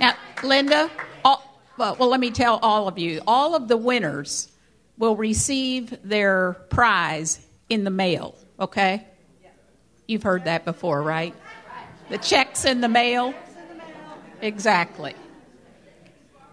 [0.00, 0.90] Now, Linda,
[1.24, 4.49] all, well, well, let me tell all of you all of the winners
[5.00, 7.40] will receive their prize
[7.70, 9.06] in the mail, okay?
[10.06, 11.34] You've heard that before, right?
[12.10, 13.32] The checks in the mail?
[14.42, 15.14] Exactly.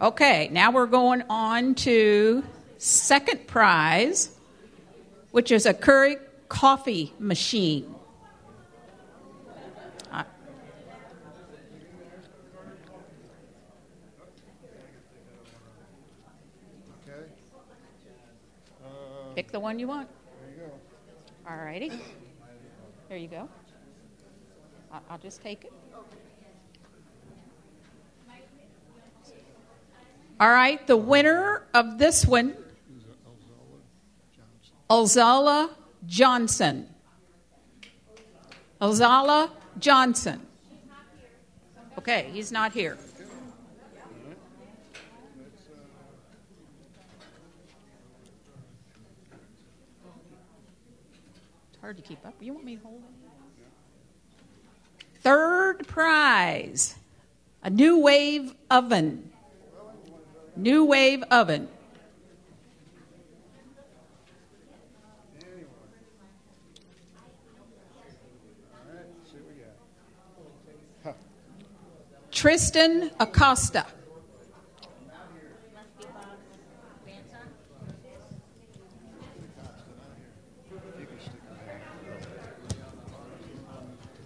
[0.02, 2.42] Okay, now we're going on to
[2.78, 4.32] second prize,
[5.32, 7.94] which is a Keurig coffee machine.
[19.38, 20.10] Pick the one you want.
[20.42, 20.74] There you go.
[21.48, 21.92] All righty.
[23.08, 23.48] There you go.
[24.92, 25.72] I- I'll just take it.
[30.40, 32.56] All right, the winner of this one,
[34.90, 35.70] Alzala
[36.08, 36.90] Johnson.
[38.82, 40.48] Alzala Johnson.
[42.00, 42.98] Okay, he's not here.
[51.88, 52.34] Hard to keep up.
[52.42, 53.02] You want me to hold it?
[55.22, 56.96] Third prize
[57.64, 59.32] a NuWave oven.
[60.60, 61.70] NuWave oven.
[72.32, 73.86] Tristan Acosta.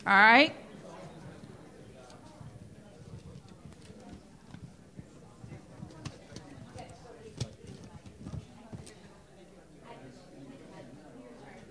[0.05, 0.55] All right.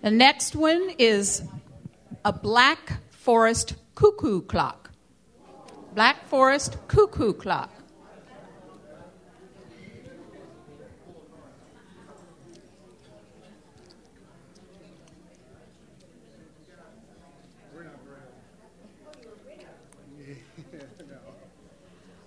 [0.03, 1.43] The next one is
[2.25, 4.91] a Black Forest cuckoo clock.
[5.95, 7.80] Black Forest cuckoo clock.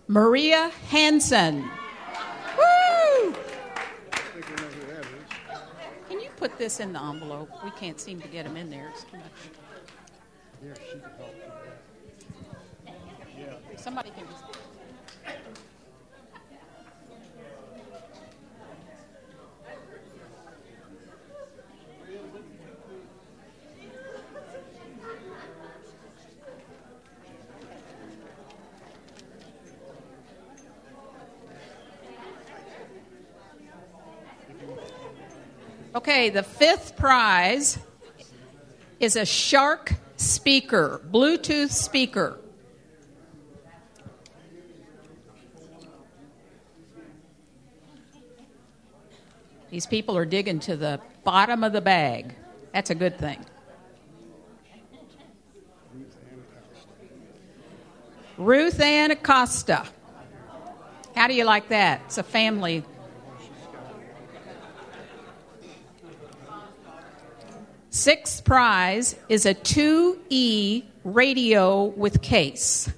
[0.07, 1.69] Maria Hansen.
[2.57, 3.35] Woo!
[6.09, 7.49] Can you put this in the envelope?
[7.63, 8.89] We can't seem to get them in there.
[8.89, 9.25] It's too much.
[10.61, 11.35] Here, she can help.
[13.77, 14.52] Somebody can just.
[35.95, 37.78] Okay, the fifth prize
[38.99, 42.40] is a Shark speaker, Bluetooth speaker.
[49.70, 52.36] These people are digging to the bottom of the bag.
[52.74, 53.45] That's a good thing.
[58.38, 59.86] Ruth Ann Acosta.
[61.15, 62.02] How do you like that?
[62.06, 62.84] It's a family.
[67.94, 72.91] Sixth prize is a 2E radio with case.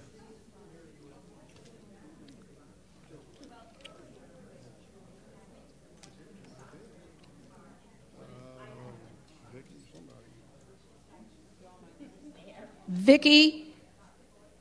[12.87, 13.75] Vicky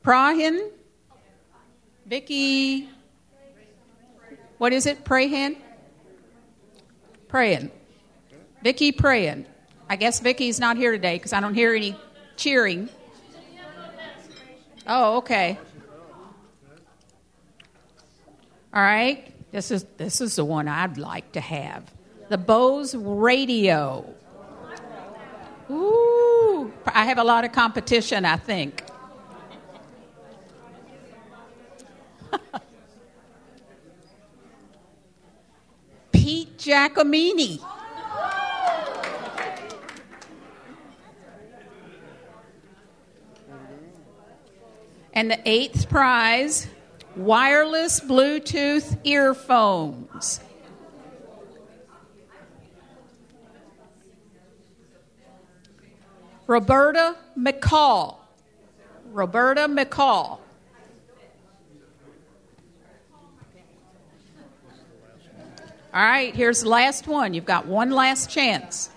[0.02, 0.68] Prahin.
[2.06, 2.88] Vicky,
[4.58, 5.04] what is it?
[5.04, 5.56] Prahan?
[7.28, 7.70] Prayan.
[8.64, 9.46] Vicky Prayan.
[9.94, 11.94] I guess Vicky's not here today because I don't hear any
[12.36, 12.88] cheering.
[14.88, 15.56] Oh, okay.
[18.74, 19.32] All right.
[19.52, 21.92] This is this is the one I'd like to have.
[22.28, 24.12] The Bose Radio.
[25.70, 28.82] Ooh, I have a lot of competition, I think.
[36.10, 37.60] Pete Giacomini.
[45.14, 46.66] And the eighth prize
[47.16, 50.40] wireless Bluetooth earphones.
[56.46, 58.16] Roberta McCall.
[59.12, 60.40] Roberta McCall.
[65.94, 67.34] All right, here's the last one.
[67.34, 68.90] You've got one last chance.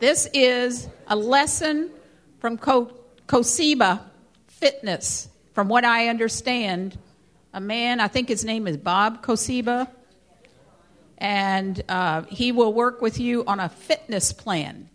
[0.00, 1.90] This is a lesson
[2.38, 4.00] from Kosiba
[4.46, 5.28] Fitness.
[5.54, 6.96] From what I understand,
[7.52, 9.88] a man, I think his name is Bob Kosiba,
[11.16, 14.88] and uh, he will work with you on a fitness plan.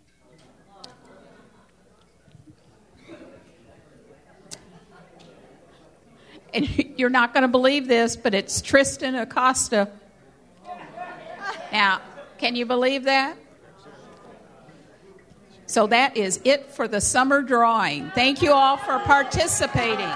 [6.54, 6.68] And
[6.98, 9.90] you're not going to believe this, but it's Tristan Acosta.
[11.72, 12.00] Now,
[12.38, 13.36] can you believe that?
[15.66, 18.10] So that is it for the summer drawing.
[18.10, 20.10] Thank you all for participating.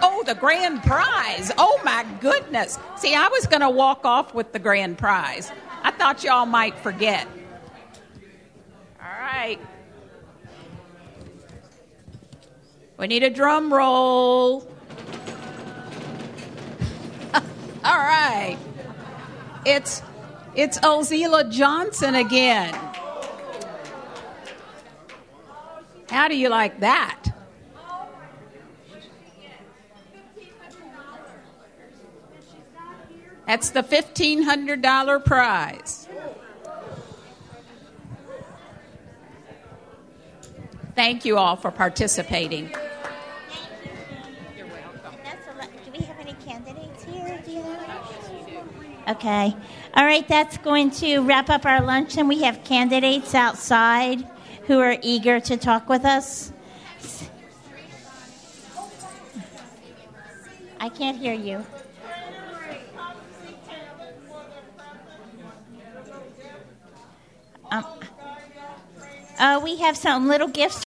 [0.00, 1.52] Oh, the grand prize.
[1.58, 2.78] Oh, my goodness.
[2.96, 5.50] See, I was going to walk off with the grand prize.
[5.82, 7.26] I thought y'all might forget.
[9.00, 9.60] All right.
[12.96, 14.60] We need a drum roll.
[17.34, 17.40] all
[17.84, 18.56] right.
[19.66, 20.02] It's
[20.54, 22.91] it's Ozila Johnson again.
[26.12, 27.24] How do you like that?
[33.46, 36.06] That's the $1,500 prize.
[40.94, 42.66] Thank you all for participating.
[42.66, 42.72] Do
[47.50, 47.98] you know?
[49.08, 49.56] Okay.
[49.94, 52.28] All right, that's going to wrap up our luncheon.
[52.28, 54.28] We have candidates outside
[54.66, 56.52] who are eager to talk with us.
[60.80, 61.64] I can't hear you.
[67.70, 67.84] Um,
[69.38, 70.80] uh, we have some little gifts